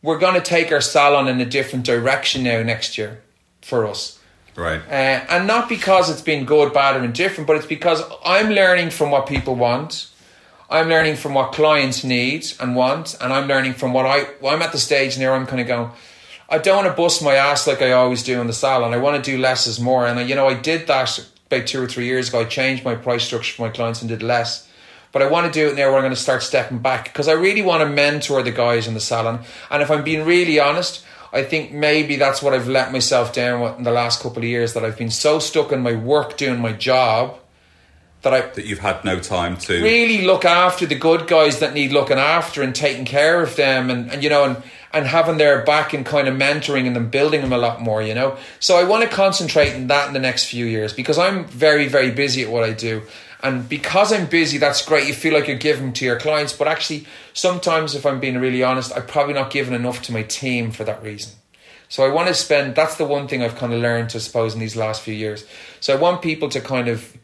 we're 0.03 0.21
going 0.21 0.35
to 0.35 0.41
take 0.41 0.71
our 0.71 0.81
salon 0.81 1.27
in 1.27 1.41
a 1.41 1.47
different 1.47 1.85
direction 1.85 2.45
now 2.45 2.63
next 2.63 2.97
year 2.97 3.21
for 3.61 3.89
us. 3.89 4.21
Right. 4.55 4.81
Uh, 4.87 5.25
and 5.31 5.47
not 5.47 5.69
because 5.69 6.11
it's 6.11 6.21
been 6.21 6.45
good, 6.45 6.73
bad, 6.73 6.97
or 6.97 7.05
indifferent, 7.05 7.47
but 7.47 7.57
it's 7.57 7.67
because 7.67 8.03
I'm 8.25 8.51
learning 8.51 8.91
from 8.91 9.11
what 9.11 9.27
people 9.27 9.55
want. 9.55 10.09
I'm 10.69 10.89
learning 10.89 11.17
from 11.17 11.35
what 11.35 11.53
clients 11.53 12.03
need 12.05 12.47
and 12.61 12.75
want, 12.75 13.17
and 13.21 13.33
I'm 13.33 13.47
learning 13.47 13.75
from 13.75 13.93
what 13.93 14.07
I. 14.07 14.27
Well, 14.41 14.55
I'm 14.55 14.63
at 14.63 14.73
the 14.73 14.79
stage 14.79 15.19
now. 15.19 15.33
I'm 15.33 15.47
kind 15.47 15.61
of 15.61 15.67
going. 15.67 15.91
I 16.49 16.59
don't 16.59 16.85
want 16.85 16.89
to 16.89 16.95
bust 16.95 17.23
my 17.23 17.35
ass 17.35 17.67
like 17.67 17.81
I 17.81 17.93
always 17.93 18.23
do 18.23 18.41
in 18.41 18.47
the 18.47 18.53
salon. 18.53 18.93
I 18.93 18.99
want 18.99 19.23
to 19.23 19.31
do 19.31 19.39
less 19.39 19.67
is 19.67 19.81
more, 19.81 20.07
and 20.07 20.19
I, 20.19 20.23
you 20.23 20.35
know 20.35 20.49
I 20.49 20.55
did 20.55 20.87
that 20.87 21.19
about 21.47 21.67
two 21.67 21.83
or 21.83 21.87
three 21.87 22.07
years 22.07 22.29
ago. 22.29 22.41
I 22.41 22.45
changed 22.45 22.85
my 22.85 22.95
price 22.95 23.25
structure 23.25 23.55
for 23.55 23.63
my 23.63 23.69
clients 23.71 24.01
and 24.01 24.09
did 24.09 24.23
less. 24.23 24.69
But 25.13 25.21
I 25.21 25.29
want 25.29 25.53
to 25.53 25.53
do 25.53 25.69
it 25.69 25.77
now 25.77 25.89
where 25.89 25.97
I'm 25.97 26.03
going 26.03 26.15
to 26.15 26.21
start 26.21 26.43
stepping 26.43 26.79
back 26.79 27.05
because 27.05 27.29
I 27.29 27.33
really 27.33 27.61
want 27.61 27.83
to 27.83 27.89
mentor 27.89 28.43
the 28.43 28.51
guys 28.51 28.89
in 28.89 28.95
the 28.95 29.01
salon. 29.01 29.45
And 29.71 29.83
if 29.83 29.91
I'm 29.91 30.03
being 30.03 30.25
really 30.25 30.59
honest, 30.59 31.05
I 31.33 31.43
think 31.43 31.73
maybe 31.73 32.17
that's 32.17 32.43
what 32.43 32.53
I've 32.53 32.69
let 32.69 32.93
myself 32.93 33.33
down 33.33 33.61
with 33.61 33.79
in 33.79 33.85
the 33.85 33.91
last 33.91 34.23
couple 34.23 34.39
of 34.39 34.45
years 34.49 34.75
that 34.75 34.85
I've 34.85 34.99
been 34.99 35.11
so 35.11 35.39
stuck 35.39 35.73
in 35.73 35.81
my 35.81 35.95
work 35.95 36.37
doing 36.37 36.61
my 36.61 36.73
job 36.73 37.39
that 38.23 38.33
I 38.33 38.41
That 38.41 38.67
you've 38.67 38.79
had 38.79 39.05
no 39.05 39.19
time 39.19 39.57
to. 39.59 39.83
really 39.83 40.25
look 40.25 40.45
after 40.45 40.87
the 40.87 40.95
good 40.95 41.27
guys 41.27 41.59
that 41.61 41.75
need 41.75 41.93
looking 41.93 42.19
after 42.19 42.63
and 42.63 42.75
taking 42.75 43.05
care 43.05 43.43
of 43.43 43.57
them 43.57 43.91
and, 43.91 44.11
and 44.11 44.23
you 44.23 44.31
know 44.31 44.45
and, 44.45 44.63
and 44.93 45.07
having 45.07 45.39
their 45.39 45.65
back 45.65 45.93
and 45.93 46.07
kind 46.07 46.29
of 46.29 46.35
mentoring 46.37 46.87
and 46.87 46.95
them 46.95 47.09
building 47.11 47.41
them 47.41 47.53
a 47.53 47.59
lot 47.59 47.81
more 47.81 48.01
you 48.01 48.15
know 48.15 48.37
so 48.61 48.77
i 48.77 48.85
want 48.85 49.03
to 49.03 49.09
concentrate 49.09 49.75
on 49.75 49.89
that 49.89 50.07
in 50.07 50.13
the 50.13 50.21
next 50.21 50.45
few 50.45 50.67
years 50.67 50.93
because 50.93 51.19
i'm 51.19 51.45
very 51.47 51.89
very 51.89 52.13
busy 52.13 52.43
at 52.43 52.51
what 52.51 52.63
i 52.63 52.73
do 52.73 53.03
and 53.43 53.69
because 53.69 54.13
i'm 54.13 54.27
busy 54.27 54.59
that's 54.59 54.85
great 54.85 55.07
you 55.07 55.15
feel 55.15 55.35
like 55.35 55.47
you're 55.47 55.57
giving 55.57 55.93
to 55.93 56.05
your 56.05 56.19
clients 56.19 56.53
but 56.53 56.69
actually 56.69 57.07
sometimes 57.33 57.95
if 57.95 58.07
i'm 58.07 58.21
being 58.21 58.39
really 58.39 58.63
honest 58.63 58.93
i'm 58.97 59.07
probably 59.07 59.35
not 59.35 59.51
giving 59.51 59.75
enough 59.75 60.03
to 60.03 60.13
my 60.13 60.23
team 60.23 60.71
for 60.71 60.85
that 60.85 61.03
reason 61.03 61.33
so 61.93 62.07
I 62.07 62.09
want 62.09 62.29
to 62.29 62.35
spend. 62.35 62.75
That's 62.75 62.97
the 62.97 63.05
one 63.05 63.29
thing 63.29 63.43
I've 63.43 63.57
kind 63.57 63.71
of 63.75 63.83
learned, 63.83 64.13
I 64.15 64.19
suppose, 64.19 64.55
in 64.55 64.61
these 64.61 64.75
last 64.75 65.03
few 65.03 65.13
years. 65.13 65.45
So 65.81 65.95
I 65.95 66.01
want 66.01 66.23
people 66.23 66.49
to 66.49 66.59
kind 66.63 66.89
of, 66.89 67.15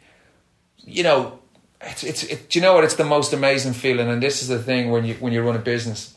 you 0.76 1.02
know, 1.02 1.38
it's 1.80 2.04
it's. 2.04 2.22
It, 2.24 2.50
do 2.50 2.58
you 2.58 2.62
know 2.62 2.74
what? 2.74 2.84
It's 2.84 2.96
the 2.96 3.02
most 3.02 3.32
amazing 3.32 3.72
feeling, 3.72 4.10
and 4.10 4.22
this 4.22 4.42
is 4.42 4.48
the 4.48 4.58
thing 4.58 4.90
when 4.90 5.06
you 5.06 5.14
when 5.14 5.32
you 5.32 5.40
run 5.40 5.56
a 5.56 5.58
business. 5.58 6.14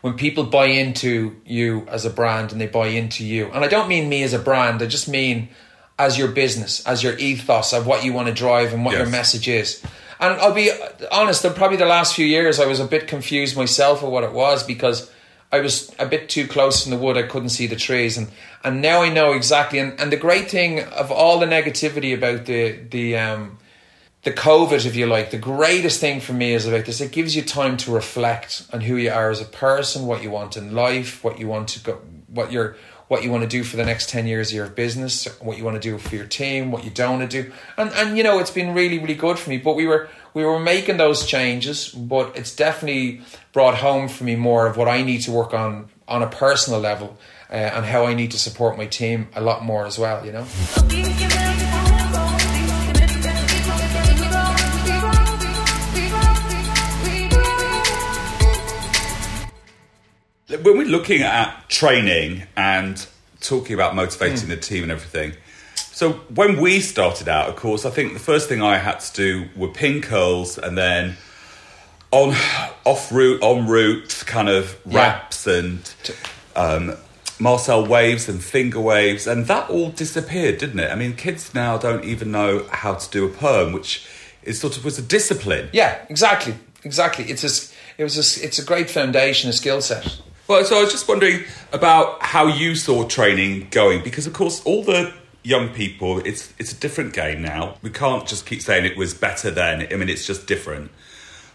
When 0.00 0.14
people 0.14 0.44
buy 0.44 0.68
into 0.68 1.36
you 1.44 1.86
as 1.88 2.06
a 2.06 2.10
brand 2.10 2.52
and 2.52 2.60
they 2.60 2.68
buy 2.68 2.86
into 2.86 3.22
you, 3.22 3.50
and 3.52 3.62
I 3.62 3.68
don't 3.68 3.86
mean 3.86 4.08
me 4.08 4.22
as 4.22 4.32
a 4.32 4.38
brand. 4.38 4.80
I 4.80 4.86
just 4.86 5.06
mean 5.06 5.50
as 5.98 6.18
your 6.18 6.28
business, 6.28 6.86
as 6.86 7.02
your 7.02 7.16
ethos 7.18 7.72
of 7.72 7.86
what 7.86 8.04
you 8.04 8.12
want 8.12 8.28
to 8.28 8.34
drive 8.34 8.72
and 8.72 8.84
what 8.84 8.96
your 8.96 9.06
message 9.06 9.48
is. 9.48 9.82
And 10.18 10.40
I'll 10.40 10.54
be 10.54 10.70
honest, 11.10 11.42
probably 11.54 11.76
the 11.76 11.86
last 11.86 12.14
few 12.14 12.26
years 12.26 12.58
I 12.58 12.66
was 12.66 12.80
a 12.80 12.86
bit 12.86 13.06
confused 13.06 13.56
myself 13.56 14.02
of 14.02 14.10
what 14.10 14.24
it 14.24 14.32
was 14.32 14.62
because 14.62 15.10
I 15.52 15.60
was 15.60 15.94
a 15.98 16.06
bit 16.06 16.28
too 16.28 16.46
close 16.46 16.86
in 16.86 16.90
the 16.90 16.98
wood. 16.98 17.16
I 17.16 17.22
couldn't 17.22 17.50
see 17.50 17.66
the 17.66 17.76
trees, 17.76 18.16
and 18.16 18.28
and 18.64 18.82
now 18.82 19.02
I 19.02 19.10
know 19.10 19.32
exactly. 19.32 19.78
And, 19.78 19.98
and 20.00 20.10
the 20.10 20.16
great 20.16 20.50
thing 20.50 20.82
of 20.82 21.12
all 21.12 21.38
the 21.38 21.46
negativity 21.46 22.14
about 22.14 22.46
the 22.46 22.72
the 22.90 23.16
um, 23.16 23.58
the 24.26 24.32
COVID, 24.32 24.84
if 24.84 24.96
you 24.96 25.06
like, 25.06 25.30
the 25.30 25.38
greatest 25.38 26.00
thing 26.00 26.20
for 26.20 26.32
me 26.32 26.52
is 26.52 26.66
about 26.66 26.84
this. 26.84 27.00
It 27.00 27.12
gives 27.12 27.36
you 27.36 27.42
time 27.42 27.76
to 27.78 27.92
reflect 27.92 28.66
on 28.72 28.80
who 28.80 28.96
you 28.96 29.12
are 29.12 29.30
as 29.30 29.40
a 29.40 29.44
person, 29.44 30.06
what 30.06 30.20
you 30.20 30.32
want 30.32 30.56
in 30.56 30.74
life, 30.74 31.22
what 31.22 31.38
you 31.38 31.46
want 31.46 31.68
to 31.68 31.80
go, 31.80 32.00
what 32.26 32.50
you're, 32.50 32.76
what 33.08 33.22
you 33.22 33.30
want 33.30 33.42
to 33.42 33.48
do 33.48 33.62
for 33.62 33.76
the 33.76 33.84
next 33.84 34.08
ten 34.08 34.26
years 34.26 34.50
of 34.50 34.56
your 34.56 34.68
business, 34.68 35.26
what 35.40 35.56
you 35.56 35.64
want 35.64 35.80
to 35.80 35.80
do 35.80 35.98
for 35.98 36.14
your 36.16 36.26
team, 36.26 36.70
what 36.70 36.84
you 36.84 36.90
don't 36.90 37.18
want 37.18 37.30
to 37.30 37.42
do, 37.42 37.52
and 37.76 37.90
and 37.92 38.16
you 38.16 38.22
know 38.22 38.38
it's 38.38 38.50
been 38.50 38.74
really 38.74 38.98
really 38.98 39.14
good 39.14 39.38
for 39.38 39.50
me. 39.50 39.58
But 39.58 39.76
we 39.76 39.86
were 39.86 40.08
we 40.34 40.44
were 40.44 40.58
making 40.58 40.96
those 40.96 41.26
changes, 41.26 41.88
but 41.88 42.36
it's 42.36 42.54
definitely 42.54 43.22
brought 43.52 43.76
home 43.76 44.08
for 44.08 44.24
me 44.24 44.36
more 44.36 44.66
of 44.66 44.76
what 44.76 44.88
I 44.88 45.02
need 45.02 45.22
to 45.22 45.32
work 45.32 45.54
on 45.54 45.88
on 46.08 46.22
a 46.22 46.28
personal 46.28 46.80
level. 46.80 47.18
Uh, 47.48 47.54
and 47.54 47.86
how 47.86 48.06
I 48.06 48.14
need 48.14 48.32
to 48.32 48.40
support 48.40 48.76
my 48.76 48.86
team 48.86 49.28
a 49.36 49.40
lot 49.40 49.62
more 49.62 49.86
as 49.86 50.00
well, 50.00 50.26
you 50.26 50.32
know. 50.32 50.44
When 60.48 60.78
we're 60.78 60.84
looking 60.86 61.22
at 61.22 61.68
training 61.68 62.44
and 62.56 63.04
talking 63.40 63.74
about 63.74 63.96
motivating 63.96 64.48
the 64.48 64.56
team 64.56 64.84
and 64.84 64.92
everything, 64.92 65.32
so 65.74 66.12
when 66.32 66.60
we 66.60 66.78
started 66.80 67.28
out, 67.28 67.48
of 67.48 67.56
course, 67.56 67.84
I 67.84 67.90
think 67.90 68.12
the 68.12 68.20
first 68.20 68.48
thing 68.48 68.62
I 68.62 68.78
had 68.78 69.00
to 69.00 69.12
do 69.12 69.48
were 69.56 69.66
pin 69.68 70.00
curls 70.00 70.56
and 70.56 70.78
then 70.78 71.16
on 72.12 72.28
off 72.84 73.10
route, 73.10 73.42
on 73.42 73.66
route 73.66 74.22
kind 74.26 74.48
of 74.48 74.78
Yeah. 74.86 74.98
wraps 74.98 75.48
and 75.48 75.92
um, 76.54 76.94
Marcel 77.40 77.84
waves 77.84 78.28
and 78.28 78.40
finger 78.42 78.80
waves, 78.80 79.26
and 79.26 79.46
that 79.46 79.68
all 79.68 79.90
disappeared, 79.90 80.58
didn't 80.58 80.78
it? 80.78 80.92
I 80.92 80.94
mean, 80.94 81.14
kids 81.16 81.54
now 81.54 81.76
don't 81.76 82.04
even 82.04 82.30
know 82.30 82.66
how 82.70 82.94
to 82.94 83.10
do 83.10 83.24
a 83.26 83.28
perm, 83.28 83.72
which 83.72 84.06
is 84.44 84.60
sort 84.60 84.76
of 84.76 84.84
was 84.84 84.96
a 84.96 85.02
discipline. 85.02 85.70
Yeah, 85.72 85.98
exactly, 86.08 86.54
exactly. 86.84 87.24
It's 87.24 87.42
a, 87.42 87.74
it 88.00 88.04
was 88.04 88.16
a, 88.16 88.44
it's 88.44 88.60
a 88.60 88.64
great 88.64 88.88
foundation, 88.88 89.50
a 89.50 89.52
skill 89.52 89.80
set. 89.82 90.20
Well, 90.48 90.64
so 90.64 90.78
I 90.78 90.82
was 90.82 90.92
just 90.92 91.08
wondering 91.08 91.44
about 91.72 92.22
how 92.22 92.46
you 92.46 92.74
saw 92.76 93.06
training 93.06 93.68
going, 93.70 94.02
because 94.04 94.26
of 94.26 94.32
course 94.32 94.62
all 94.64 94.82
the 94.84 95.12
young 95.42 95.68
people, 95.70 96.18
it's 96.20 96.52
it's 96.58 96.72
a 96.72 96.76
different 96.76 97.12
game 97.14 97.42
now. 97.42 97.76
We 97.82 97.90
can't 97.90 98.26
just 98.26 98.46
keep 98.46 98.62
saying 98.62 98.84
it 98.84 98.96
was 98.96 99.12
better 99.14 99.50
then. 99.50 99.86
I 99.92 99.96
mean, 99.96 100.08
it's 100.08 100.26
just 100.26 100.46
different. 100.46 100.90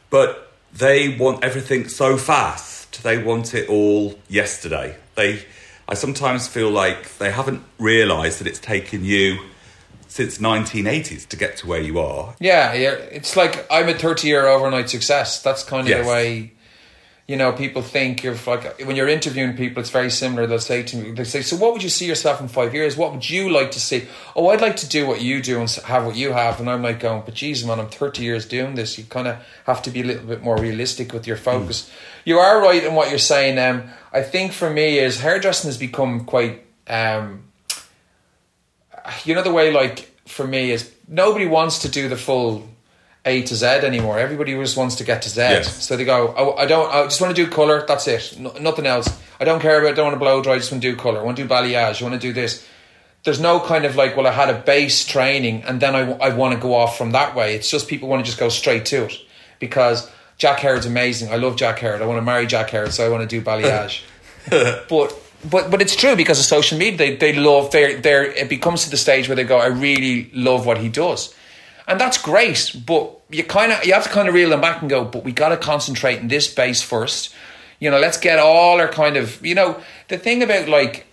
But 0.09 0.51
they 0.73 1.15
want 1.17 1.43
everything 1.43 1.87
so 1.87 2.17
fast. 2.17 3.01
They 3.03 3.17
want 3.21 3.53
it 3.53 3.69
all 3.69 4.19
yesterday. 4.27 4.97
They, 5.15 5.45
I 5.87 5.93
sometimes 5.93 6.47
feel 6.47 6.69
like 6.69 7.17
they 7.17 7.31
haven't 7.31 7.63
realised 7.79 8.39
that 8.39 8.47
it's 8.47 8.59
taken 8.59 9.03
you 9.05 9.39
since 10.07 10.37
1980s 10.39 11.27
to 11.29 11.37
get 11.37 11.55
to 11.57 11.67
where 11.67 11.79
you 11.81 11.97
are. 11.99 12.35
Yeah, 12.39 12.73
yeah. 12.73 12.91
It's 12.91 13.37
like 13.37 13.65
I'm 13.71 13.87
a 13.87 13.93
30 13.93 14.27
year 14.27 14.47
overnight 14.47 14.89
success. 14.89 15.41
That's 15.41 15.63
kind 15.63 15.83
of 15.83 15.89
Yes. 15.89 16.05
the 16.05 16.11
way, 16.11 16.51
you 17.27 17.37
know, 17.37 17.51
people 17.51 17.81
think 17.81 18.23
you're 18.23 18.35
like, 18.45 18.81
when 18.85 18.95
you're 18.95 19.07
interviewing 19.07 19.55
people, 19.55 19.79
it's 19.79 19.89
very 19.89 20.09
similar. 20.09 20.47
They'll 20.47 20.59
say 20.59 20.83
to 20.83 20.97
me, 20.97 21.11
they 21.11 21.23
say, 21.23 21.41
So 21.41 21.55
what 21.55 21.71
would 21.73 21.83
you 21.83 21.89
see 21.89 22.05
yourself 22.05 22.41
in 22.41 22.47
five 22.47 22.73
years? 22.73 22.97
What 22.97 23.13
would 23.13 23.29
you 23.29 23.49
like 23.49 23.71
to 23.71 23.79
see? 23.79 24.07
Oh, 24.35 24.49
I'd 24.49 24.61
like 24.61 24.75
to 24.77 24.89
do 24.89 25.07
what 25.07 25.21
you 25.21 25.41
do 25.41 25.59
and 25.59 25.69
have 25.85 26.05
what 26.05 26.15
you 26.15 26.33
have. 26.33 26.59
And 26.59 26.69
I'm 26.69 26.81
like 26.81 26.99
going, 26.99 27.21
But 27.23 27.35
geez, 27.35 27.65
man, 27.65 27.79
I'm 27.79 27.89
30 27.89 28.23
years 28.23 28.45
doing 28.45 28.75
this. 28.75 28.97
You 28.97 29.05
kind 29.05 29.27
of 29.27 29.37
have 29.65 29.81
to 29.83 29.91
be 29.91 30.01
a 30.01 30.03
little 30.03 30.25
bit 30.25 30.41
more 30.41 30.57
realistic 30.57 31.13
with 31.13 31.25
your 31.25 31.37
focus. 31.37 31.91
You 32.25 32.39
are 32.39 32.61
right 32.61 32.83
in 32.83 32.95
what 32.95 33.09
you're 33.09 33.19
saying. 33.19 33.57
Um, 33.57 33.89
I 34.11 34.23
think 34.23 34.51
for 34.51 34.69
me, 34.69 34.99
is 34.99 35.21
hairdressing 35.21 35.69
has 35.69 35.77
become 35.77 36.25
quite. 36.25 36.65
Um, 36.87 37.43
you 39.23 39.35
know 39.35 39.43
the 39.43 39.51
way 39.51 39.71
like 39.71 40.11
for 40.27 40.45
me 40.45 40.71
is 40.71 40.93
nobody 41.07 41.47
wants 41.47 41.79
to 41.79 41.89
do 41.89 42.07
the 42.09 42.17
full 42.17 42.67
A 43.25 43.43
to 43.43 43.55
Z 43.55 43.65
anymore. 43.65 44.19
Everybody 44.19 44.53
just 44.53 44.77
wants 44.77 44.95
to 44.95 45.03
get 45.03 45.21
to 45.23 45.29
Z. 45.29 45.39
Yes. 45.39 45.85
So 45.85 45.95
they 45.95 46.05
go, 46.05 46.33
oh, 46.35 46.53
I 46.55 46.65
don't, 46.65 46.91
I 46.93 47.03
just 47.03 47.21
want 47.21 47.35
to 47.35 47.45
do 47.45 47.49
color. 47.49 47.85
That's 47.87 48.07
it. 48.07 48.35
No, 48.39 48.51
nothing 48.53 48.85
else. 48.85 49.07
I 49.39 49.45
don't 49.45 49.61
care 49.61 49.79
about. 49.79 49.95
Don't 49.95 50.05
want 50.05 50.15
to 50.15 50.19
blow 50.19 50.41
dry. 50.41 50.53
I 50.53 50.57
just 50.57 50.71
want 50.71 50.81
to 50.83 50.91
do 50.91 50.97
color. 50.97 51.19
I 51.19 51.23
want 51.23 51.37
to 51.37 51.43
do 51.43 51.49
balayage. 51.49 52.01
I 52.01 52.03
want 52.03 52.19
to 52.19 52.27
do 52.27 52.33
this. 52.33 52.65
There's 53.23 53.39
no 53.39 53.59
kind 53.59 53.85
of 53.85 53.95
like, 53.95 54.17
well, 54.17 54.25
I 54.25 54.31
had 54.31 54.49
a 54.49 54.59
base 54.59 55.05
training 55.05 55.63
and 55.63 55.79
then 55.79 55.95
I, 55.95 56.11
I 56.13 56.33
want 56.33 56.55
to 56.55 56.59
go 56.59 56.73
off 56.73 56.97
from 56.97 57.11
that 57.11 57.35
way. 57.35 57.53
It's 57.53 57.69
just 57.69 57.87
people 57.87 58.09
want 58.09 58.25
to 58.25 58.25
just 58.25 58.39
go 58.39 58.49
straight 58.49 58.85
to 58.85 59.05
it 59.05 59.13
because 59.59 60.09
Jack 60.39 60.61
Howard's 60.61 60.87
amazing. 60.87 61.31
I 61.31 61.35
love 61.35 61.55
Jack 61.55 61.79
Howard. 61.79 62.01
I 62.01 62.07
want 62.07 62.17
to 62.17 62.23
marry 62.23 62.47
Jack 62.47 62.71
Howard, 62.71 62.93
so 62.93 63.05
I 63.05 63.09
want 63.09 63.21
to 63.21 63.27
do 63.27 63.45
balayage 63.45 64.01
but 64.49 65.15
but 65.49 65.71
but 65.71 65.81
it's 65.81 65.95
true 65.95 66.15
because 66.15 66.39
of 66.39 66.45
social 66.45 66.77
media. 66.77 66.97
They 66.97 67.15
they 67.15 67.33
love 67.33 67.71
they 67.71 67.95
they 67.95 68.29
it 68.35 68.49
becomes 68.49 68.83
to 68.85 68.89
the 68.89 68.97
stage 68.97 69.27
where 69.27 69.35
they 69.35 69.43
go, 69.43 69.57
I 69.57 69.67
really 69.67 70.31
love 70.33 70.65
what 70.65 70.77
he 70.77 70.89
does, 70.89 71.33
and 71.87 71.99
that's 71.99 72.17
great. 72.17 72.75
But 72.85 73.19
you 73.29 73.43
kind 73.43 73.71
of 73.71 73.85
you 73.85 73.93
have 73.93 74.03
to 74.03 74.09
kind 74.09 74.27
of 74.27 74.33
reel 74.33 74.49
them 74.49 74.61
back 74.61 74.81
and 74.81 74.89
go, 74.89 75.03
but 75.05 75.23
we 75.23 75.31
got 75.31 75.49
to 75.49 75.57
concentrate 75.57 76.19
in 76.19 76.27
this 76.27 76.53
base 76.53 76.81
first. 76.81 77.33
You 77.79 77.89
know, 77.89 77.99
let's 77.99 78.17
get 78.17 78.39
all 78.39 78.79
our 78.79 78.87
kind 78.87 79.17
of 79.17 79.43
you 79.45 79.55
know 79.55 79.81
the 80.07 80.17
thing 80.17 80.43
about 80.43 80.67
like 80.67 81.05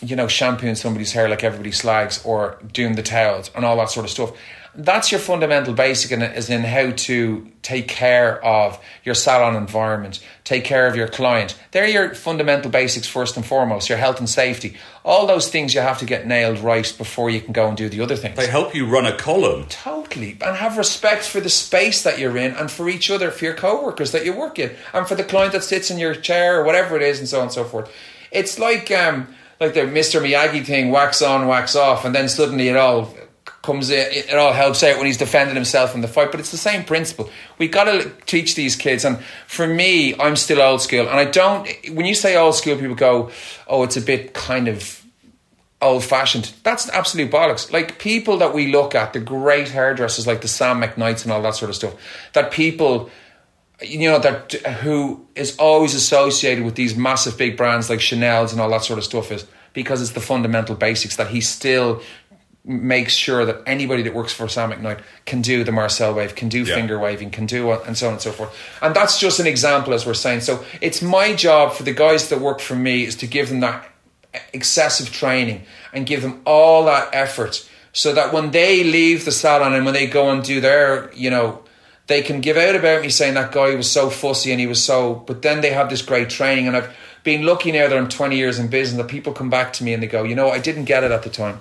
you 0.00 0.16
know 0.16 0.28
shampooing 0.28 0.74
somebody's 0.74 1.12
hair 1.12 1.28
like 1.28 1.44
everybody 1.44 1.72
slags 1.72 2.22
or 2.24 2.58
doing 2.72 2.96
the 2.96 3.02
towels 3.02 3.50
and 3.54 3.64
all 3.64 3.76
that 3.78 3.90
sort 3.90 4.04
of 4.04 4.10
stuff. 4.10 4.32
That's 4.76 5.10
your 5.10 5.20
fundamental 5.20 5.74
basic 5.74 6.12
in 6.12 6.22
is 6.22 6.50
in 6.50 6.62
how 6.62 6.90
to 6.90 7.50
take 7.62 7.88
care 7.88 8.44
of 8.44 8.78
your 9.04 9.14
salon 9.14 9.56
environment, 9.56 10.24
take 10.44 10.64
care 10.64 10.86
of 10.86 10.94
your 10.94 11.08
client. 11.08 11.58
They're 11.72 11.88
your 11.88 12.14
fundamental 12.14 12.70
basics 12.70 13.06
first 13.06 13.36
and 13.36 13.44
foremost, 13.44 13.88
your 13.88 13.98
health 13.98 14.18
and 14.18 14.28
safety. 14.28 14.76
All 15.04 15.26
those 15.26 15.48
things 15.48 15.74
you 15.74 15.80
have 15.80 15.98
to 15.98 16.04
get 16.04 16.26
nailed 16.26 16.58
right 16.58 16.94
before 16.98 17.30
you 17.30 17.40
can 17.40 17.52
go 17.52 17.68
and 17.68 17.76
do 17.76 17.88
the 17.88 18.00
other 18.00 18.16
things. 18.16 18.36
They 18.36 18.46
help 18.46 18.74
you 18.74 18.86
run 18.86 19.06
a 19.06 19.16
column. 19.16 19.66
Totally. 19.68 20.36
And 20.40 20.56
have 20.56 20.76
respect 20.76 21.24
for 21.24 21.40
the 21.40 21.48
space 21.48 22.02
that 22.02 22.18
you're 22.18 22.36
in 22.36 22.52
and 22.52 22.70
for 22.70 22.88
each 22.88 23.10
other, 23.10 23.30
for 23.30 23.44
your 23.44 23.54
co 23.54 23.82
workers 23.82 24.12
that 24.12 24.24
you 24.24 24.32
work 24.32 24.58
in, 24.58 24.72
and 24.92 25.08
for 25.08 25.14
the 25.14 25.24
client 25.24 25.52
that 25.52 25.64
sits 25.64 25.90
in 25.90 25.98
your 25.98 26.14
chair 26.14 26.60
or 26.60 26.64
whatever 26.64 26.96
it 26.96 27.02
is, 27.02 27.18
and 27.18 27.28
so 27.28 27.38
on 27.38 27.44
and 27.44 27.52
so 27.52 27.64
forth. 27.64 27.90
It's 28.30 28.58
like 28.58 28.90
um 28.90 29.28
like 29.60 29.74
the 29.74 29.80
Mr. 29.80 30.20
Miyagi 30.20 30.64
thing, 30.64 30.90
wax 30.90 31.22
on, 31.22 31.46
wax 31.46 31.74
off, 31.74 32.04
and 32.04 32.14
then 32.14 32.28
suddenly 32.28 32.68
it 32.68 32.76
all 32.76 33.14
comes 33.66 33.90
in, 33.90 34.06
it 34.10 34.34
all 34.34 34.52
helps 34.52 34.82
out 34.82 34.96
when 34.96 35.06
he's 35.06 35.18
defending 35.18 35.54
himself 35.54 35.94
in 35.94 36.00
the 36.00 36.08
fight. 36.08 36.30
But 36.30 36.40
it's 36.40 36.52
the 36.52 36.56
same 36.56 36.84
principle. 36.84 37.28
We've 37.58 37.70
got 37.70 37.84
to 37.84 38.10
teach 38.24 38.54
these 38.54 38.76
kids. 38.76 39.04
And 39.04 39.18
for 39.46 39.66
me, 39.66 40.18
I'm 40.18 40.36
still 40.36 40.62
old 40.62 40.80
school. 40.80 41.08
And 41.08 41.18
I 41.18 41.26
don't, 41.26 41.68
when 41.90 42.06
you 42.06 42.14
say 42.14 42.36
old 42.36 42.54
school, 42.54 42.76
people 42.76 42.94
go, 42.94 43.30
oh, 43.66 43.82
it's 43.82 43.96
a 43.96 44.00
bit 44.00 44.32
kind 44.32 44.68
of 44.68 45.04
old 45.82 46.04
fashioned. 46.04 46.52
That's 46.62 46.88
absolute 46.88 47.30
bollocks. 47.30 47.70
Like 47.70 47.98
people 47.98 48.38
that 48.38 48.54
we 48.54 48.72
look 48.72 48.94
at, 48.94 49.12
the 49.12 49.20
great 49.20 49.68
hairdressers 49.68 50.26
like 50.26 50.40
the 50.40 50.48
Sam 50.48 50.80
McKnights 50.80 51.24
and 51.24 51.32
all 51.32 51.42
that 51.42 51.56
sort 51.56 51.68
of 51.68 51.76
stuff, 51.76 51.94
that 52.32 52.50
people 52.50 53.10
you 53.82 54.08
know 54.08 54.18
that 54.18 54.52
who 54.52 55.26
is 55.34 55.54
always 55.58 55.94
associated 55.94 56.64
with 56.64 56.76
these 56.76 56.96
massive 56.96 57.36
big 57.36 57.58
brands 57.58 57.90
like 57.90 58.00
Chanel's 58.00 58.52
and 58.52 58.60
all 58.60 58.70
that 58.70 58.84
sort 58.84 58.98
of 58.98 59.04
stuff 59.04 59.30
is 59.30 59.46
because 59.74 60.00
it's 60.00 60.12
the 60.12 60.20
fundamental 60.20 60.74
basics 60.74 61.16
that 61.16 61.28
he 61.28 61.42
still 61.42 62.00
makes 62.66 63.12
sure 63.14 63.44
that 63.44 63.62
anybody 63.64 64.02
that 64.02 64.12
works 64.12 64.32
for 64.32 64.48
Sam 64.48 64.72
McKnight 64.72 64.98
can 65.24 65.40
do 65.40 65.62
the 65.62 65.70
Marcel 65.70 66.12
wave, 66.14 66.34
can 66.34 66.48
do 66.48 66.64
Yeah. 66.64 66.74
finger 66.74 66.98
waving, 66.98 67.30
can 67.30 67.46
do 67.46 67.70
it, 67.72 67.80
and 67.86 67.96
so 67.96 68.08
on 68.08 68.14
and 68.14 68.22
so 68.22 68.32
forth. 68.32 68.50
And 68.82 68.94
that's 68.94 69.20
just 69.20 69.38
an 69.38 69.46
example, 69.46 69.94
as 69.94 70.04
we're 70.04 70.14
saying. 70.14 70.40
So 70.40 70.64
it's 70.80 71.00
my 71.00 71.32
job 71.32 71.74
for 71.74 71.84
the 71.84 71.92
guys 71.92 72.28
that 72.28 72.40
work 72.40 72.60
for 72.60 72.74
me 72.74 73.04
is 73.04 73.14
to 73.16 73.26
give 73.26 73.48
them 73.50 73.60
that 73.60 73.88
excessive 74.52 75.12
training 75.12 75.62
and 75.92 76.06
give 76.06 76.22
them 76.22 76.40
all 76.44 76.84
that 76.86 77.08
effort 77.12 77.66
so 77.92 78.12
that 78.12 78.32
when 78.32 78.50
they 78.50 78.84
leave 78.84 79.24
the 79.24 79.32
salon 79.32 79.72
and 79.72 79.84
when 79.84 79.94
they 79.94 80.06
go 80.06 80.30
and 80.30 80.42
do 80.42 80.60
their, 80.60 81.10
you 81.14 81.30
know, 81.30 81.60
they 82.08 82.20
can 82.22 82.40
give 82.40 82.56
out 82.56 82.74
about 82.74 83.02
me 83.02 83.08
saying 83.08 83.34
that 83.34 83.52
guy 83.52 83.74
was 83.74 83.90
so 83.90 84.10
fussy 84.10 84.50
and 84.50 84.60
he 84.60 84.66
was 84.66 84.82
so, 84.82 85.14
but 85.26 85.42
then 85.42 85.60
they 85.60 85.70
have 85.70 85.88
this 85.88 86.02
great 86.02 86.28
training. 86.28 86.66
And 86.68 86.76
I've 86.76 86.94
been 87.24 87.44
lucky 87.46 87.72
now 87.72 87.88
that 87.88 87.96
I'm 87.96 88.08
20 88.08 88.36
years 88.36 88.58
in 88.58 88.68
business 88.68 88.98
that 88.98 89.08
people 89.10 89.32
come 89.32 89.50
back 89.50 89.72
to 89.74 89.84
me 89.84 89.92
and 89.94 90.02
they 90.02 90.06
go, 90.06 90.22
you 90.24 90.34
know, 90.34 90.50
I 90.50 90.58
didn't 90.58 90.84
get 90.84 91.02
it 91.04 91.10
at 91.10 91.22
the 91.22 91.30
time 91.30 91.60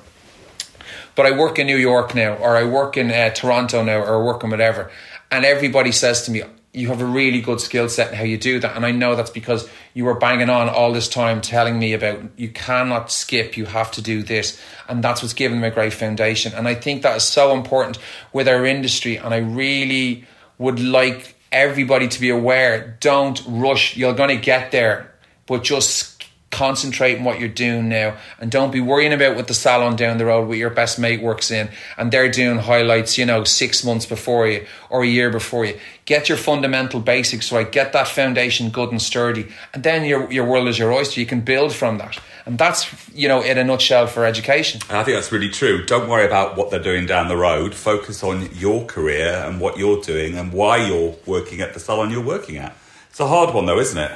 but 1.16 1.26
I 1.26 1.32
work 1.32 1.60
in 1.60 1.68
New 1.68 1.78
York 1.78 2.14
now, 2.14 2.36
or 2.36 2.56
I 2.56 2.64
work 2.64 2.98
in 2.98 3.12
uh, 3.12 3.30
Toronto 3.30 3.84
now, 3.84 4.00
or 4.00 4.22
I 4.22 4.26
work 4.26 4.44
in 4.44 4.50
whatever. 4.50 4.92
And 5.32 5.46
everybody 5.46 5.92
says 5.92 6.24
to 6.24 6.32
me, 6.32 6.44
You 6.74 6.90
have 6.90 7.02
a 7.02 7.06
really 7.06 7.42
good 7.42 7.62
skill 7.62 7.90
set 7.90 8.12
in 8.12 8.16
how 8.16 8.24
you 8.24 8.38
do 8.38 8.60
that. 8.60 8.76
And 8.76 8.86
I 8.86 8.92
know 8.92 9.16
that's 9.16 9.30
because 9.30 9.70
you 9.94 10.06
were 10.06 10.16
banging 10.16 10.50
on 10.50 10.70
all 10.70 10.92
this 10.92 11.08
time 11.08 11.42
telling 11.42 11.80
me 11.80 11.94
about 11.94 12.22
you 12.38 12.50
cannot 12.50 13.12
skip, 13.12 13.58
you 13.58 13.66
have 13.66 13.92
to 13.92 14.02
do 14.02 14.24
this. 14.24 14.60
And 14.88 15.04
that's 15.04 15.22
what's 15.22 15.34
given 15.34 15.62
them 15.62 15.72
a 15.72 15.74
great 15.74 15.94
foundation. 15.94 16.54
And 16.54 16.68
I 16.68 16.76
think 16.76 17.02
that 17.02 17.16
is 17.18 17.24
so 17.24 17.56
important 17.56 17.98
with 18.34 18.48
our 18.48 18.66
industry. 18.66 19.18
And 19.18 19.34
I 19.34 19.38
really 19.38 20.26
would 20.58 20.80
like 20.80 21.36
everybody 21.52 22.08
to 22.10 22.20
be 22.20 22.30
aware 22.30 22.98
don't 23.00 23.42
rush, 23.48 23.96
you're 23.96 24.14
going 24.14 24.36
to 24.36 24.42
get 24.42 24.72
there, 24.72 25.14
but 25.48 25.64
just 25.64 26.15
concentrate 26.52 27.18
on 27.18 27.24
what 27.24 27.40
you're 27.40 27.50
doing 27.50 27.90
now 27.90 28.16
and 28.40 28.50
don't 28.50 28.72
be 28.72 28.80
worrying 28.80 29.12
about 29.12 29.36
what 29.36 29.48
the 29.48 29.54
salon 29.54 29.96
down 29.96 30.18
the 30.18 30.26
road 30.26 30.48
where 30.48 30.58
your 30.58 30.70
best 30.70 30.98
mate 30.98 31.22
works 31.22 31.52
in 31.52 31.70
and 31.98 32.12
they're 32.12 32.32
doing 32.32 32.58
highlights 32.58 33.18
you 33.18 33.26
know 33.26 33.44
six 33.44 33.84
months 33.84 34.06
before 34.06 34.48
you 34.48 34.66
or 34.90 35.04
a 35.04 35.08
year 35.08 35.30
before 35.30 35.66
you 35.66 35.78
get 36.06 36.30
your 36.30 36.38
fundamental 36.38 37.02
basics 37.02 37.52
right 37.52 37.72
get 37.72 37.92
that 37.92 38.08
foundation 38.08 38.70
good 38.70 38.90
and 38.90 39.02
sturdy 39.02 39.48
and 39.74 39.84
then 39.84 40.06
your, 40.06 40.32
your 40.32 40.46
world 40.46 40.68
is 40.68 40.80
your 40.80 40.94
oyster 40.94 41.20
you 41.20 41.26
can 41.26 41.42
build 41.42 41.74
from 41.74 41.98
that 41.98 42.18
and 42.46 42.58
that's 42.58 42.88
you 43.14 43.28
know 43.28 43.42
in 43.42 43.58
a 43.58 43.64
nutshell 43.64 44.08
for 44.08 44.24
education 44.24 44.80
And 44.90 44.98
I 44.98 45.04
think 45.04 45.18
that's 45.18 45.32
really 45.32 45.50
true. 45.50 45.86
Don't 45.86 46.08
worry 46.08 46.26
about 46.26 46.56
what 46.58 46.70
they're 46.70 46.80
doing 46.80 47.06
down 47.06 47.28
the 47.28 47.38
road. 47.38 47.74
Focus 47.74 48.24
on 48.24 48.50
your 48.54 48.86
career 48.86 49.44
and 49.46 49.60
what 49.60 49.78
you're 49.78 50.02
doing 50.02 50.38
and 50.38 50.54
why 50.54 50.78
you're 50.78 51.16
working 51.26 51.60
at 51.62 51.74
the 51.74 51.80
salon 51.80 52.12
you're 52.12 52.24
working 52.24 52.58
at. 52.58 52.76
It's 53.10 53.20
a 53.20 53.28
hard 53.28 53.54
one 53.54 53.66
though, 53.66 53.80
isn't 53.80 53.98
it? 53.98 54.12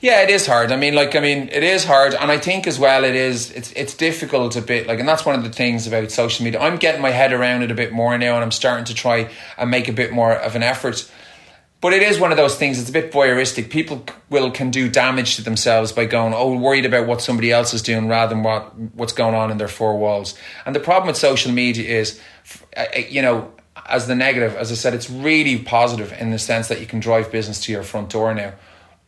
Yeah, 0.00 0.22
it 0.22 0.30
is 0.30 0.46
hard. 0.46 0.72
I 0.72 0.76
mean, 0.76 0.94
like, 0.94 1.16
I 1.16 1.20
mean, 1.20 1.48
it 1.50 1.62
is 1.62 1.84
hard, 1.84 2.14
and 2.14 2.30
I 2.30 2.38
think 2.38 2.66
as 2.66 2.78
well, 2.78 3.04
it 3.04 3.14
is. 3.14 3.50
It's 3.52 3.72
it's 3.72 3.94
difficult 3.94 4.54
a 4.56 4.60
bit. 4.60 4.86
Like, 4.86 5.00
and 5.00 5.08
that's 5.08 5.24
one 5.24 5.34
of 5.34 5.42
the 5.42 5.50
things 5.50 5.86
about 5.86 6.10
social 6.10 6.44
media. 6.44 6.60
I'm 6.60 6.76
getting 6.76 7.00
my 7.00 7.10
head 7.10 7.32
around 7.32 7.62
it 7.62 7.70
a 7.70 7.74
bit 7.74 7.92
more 7.92 8.16
now, 8.18 8.34
and 8.34 8.44
I'm 8.44 8.50
starting 8.50 8.84
to 8.86 8.94
try 8.94 9.30
and 9.56 9.70
make 9.70 9.88
a 9.88 9.92
bit 9.92 10.12
more 10.12 10.34
of 10.34 10.54
an 10.54 10.62
effort. 10.62 11.10
But 11.80 11.92
it 11.92 12.02
is 12.02 12.18
one 12.18 12.30
of 12.30 12.36
those 12.36 12.56
things. 12.56 12.78
It's 12.80 12.88
a 12.88 12.92
bit 12.92 13.12
voyeuristic. 13.12 13.70
People 13.70 14.04
will 14.28 14.50
can 14.50 14.70
do 14.70 14.88
damage 14.88 15.36
to 15.36 15.42
themselves 15.42 15.92
by 15.92 16.06
going, 16.06 16.34
oh, 16.34 16.56
worried 16.56 16.86
about 16.86 17.06
what 17.06 17.20
somebody 17.20 17.52
else 17.52 17.74
is 17.74 17.82
doing 17.82 18.08
rather 18.08 18.34
than 18.34 18.42
what 18.42 18.76
what's 18.94 19.12
going 19.12 19.34
on 19.34 19.50
in 19.50 19.58
their 19.58 19.68
four 19.68 19.96
walls. 19.98 20.34
And 20.66 20.74
the 20.74 20.80
problem 20.80 21.06
with 21.08 21.16
social 21.16 21.52
media 21.52 22.00
is, 22.00 22.20
you 23.08 23.22
know, 23.22 23.52
as 23.86 24.06
the 24.06 24.14
negative, 24.14 24.56
as 24.56 24.72
I 24.72 24.74
said, 24.74 24.94
it's 24.94 25.08
really 25.08 25.58
positive 25.58 26.12
in 26.18 26.30
the 26.30 26.38
sense 26.38 26.68
that 26.68 26.80
you 26.80 26.86
can 26.86 27.00
drive 27.00 27.30
business 27.30 27.60
to 27.64 27.72
your 27.72 27.82
front 27.82 28.10
door 28.10 28.34
now. 28.34 28.52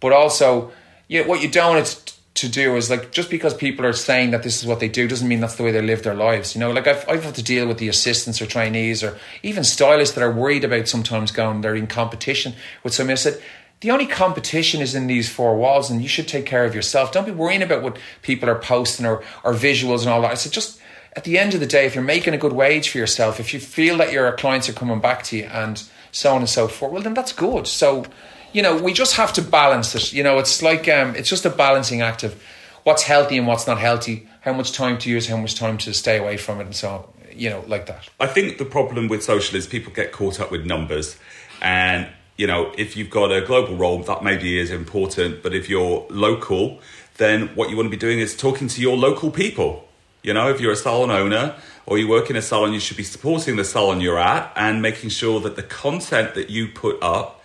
But 0.00 0.12
also, 0.12 0.72
you 1.08 1.24
what 1.24 1.42
you 1.42 1.50
don't 1.50 1.74
want 1.74 1.86
it 1.86 2.18
to 2.38 2.48
do 2.48 2.76
is 2.76 2.88
like 2.88 3.10
just 3.10 3.30
because 3.30 3.52
people 3.52 3.84
are 3.84 3.92
saying 3.92 4.30
that 4.30 4.44
this 4.44 4.60
is 4.60 4.66
what 4.66 4.78
they 4.78 4.88
do 4.88 5.08
doesn't 5.08 5.26
mean 5.26 5.40
that's 5.40 5.56
the 5.56 5.64
way 5.64 5.72
they 5.72 5.82
live 5.82 6.04
their 6.04 6.14
lives. 6.14 6.54
You 6.54 6.60
know, 6.60 6.70
like 6.70 6.86
I've 6.86 7.08
I've 7.08 7.24
had 7.24 7.34
to 7.34 7.42
deal 7.42 7.66
with 7.66 7.78
the 7.78 7.88
assistants 7.88 8.40
or 8.40 8.46
trainees 8.46 9.02
or 9.02 9.18
even 9.42 9.64
stylists 9.64 10.14
that 10.14 10.22
are 10.22 10.30
worried 10.30 10.64
about 10.64 10.88
sometimes 10.88 11.32
going 11.32 11.60
they're 11.60 11.74
in 11.74 11.88
competition 11.88 12.54
with 12.84 12.94
somebody. 12.94 13.14
I 13.14 13.16
said 13.16 13.42
the 13.80 13.90
only 13.90 14.06
competition 14.06 14.80
is 14.80 14.94
in 14.94 15.06
these 15.06 15.28
four 15.28 15.56
walls, 15.56 15.90
and 15.90 16.02
you 16.02 16.08
should 16.08 16.26
take 16.26 16.46
care 16.46 16.64
of 16.64 16.74
yourself. 16.74 17.12
Don't 17.12 17.26
be 17.26 17.30
worrying 17.32 17.62
about 17.62 17.82
what 17.82 17.98
people 18.22 18.48
are 18.48 18.58
posting 18.58 19.06
or 19.06 19.22
or 19.42 19.52
visuals 19.52 20.00
and 20.00 20.08
all 20.08 20.22
that. 20.22 20.30
I 20.30 20.34
said 20.34 20.52
just 20.52 20.80
at 21.14 21.24
the 21.24 21.38
end 21.38 21.54
of 21.54 21.60
the 21.60 21.66
day, 21.66 21.86
if 21.86 21.94
you're 21.94 22.04
making 22.04 22.34
a 22.34 22.38
good 22.38 22.52
wage 22.52 22.90
for 22.90 22.98
yourself, 22.98 23.40
if 23.40 23.52
you 23.52 23.58
feel 23.58 23.96
that 23.96 24.12
your 24.12 24.30
clients 24.32 24.68
are 24.68 24.72
coming 24.72 25.00
back 25.00 25.24
to 25.24 25.38
you 25.38 25.44
and 25.44 25.82
so 26.12 26.34
on 26.34 26.42
and 26.42 26.48
so 26.48 26.68
forth, 26.68 26.92
well 26.92 27.02
then 27.02 27.14
that's 27.14 27.32
good. 27.32 27.66
So 27.66 28.04
you 28.52 28.62
know, 28.62 28.76
we 28.76 28.92
just 28.92 29.16
have 29.16 29.32
to 29.34 29.42
balance 29.42 29.94
it. 29.94 30.12
You 30.12 30.22
know, 30.22 30.38
it's 30.38 30.62
like 30.62 30.88
um, 30.88 31.14
it's 31.14 31.28
just 31.28 31.44
a 31.44 31.50
balancing 31.50 32.00
act 32.00 32.22
of 32.22 32.40
what's 32.84 33.02
healthy 33.02 33.38
and 33.38 33.46
what's 33.46 33.66
not 33.66 33.78
healthy. 33.78 34.26
how 34.40 34.52
much 34.52 34.72
time 34.72 34.98
to 34.98 35.10
use, 35.10 35.28
how 35.28 35.36
much 35.36 35.54
time 35.54 35.76
to 35.78 35.92
stay 35.92 36.18
away 36.18 36.36
from 36.36 36.60
it, 36.60 36.64
and 36.64 36.74
so 36.74 36.88
on, 36.88 37.04
you 37.34 37.50
know, 37.50 37.62
like 37.66 37.86
that. 37.86 38.08
I 38.18 38.26
think 38.26 38.58
the 38.58 38.64
problem 38.64 39.08
with 39.08 39.22
social 39.22 39.56
is 39.56 39.66
people 39.66 39.92
get 39.92 40.12
caught 40.12 40.40
up 40.40 40.50
with 40.50 40.64
numbers, 40.64 41.16
and 41.60 42.08
you 42.36 42.46
know, 42.46 42.72
if 42.78 42.96
you've 42.96 43.10
got 43.10 43.32
a 43.32 43.40
global 43.40 43.76
role, 43.76 43.98
that 44.04 44.22
maybe 44.22 44.58
is 44.58 44.70
important, 44.70 45.42
but 45.42 45.54
if 45.54 45.68
you're 45.68 46.06
local, 46.08 46.80
then 47.16 47.48
what 47.56 47.68
you 47.68 47.76
want 47.76 47.86
to 47.86 47.90
be 47.90 47.96
doing 47.96 48.20
is 48.20 48.36
talking 48.36 48.68
to 48.68 48.80
your 48.80 48.96
local 48.96 49.30
people. 49.30 49.88
You 50.22 50.34
know, 50.34 50.48
if 50.48 50.60
you're 50.60 50.72
a 50.72 50.76
salon 50.76 51.10
owner 51.10 51.56
or 51.84 51.98
you 51.98 52.08
work 52.08 52.30
in 52.30 52.36
a 52.36 52.42
salon, 52.42 52.72
you 52.72 52.80
should 52.80 52.96
be 52.96 53.02
supporting 53.02 53.56
the 53.56 53.64
salon 53.64 54.00
you're 54.00 54.18
at 54.18 54.52
and 54.56 54.80
making 54.80 55.10
sure 55.10 55.40
that 55.40 55.56
the 55.56 55.62
content 55.62 56.34
that 56.34 56.48
you 56.48 56.68
put 56.68 56.96
up 57.02 57.37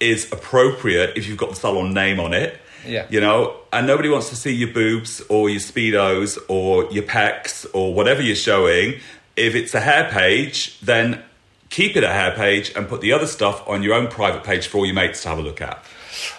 is 0.00 0.30
appropriate 0.32 1.16
if 1.16 1.26
you've 1.26 1.38
got 1.38 1.50
the 1.50 1.56
salon 1.56 1.94
name 1.94 2.20
on 2.20 2.32
it. 2.34 2.58
Yeah. 2.86 3.06
You 3.10 3.20
know, 3.20 3.56
and 3.72 3.86
nobody 3.86 4.08
wants 4.08 4.30
to 4.30 4.36
see 4.36 4.52
your 4.52 4.72
boobs 4.72 5.20
or 5.28 5.50
your 5.50 5.60
speedos 5.60 6.38
or 6.48 6.90
your 6.90 7.04
pecs 7.04 7.66
or 7.74 7.92
whatever 7.92 8.22
you're 8.22 8.36
showing. 8.36 9.00
If 9.36 9.54
it's 9.54 9.74
a 9.74 9.80
hair 9.80 10.10
page, 10.10 10.80
then 10.80 11.22
keep 11.70 11.96
it 11.96 12.04
a 12.04 12.08
hair 12.08 12.32
page 12.32 12.72
and 12.74 12.88
put 12.88 13.00
the 13.00 13.12
other 13.12 13.26
stuff 13.26 13.66
on 13.68 13.82
your 13.82 13.94
own 13.94 14.08
private 14.08 14.44
page 14.44 14.66
for 14.66 14.78
all 14.78 14.86
your 14.86 14.94
mates 14.94 15.22
to 15.22 15.28
have 15.28 15.38
a 15.38 15.42
look 15.42 15.60
at. 15.60 15.84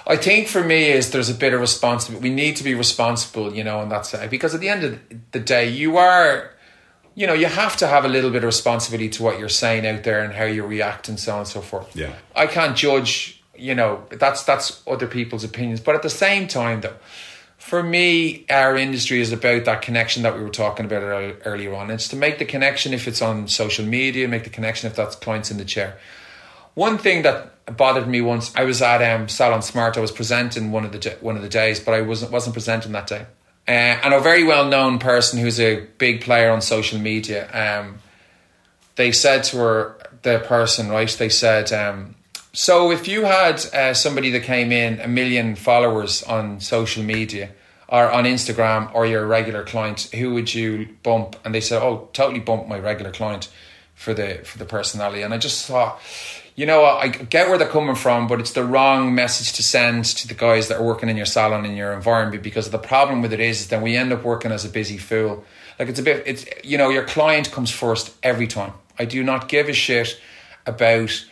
I 0.07 0.17
think 0.17 0.47
for 0.47 0.63
me 0.63 0.89
is 0.89 1.11
there's 1.11 1.29
a 1.29 1.35
bit 1.35 1.53
of 1.53 1.61
responsibility. 1.61 2.29
We 2.29 2.35
need 2.35 2.55
to 2.57 2.63
be 2.63 2.73
responsible, 2.73 3.53
you 3.53 3.63
know, 3.63 3.79
on 3.79 3.89
that 3.89 4.05
side 4.05 4.29
because 4.29 4.53
at 4.53 4.61
the 4.61 4.69
end 4.69 4.83
of 4.83 4.99
the 5.31 5.39
day, 5.39 5.69
you 5.69 5.97
are, 5.97 6.51
you 7.15 7.27
know, 7.27 7.33
you 7.33 7.45
have 7.45 7.77
to 7.77 7.87
have 7.87 8.05
a 8.05 8.09
little 8.09 8.31
bit 8.31 8.43
of 8.43 8.47
responsibility 8.47 9.09
to 9.09 9.23
what 9.23 9.39
you're 9.39 9.49
saying 9.49 9.85
out 9.87 10.03
there 10.03 10.21
and 10.23 10.33
how 10.33 10.45
you 10.45 10.65
react 10.65 11.07
and 11.07 11.19
so 11.19 11.33
on 11.33 11.39
and 11.39 11.47
so 11.47 11.61
forth. 11.61 11.95
Yeah. 11.95 12.13
I 12.35 12.47
can't 12.47 12.75
judge, 12.75 13.38
you 13.59 13.75
know, 13.75 14.03
that's 14.09 14.43
that's 14.43 14.81
other 14.87 15.07
people's 15.07 15.43
opinions, 15.43 15.79
but 15.79 15.95
at 15.95 16.01
the 16.01 16.09
same 16.09 16.47
time, 16.47 16.81
though, 16.81 16.95
for 17.57 17.83
me, 17.83 18.45
our 18.49 18.77
industry 18.77 19.19
is 19.19 19.31
about 19.31 19.65
that 19.65 19.81
connection 19.81 20.23
that 20.23 20.35
we 20.35 20.43
were 20.43 20.49
talking 20.49 20.85
about 20.85 21.03
earlier 21.45 21.75
on. 21.75 21.91
It's 21.91 22.07
to 22.09 22.15
make 22.15 22.39
the 22.39 22.45
connection 22.45 22.93
if 22.93 23.07
it's 23.07 23.21
on 23.21 23.47
social 23.47 23.85
media, 23.85 24.27
make 24.27 24.45
the 24.45 24.49
connection 24.49 24.89
if 24.89 24.95
that's 24.95 25.15
clients 25.15 25.51
in 25.51 25.57
the 25.57 25.65
chair. 25.65 25.97
One 26.73 26.97
thing 26.97 27.23
that 27.23 27.75
bothered 27.77 28.07
me 28.07 28.21
once, 28.21 28.55
I 28.55 28.63
was 28.63 28.81
at 28.81 29.01
um, 29.01 29.27
Salon 29.27 29.61
Smart. 29.61 29.97
I 29.97 29.99
was 29.99 30.11
presenting 30.11 30.71
one 30.71 30.85
of 30.85 30.91
the 30.91 31.17
one 31.21 31.35
of 31.35 31.41
the 31.41 31.49
days, 31.49 31.79
but 31.79 31.93
I 31.93 32.01
wasn't 32.01 32.31
wasn't 32.31 32.53
presenting 32.53 32.93
that 32.93 33.07
day. 33.07 33.25
Uh, 33.67 33.71
and 33.71 34.13
a 34.13 34.19
very 34.19 34.43
well 34.43 34.67
known 34.67 34.97
person 34.97 35.39
who's 35.39 35.59
a 35.59 35.85
big 35.97 36.21
player 36.21 36.49
on 36.49 36.61
social 36.61 36.99
media. 36.99 37.49
Um, 37.51 37.99
they 38.95 39.11
said 39.11 39.43
to 39.45 39.57
her, 39.57 39.99
the 40.23 40.39
person, 40.39 40.89
right? 40.89 41.09
They 41.09 41.29
said, 41.29 41.71
um, 41.71 42.15
so 42.53 42.91
if 42.91 43.07
you 43.07 43.25
had 43.25 43.63
uh, 43.73 43.93
somebody 43.93 44.31
that 44.31 44.43
came 44.43 44.71
in 44.71 44.99
a 44.99 45.07
million 45.07 45.55
followers 45.55 46.23
on 46.23 46.59
social 46.59 47.03
media 47.03 47.51
or 47.87 48.11
on 48.11 48.23
Instagram 48.23 48.93
or 48.93 49.05
your 49.05 49.25
regular 49.27 49.63
client, 49.63 50.09
who 50.13 50.33
would 50.33 50.53
you 50.53 50.89
bump? 51.03 51.35
And 51.45 51.53
they 51.53 51.61
said, 51.61 51.81
oh, 51.81 52.09
totally 52.13 52.39
bump 52.39 52.67
my 52.67 52.79
regular 52.79 53.11
client 53.11 53.49
for 53.93 54.13
the 54.13 54.41
for 54.43 54.57
the 54.57 54.65
personality. 54.65 55.21
And 55.21 55.33
I 55.33 55.37
just 55.37 55.65
thought, 55.65 55.99
you 56.55 56.65
know, 56.65 56.83
I 56.85 57.09
get 57.09 57.49
where 57.49 57.57
they're 57.57 57.67
coming 57.67 57.95
from, 57.95 58.27
but 58.27 58.39
it's 58.39 58.53
the 58.53 58.63
wrong 58.63 59.13
message 59.13 59.53
to 59.53 59.63
send 59.63 60.05
to 60.05 60.27
the 60.27 60.33
guys 60.33 60.69
that 60.69 60.79
are 60.79 60.83
working 60.83 61.09
in 61.09 61.17
your 61.17 61.25
salon 61.25 61.65
in 61.65 61.75
your 61.75 61.93
environment 61.93 62.41
because 62.41 62.69
the 62.69 62.79
problem 62.79 63.21
with 63.21 63.31
it 63.31 63.39
is, 63.39 63.61
is 63.61 63.67
that 63.67 63.81
we 63.81 63.95
end 63.95 64.11
up 64.11 64.23
working 64.23 64.51
as 64.51 64.65
a 64.65 64.69
busy 64.69 64.97
fool. 64.97 65.43
Like 65.77 65.89
it's 65.89 65.99
a 65.99 66.03
bit, 66.03 66.23
it's 66.25 66.45
you 66.63 66.77
know, 66.77 66.89
your 66.89 67.05
client 67.05 67.51
comes 67.51 67.71
first 67.71 68.15
every 68.23 68.47
time. 68.47 68.73
I 68.97 69.05
do 69.05 69.23
not 69.23 69.47
give 69.47 69.69
a 69.69 69.73
shit 69.73 70.19
about 70.65 71.25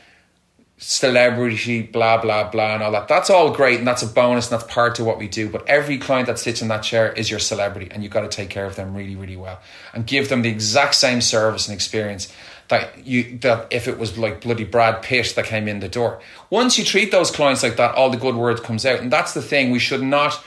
celebrity, 0.77 1.81
blah 1.81 2.21
blah 2.21 2.49
blah, 2.49 2.75
and 2.75 2.83
all 2.83 2.91
that. 2.91 3.07
That's 3.07 3.29
all 3.29 3.51
great, 3.51 3.79
and 3.79 3.87
that's 3.87 4.03
a 4.03 4.07
bonus, 4.07 4.51
and 4.51 4.59
that's 4.59 4.71
part 4.71 4.99
of 4.99 5.05
what 5.05 5.17
we 5.17 5.27
do. 5.27 5.49
But 5.49 5.67
every 5.67 5.97
client 5.97 6.27
that 6.27 6.39
sits 6.39 6.61
in 6.61 6.67
that 6.67 6.83
chair 6.83 7.11
is 7.11 7.29
your 7.29 7.39
celebrity, 7.39 7.89
and 7.91 8.03
you've 8.03 8.11
got 8.11 8.21
to 8.21 8.29
take 8.29 8.49
care 8.49 8.65
of 8.65 8.75
them 8.75 8.95
really, 8.95 9.15
really 9.15 9.37
well, 9.37 9.59
and 9.93 10.05
give 10.05 10.29
them 10.29 10.43
the 10.43 10.49
exact 10.49 10.95
same 10.95 11.21
service 11.21 11.67
and 11.67 11.75
experience 11.75 12.31
that 12.67 13.05
you 13.05 13.37
that 13.39 13.67
if 13.71 13.87
it 13.87 13.97
was 13.97 14.17
like 14.17 14.41
bloody 14.41 14.65
Brad 14.65 15.01
Pitt 15.01 15.33
that 15.35 15.45
came 15.45 15.67
in 15.67 15.79
the 15.79 15.89
door. 15.89 16.19
Once 16.49 16.77
you 16.77 16.85
treat 16.85 17.11
those 17.11 17.31
clients 17.31 17.63
like 17.63 17.77
that, 17.77 17.95
all 17.95 18.09
the 18.09 18.17
good 18.17 18.35
word 18.35 18.61
comes 18.63 18.85
out, 18.85 18.99
and 18.99 19.11
that's 19.11 19.33
the 19.33 19.41
thing. 19.41 19.71
We 19.71 19.79
should 19.79 20.03
not, 20.03 20.43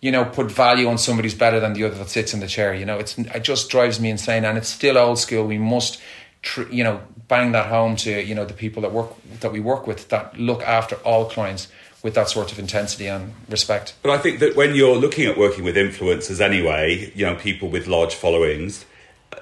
you 0.00 0.12
know, 0.12 0.24
put 0.24 0.50
value 0.50 0.88
on 0.88 0.98
somebody's 0.98 1.34
better 1.34 1.60
than 1.60 1.74
the 1.74 1.84
other 1.84 1.96
that 1.96 2.08
sits 2.08 2.32
in 2.32 2.40
the 2.40 2.46
chair. 2.46 2.74
You 2.74 2.86
know, 2.86 2.98
it's 2.98 3.18
it 3.18 3.44
just 3.44 3.70
drives 3.70 4.00
me 4.00 4.10
insane, 4.10 4.44
and 4.44 4.56
it's 4.56 4.68
still 4.68 4.96
old 4.96 5.18
school. 5.18 5.46
We 5.46 5.58
must, 5.58 6.00
tr- 6.42 6.70
you 6.70 6.84
know, 6.84 7.00
bang 7.28 7.52
that 7.52 7.66
home 7.66 7.96
to 7.96 8.22
you 8.22 8.34
know 8.34 8.44
the 8.44 8.54
people 8.54 8.82
that 8.82 8.92
work 8.92 9.10
that 9.40 9.52
we 9.52 9.60
work 9.60 9.86
with 9.86 10.08
that 10.08 10.38
look 10.38 10.62
after 10.62 10.96
all 10.96 11.24
clients 11.26 11.68
with 12.02 12.14
that 12.14 12.28
sort 12.28 12.52
of 12.52 12.58
intensity 12.58 13.06
and 13.06 13.32
respect. 13.48 13.94
But 14.02 14.10
I 14.10 14.18
think 14.18 14.40
that 14.40 14.56
when 14.56 14.74
you're 14.74 14.96
looking 14.96 15.26
at 15.26 15.38
working 15.38 15.64
with 15.64 15.76
influencers 15.76 16.38
anyway, 16.38 17.10
you 17.14 17.24
know, 17.24 17.34
people 17.34 17.70
with 17.70 17.86
large 17.86 18.14
followings 18.14 18.84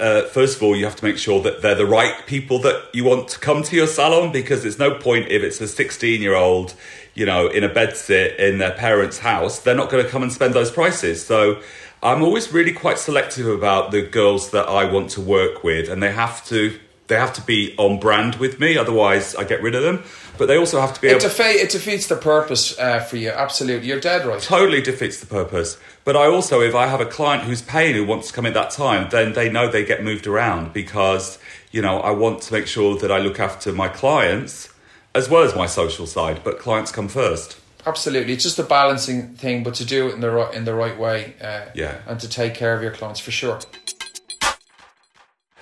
uh, 0.00 0.22
first 0.22 0.56
of 0.56 0.62
all, 0.62 0.76
you 0.76 0.84
have 0.84 0.96
to 0.96 1.04
make 1.04 1.18
sure 1.18 1.40
that 1.42 1.62
they're 1.62 1.74
the 1.74 1.86
right 1.86 2.26
people 2.26 2.58
that 2.60 2.88
you 2.92 3.04
want 3.04 3.28
to 3.28 3.38
come 3.38 3.62
to 3.62 3.76
your 3.76 3.86
salon 3.86 4.32
because 4.32 4.62
there's 4.62 4.78
no 4.78 4.94
point 4.94 5.28
if 5.28 5.42
it's 5.42 5.60
a 5.60 5.68
16 5.68 6.20
year 6.20 6.34
old, 6.34 6.74
you 7.14 7.26
know, 7.26 7.48
in 7.48 7.64
a 7.64 7.68
bed 7.68 7.96
sit 7.96 8.38
in 8.38 8.58
their 8.58 8.72
parents' 8.72 9.18
house, 9.18 9.60
they're 9.60 9.76
not 9.76 9.90
going 9.90 10.04
to 10.04 10.10
come 10.10 10.22
and 10.22 10.32
spend 10.32 10.54
those 10.54 10.70
prices. 10.70 11.24
So 11.24 11.60
I'm 12.02 12.22
always 12.22 12.52
really 12.52 12.72
quite 12.72 12.98
selective 12.98 13.46
about 13.46 13.90
the 13.90 14.02
girls 14.02 14.50
that 14.50 14.68
I 14.68 14.90
want 14.90 15.10
to 15.10 15.20
work 15.20 15.62
with, 15.62 15.88
and 15.88 16.02
they 16.02 16.12
have 16.12 16.44
to 16.46 16.78
they 17.12 17.18
have 17.18 17.34
to 17.34 17.42
be 17.42 17.74
on 17.76 18.00
brand 18.00 18.36
with 18.36 18.58
me, 18.58 18.78
otherwise 18.78 19.34
I 19.36 19.44
get 19.44 19.62
rid 19.62 19.74
of 19.74 19.82
them. 19.82 20.02
But 20.38 20.46
they 20.46 20.56
also 20.56 20.80
have 20.80 20.94
to 20.94 21.00
be. 21.00 21.08
It, 21.08 21.20
defe- 21.20 21.62
it 21.62 21.68
defeats 21.68 22.06
the 22.06 22.16
purpose 22.16 22.78
uh, 22.78 23.00
for 23.00 23.18
you. 23.18 23.28
Absolutely, 23.28 23.86
you're 23.86 24.00
dead 24.00 24.24
right. 24.24 24.40
Totally 24.40 24.80
defeats 24.80 25.20
the 25.20 25.26
purpose. 25.26 25.78
But 26.04 26.16
I 26.16 26.24
also, 26.24 26.62
if 26.62 26.74
I 26.74 26.86
have 26.86 27.02
a 27.02 27.06
client 27.06 27.44
who's 27.44 27.60
paying 27.60 27.94
who 27.94 28.06
wants 28.06 28.28
to 28.28 28.32
come 28.32 28.46
at 28.46 28.54
that 28.54 28.70
time, 28.70 29.10
then 29.10 29.34
they 29.34 29.50
know 29.50 29.68
they 29.68 29.84
get 29.84 30.02
moved 30.02 30.26
around 30.26 30.72
because 30.72 31.38
you 31.70 31.82
know 31.82 32.00
I 32.00 32.12
want 32.12 32.40
to 32.44 32.52
make 32.54 32.66
sure 32.66 32.96
that 32.96 33.12
I 33.12 33.18
look 33.18 33.38
after 33.38 33.72
my 33.74 33.88
clients 33.88 34.70
as 35.14 35.28
well 35.28 35.42
as 35.42 35.54
my 35.54 35.66
social 35.66 36.06
side. 36.06 36.40
But 36.42 36.58
clients 36.58 36.90
come 36.90 37.08
first. 37.08 37.60
Absolutely, 37.84 38.32
it's 38.32 38.44
just 38.44 38.58
a 38.58 38.62
balancing 38.62 39.34
thing, 39.34 39.62
but 39.62 39.74
to 39.74 39.84
do 39.84 40.08
it 40.08 40.14
in 40.14 40.20
the 40.20 40.30
right 40.30 40.54
in 40.54 40.64
the 40.64 40.74
right 40.74 40.98
way. 40.98 41.34
Uh, 41.42 41.66
yeah, 41.74 41.98
and 42.06 42.18
to 42.20 42.28
take 42.28 42.54
care 42.54 42.74
of 42.74 42.82
your 42.82 42.92
clients 42.92 43.20
for 43.20 43.32
sure. 43.32 43.60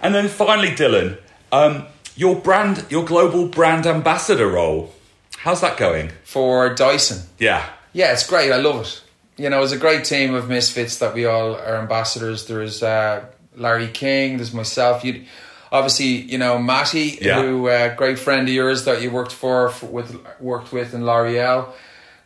And 0.03 0.15
then 0.15 0.29
finally, 0.29 0.69
Dylan, 0.69 1.19
um, 1.53 1.87
your 2.17 2.37
brand, 2.37 2.87
your 2.91 3.05
global 3.05 3.47
brand 3.49 3.87
ambassador 3.87 4.49
role, 4.49 4.93
how's 5.39 5.61
that 5.61 5.77
going? 5.77 6.11
For 6.25 6.75
Dyson. 6.75 7.23
Yeah. 7.39 7.69
Yeah, 7.93 8.13
it's 8.13 8.27
great. 8.27 8.53
I 8.53 8.57
love 8.57 8.83
it. 8.83 9.03
You 9.37 9.49
know, 9.49 9.63
it's 9.63 9.73
a 9.73 9.79
great 9.79 10.05
team 10.05 10.35
of 10.35 10.49
misfits 10.49 10.99
that 10.99 11.15
we 11.15 11.25
all 11.25 11.57
are 11.57 11.77
ambassadors. 11.77 12.47
There's 12.47 12.83
uh, 12.83 13.25
Larry 13.57 13.89
King, 13.89 14.37
there's 14.37 14.53
myself. 14.53 15.05
You, 15.05 15.25
obviously, 15.73 16.07
you 16.07 16.39
know 16.39 16.59
Matty, 16.59 17.19
yeah. 17.21 17.41
who 17.41 17.69
uh, 17.69 17.95
great 17.95 18.19
friend 18.19 18.49
of 18.49 18.55
yours 18.55 18.85
that 18.85 19.03
you 19.03 19.11
worked 19.11 19.33
for, 19.33 19.71
for 19.71 19.87
with 19.87 20.15
worked 20.41 20.73
with 20.73 20.95
in 20.95 21.05
L'Oreal. 21.07 21.73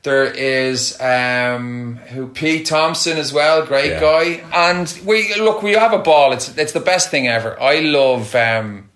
There 0.03 0.25
is 0.25 1.01
um, 1.01 1.97
who 2.09 2.29
Pete 2.29 2.67
Thompson 2.67 3.17
as 3.17 3.33
well, 3.33 3.65
great 3.65 3.93
yeah. 3.93 4.01
guy. 4.01 4.45
And 4.53 5.01
we 5.07 5.35
look, 5.37 5.63
we 5.63 5.73
have 5.73 5.93
a 5.93 5.99
ball. 5.99 6.33
It's 6.33 6.57
it's 6.59 6.73
the 6.73 6.81
best 6.81 7.11
thing 7.11 7.29
ever. 7.29 7.61
I 7.61 7.81
love. 7.81 8.35
Um, 8.35 8.91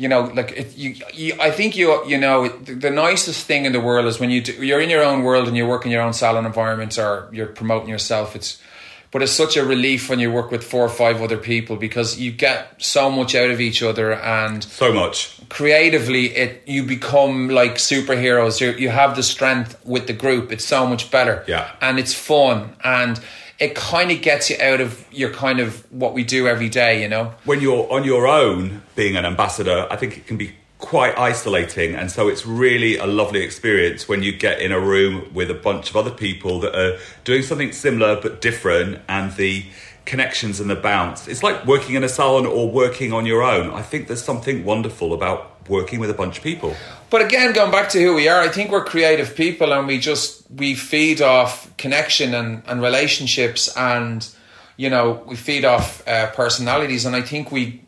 you 0.00 0.08
know, 0.08 0.22
like 0.34 0.52
it, 0.52 0.78
you, 0.78 0.94
you, 1.12 1.34
I 1.38 1.50
think 1.50 1.76
you, 1.76 2.02
you 2.06 2.16
know, 2.16 2.48
the, 2.48 2.72
the, 2.72 2.90
nicest 2.90 3.44
thing 3.44 3.66
in 3.66 3.72
the 3.72 3.80
world 3.80 4.06
is 4.06 4.18
when 4.18 4.30
you 4.30 4.40
do, 4.40 4.52
you're 4.52 4.80
in 4.80 4.88
your 4.88 5.02
own 5.02 5.22
world 5.22 5.46
and 5.46 5.54
you 5.54 5.66
work 5.66 5.84
in 5.84 5.90
your 5.90 6.00
own 6.00 6.14
salon 6.14 6.46
environment 6.46 6.98
or 6.98 7.28
you're 7.32 7.48
promoting 7.48 7.90
yourself. 7.90 8.34
It's, 8.34 8.62
but 9.10 9.20
it's 9.20 9.30
such 9.30 9.58
a 9.58 9.62
relief 9.62 10.08
when 10.08 10.18
you 10.18 10.32
work 10.32 10.50
with 10.50 10.64
four 10.64 10.86
or 10.86 10.88
five 10.88 11.20
other 11.20 11.36
people 11.36 11.76
because 11.76 12.18
you 12.18 12.32
get 12.32 12.82
so 12.82 13.10
much 13.10 13.34
out 13.34 13.50
of 13.50 13.60
each 13.60 13.82
other 13.82 14.14
and 14.14 14.64
so 14.64 14.90
much 14.90 15.38
creatively. 15.50 16.34
It 16.34 16.62
you 16.64 16.84
become 16.84 17.50
like 17.50 17.74
superheroes. 17.74 18.58
You 18.60 18.70
you 18.70 18.88
have 18.88 19.16
the 19.16 19.22
strength 19.24 19.84
with 19.84 20.06
the 20.06 20.12
group. 20.12 20.52
It's 20.52 20.64
so 20.64 20.86
much 20.86 21.10
better. 21.10 21.44
Yeah, 21.48 21.72
and 21.80 21.98
it's 21.98 22.14
fun 22.14 22.76
and 22.84 23.20
it 23.60 23.74
kind 23.74 24.10
of 24.10 24.22
gets 24.22 24.48
you 24.48 24.56
out 24.58 24.80
of 24.80 25.04
your 25.12 25.30
kind 25.30 25.60
of 25.60 25.84
what 25.92 26.14
we 26.14 26.24
do 26.24 26.48
every 26.48 26.70
day, 26.70 27.02
you 27.02 27.08
know? 27.08 27.34
When 27.44 27.60
you're 27.60 27.92
on 27.92 28.04
your 28.04 28.26
own 28.26 28.82
being 28.96 29.16
an 29.16 29.26
ambassador, 29.26 29.86
I 29.90 29.96
think 29.96 30.16
it 30.16 30.26
can 30.26 30.38
be 30.38 30.54
quite 30.78 31.16
isolating. 31.18 31.94
And 31.94 32.10
so 32.10 32.28
it's 32.28 32.46
really 32.46 32.96
a 32.96 33.06
lovely 33.06 33.42
experience 33.42 34.08
when 34.08 34.22
you 34.22 34.32
get 34.32 34.60
in 34.60 34.72
a 34.72 34.80
room 34.80 35.32
with 35.34 35.50
a 35.50 35.54
bunch 35.54 35.90
of 35.90 35.96
other 35.96 36.10
people 36.10 36.58
that 36.60 36.74
are 36.74 36.98
doing 37.24 37.42
something 37.42 37.72
similar 37.72 38.18
but 38.18 38.40
different 38.40 39.02
and 39.08 39.30
the 39.36 39.66
connections 40.06 40.58
and 40.58 40.70
the 40.70 40.76
bounce. 40.76 41.28
It's 41.28 41.42
like 41.42 41.66
working 41.66 41.96
in 41.96 42.02
a 42.02 42.08
salon 42.08 42.46
or 42.46 42.70
working 42.70 43.12
on 43.12 43.26
your 43.26 43.42
own. 43.42 43.70
I 43.70 43.82
think 43.82 44.06
there's 44.06 44.24
something 44.24 44.64
wonderful 44.64 45.12
about 45.12 45.68
working 45.68 46.00
with 46.00 46.08
a 46.08 46.14
bunch 46.14 46.38
of 46.38 46.44
people. 46.44 46.74
But 47.10 47.22
again, 47.22 47.52
going 47.52 47.72
back 47.72 47.88
to 47.90 48.00
who 48.00 48.14
we 48.14 48.28
are, 48.28 48.40
I 48.40 48.48
think 48.48 48.70
we're 48.70 48.84
creative 48.84 49.34
people 49.34 49.72
and 49.72 49.86
we 49.88 49.98
just 49.98 50.48
we 50.50 50.74
feed 50.76 51.20
off 51.20 51.76
connection 51.76 52.34
and, 52.34 52.62
and 52.66 52.80
relationships 52.80 53.68
and 53.76 54.26
you 54.76 54.90
know 54.90 55.22
we 55.26 55.34
feed 55.34 55.64
off 55.64 56.06
uh, 56.06 56.30
personalities 56.30 57.04
and 57.04 57.16
I 57.16 57.22
think 57.22 57.50
we 57.50 57.82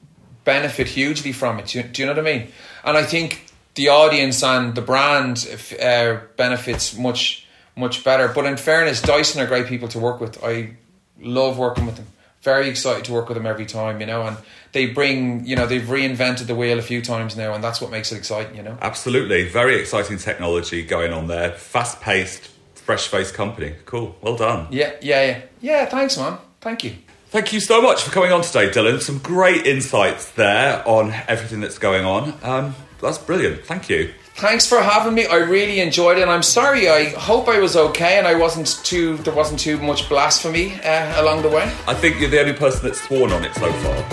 benefit 0.44 0.88
hugely 0.88 1.32
from 1.32 1.60
it. 1.60 1.66
Do 1.66 1.78
you, 1.78 1.84
do 1.84 2.02
you, 2.02 2.06
know 2.06 2.14
what 2.14 2.26
I 2.26 2.38
mean? 2.38 2.48
And 2.84 2.96
I 2.96 3.04
think 3.04 3.46
the 3.74 3.88
audience 3.90 4.42
and 4.42 4.74
the 4.74 4.82
brand 4.82 5.48
uh, 5.80 6.16
benefits 6.36 6.96
much 6.98 7.46
much 7.76 8.04
better. 8.04 8.28
But 8.28 8.44
in 8.46 8.56
fairness, 8.56 9.00
Dyson 9.00 9.40
are 9.40 9.46
great 9.46 9.66
people 9.66 9.88
to 9.88 9.98
work 9.98 10.20
with. 10.20 10.42
I 10.44 10.76
love 11.20 11.58
working 11.58 11.86
with 11.86 11.96
them. 11.96 12.06
Very 12.42 12.68
excited 12.68 13.04
to 13.04 13.12
work 13.12 13.28
with 13.28 13.36
them 13.36 13.46
every 13.46 13.66
time, 13.66 14.00
you 14.00 14.06
know, 14.06 14.22
and 14.26 14.36
they 14.72 14.86
bring, 14.86 15.46
you 15.46 15.54
know, 15.54 15.66
they've 15.66 15.82
reinvented 15.82 16.46
the 16.46 16.54
wheel 16.54 16.78
a 16.78 16.82
few 16.82 17.00
times 17.00 17.36
now, 17.36 17.54
and 17.54 17.62
that's 17.62 17.80
what 17.80 17.90
makes 17.90 18.10
it 18.12 18.16
exciting, 18.16 18.56
you 18.56 18.62
know. 18.62 18.76
Absolutely. 18.80 19.48
Very 19.48 19.76
exciting 19.76 20.18
technology 20.18 20.84
going 20.84 21.12
on 21.12 21.28
there. 21.28 21.52
Fast 21.52 22.00
paced, 22.00 22.48
fresh 22.74 23.06
faced 23.08 23.34
company. 23.34 23.74
Cool. 23.86 24.16
Well 24.20 24.36
done. 24.36 24.66
Yeah, 24.70 24.92
yeah, 25.00 25.24
yeah. 25.24 25.42
Yeah, 25.60 25.86
thanks, 25.86 26.18
man. 26.18 26.38
Thank 26.60 26.84
you. 26.84 26.96
Thank 27.28 27.52
you 27.52 27.60
so 27.60 27.80
much 27.80 28.02
for 28.02 28.10
coming 28.10 28.32
on 28.32 28.42
today, 28.42 28.68
Dylan. 28.68 29.00
Some 29.00 29.18
great 29.18 29.66
insights 29.66 30.30
there 30.32 30.86
on 30.86 31.12
everything 31.28 31.60
that's 31.60 31.78
going 31.78 32.04
on. 32.04 32.34
Um, 32.42 32.74
that's 33.00 33.18
brilliant. 33.18 33.64
Thank 33.64 33.88
you. 33.88 34.12
Thanks 34.34 34.66
for 34.66 34.80
having 34.80 35.14
me. 35.14 35.26
I 35.26 35.36
really 35.36 35.80
enjoyed 35.80 36.18
it. 36.18 36.22
And 36.22 36.30
I'm 36.30 36.42
sorry. 36.42 36.88
I 36.88 37.10
hope 37.10 37.48
I 37.48 37.58
was 37.60 37.76
okay 37.76 38.18
and 38.18 38.26
I 38.26 38.34
wasn't 38.34 38.80
too. 38.84 39.16
There 39.18 39.34
wasn't 39.34 39.60
too 39.60 39.78
much 39.78 40.08
blasphemy 40.08 40.74
uh, 40.80 41.22
along 41.22 41.42
the 41.42 41.48
way. 41.48 41.64
I 41.86 41.94
think 41.94 42.18
you're 42.20 42.30
the 42.30 42.40
only 42.40 42.54
person 42.54 42.84
that's 42.84 43.00
sworn 43.00 43.30
on 43.32 43.44
it 43.44 43.54
so 43.54 43.72
far. 43.72 44.04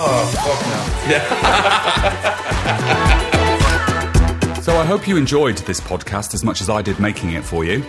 Oh 0.00 0.24
fuck 0.34 0.62
no. 4.54 4.62
so 4.62 4.76
I 4.76 4.84
hope 4.84 5.08
you 5.08 5.16
enjoyed 5.16 5.58
this 5.58 5.80
podcast 5.80 6.34
as 6.34 6.44
much 6.44 6.60
as 6.60 6.70
I 6.70 6.82
did 6.82 7.00
making 7.00 7.32
it 7.32 7.44
for 7.44 7.64
you. 7.64 7.84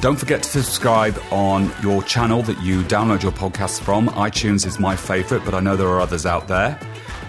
Don't 0.00 0.16
forget 0.16 0.42
to 0.42 0.48
subscribe 0.48 1.16
on 1.30 1.72
your 1.82 2.02
channel 2.02 2.42
that 2.42 2.60
you 2.62 2.82
download 2.82 3.22
your 3.22 3.32
podcasts 3.32 3.80
from. 3.80 4.08
iTunes 4.08 4.66
is 4.66 4.78
my 4.78 4.94
favourite, 4.94 5.42
but 5.44 5.54
I 5.54 5.60
know 5.60 5.74
there 5.74 5.88
are 5.88 6.00
others 6.00 6.26
out 6.26 6.48
there. 6.48 6.78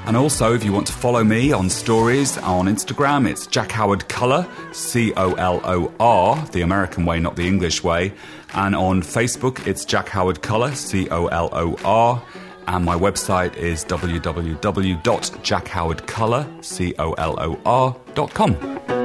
And 0.07 0.15
also, 0.15 0.53
if 0.53 0.63
you 0.63 0.71
want 0.71 0.87
to 0.87 0.93
follow 0.93 1.21
me 1.21 1.51
on 1.51 1.69
stories 1.69 2.37
on 2.37 2.67
Instagram, 2.67 3.29
it's 3.29 3.45
Jack 3.45 3.73
Howard 3.73 4.07
Color, 4.07 4.47
C 4.71 5.11
O 5.17 5.33
L 5.33 5.59
O 5.65 5.93
R, 5.99 6.45
the 6.53 6.61
American 6.61 7.03
way, 7.03 7.19
not 7.19 7.35
the 7.35 7.45
English 7.45 7.83
way. 7.83 8.13
And 8.53 8.73
on 8.73 9.01
Facebook, 9.01 9.67
it's 9.67 9.83
Jack 9.83 10.07
Howard 10.07 10.41
Color, 10.41 10.73
C 10.75 11.09
O 11.09 11.27
L 11.27 11.49
O 11.51 11.75
R. 11.83 12.23
And 12.67 12.85
my 12.85 12.95
website 12.95 13.57
is 13.57 13.83
www.jackhowardcolor, 13.83 16.63
C 16.63 16.95
O 16.97 17.11
L 17.11 17.35
O 17.37 17.59
R.com. 17.65 18.96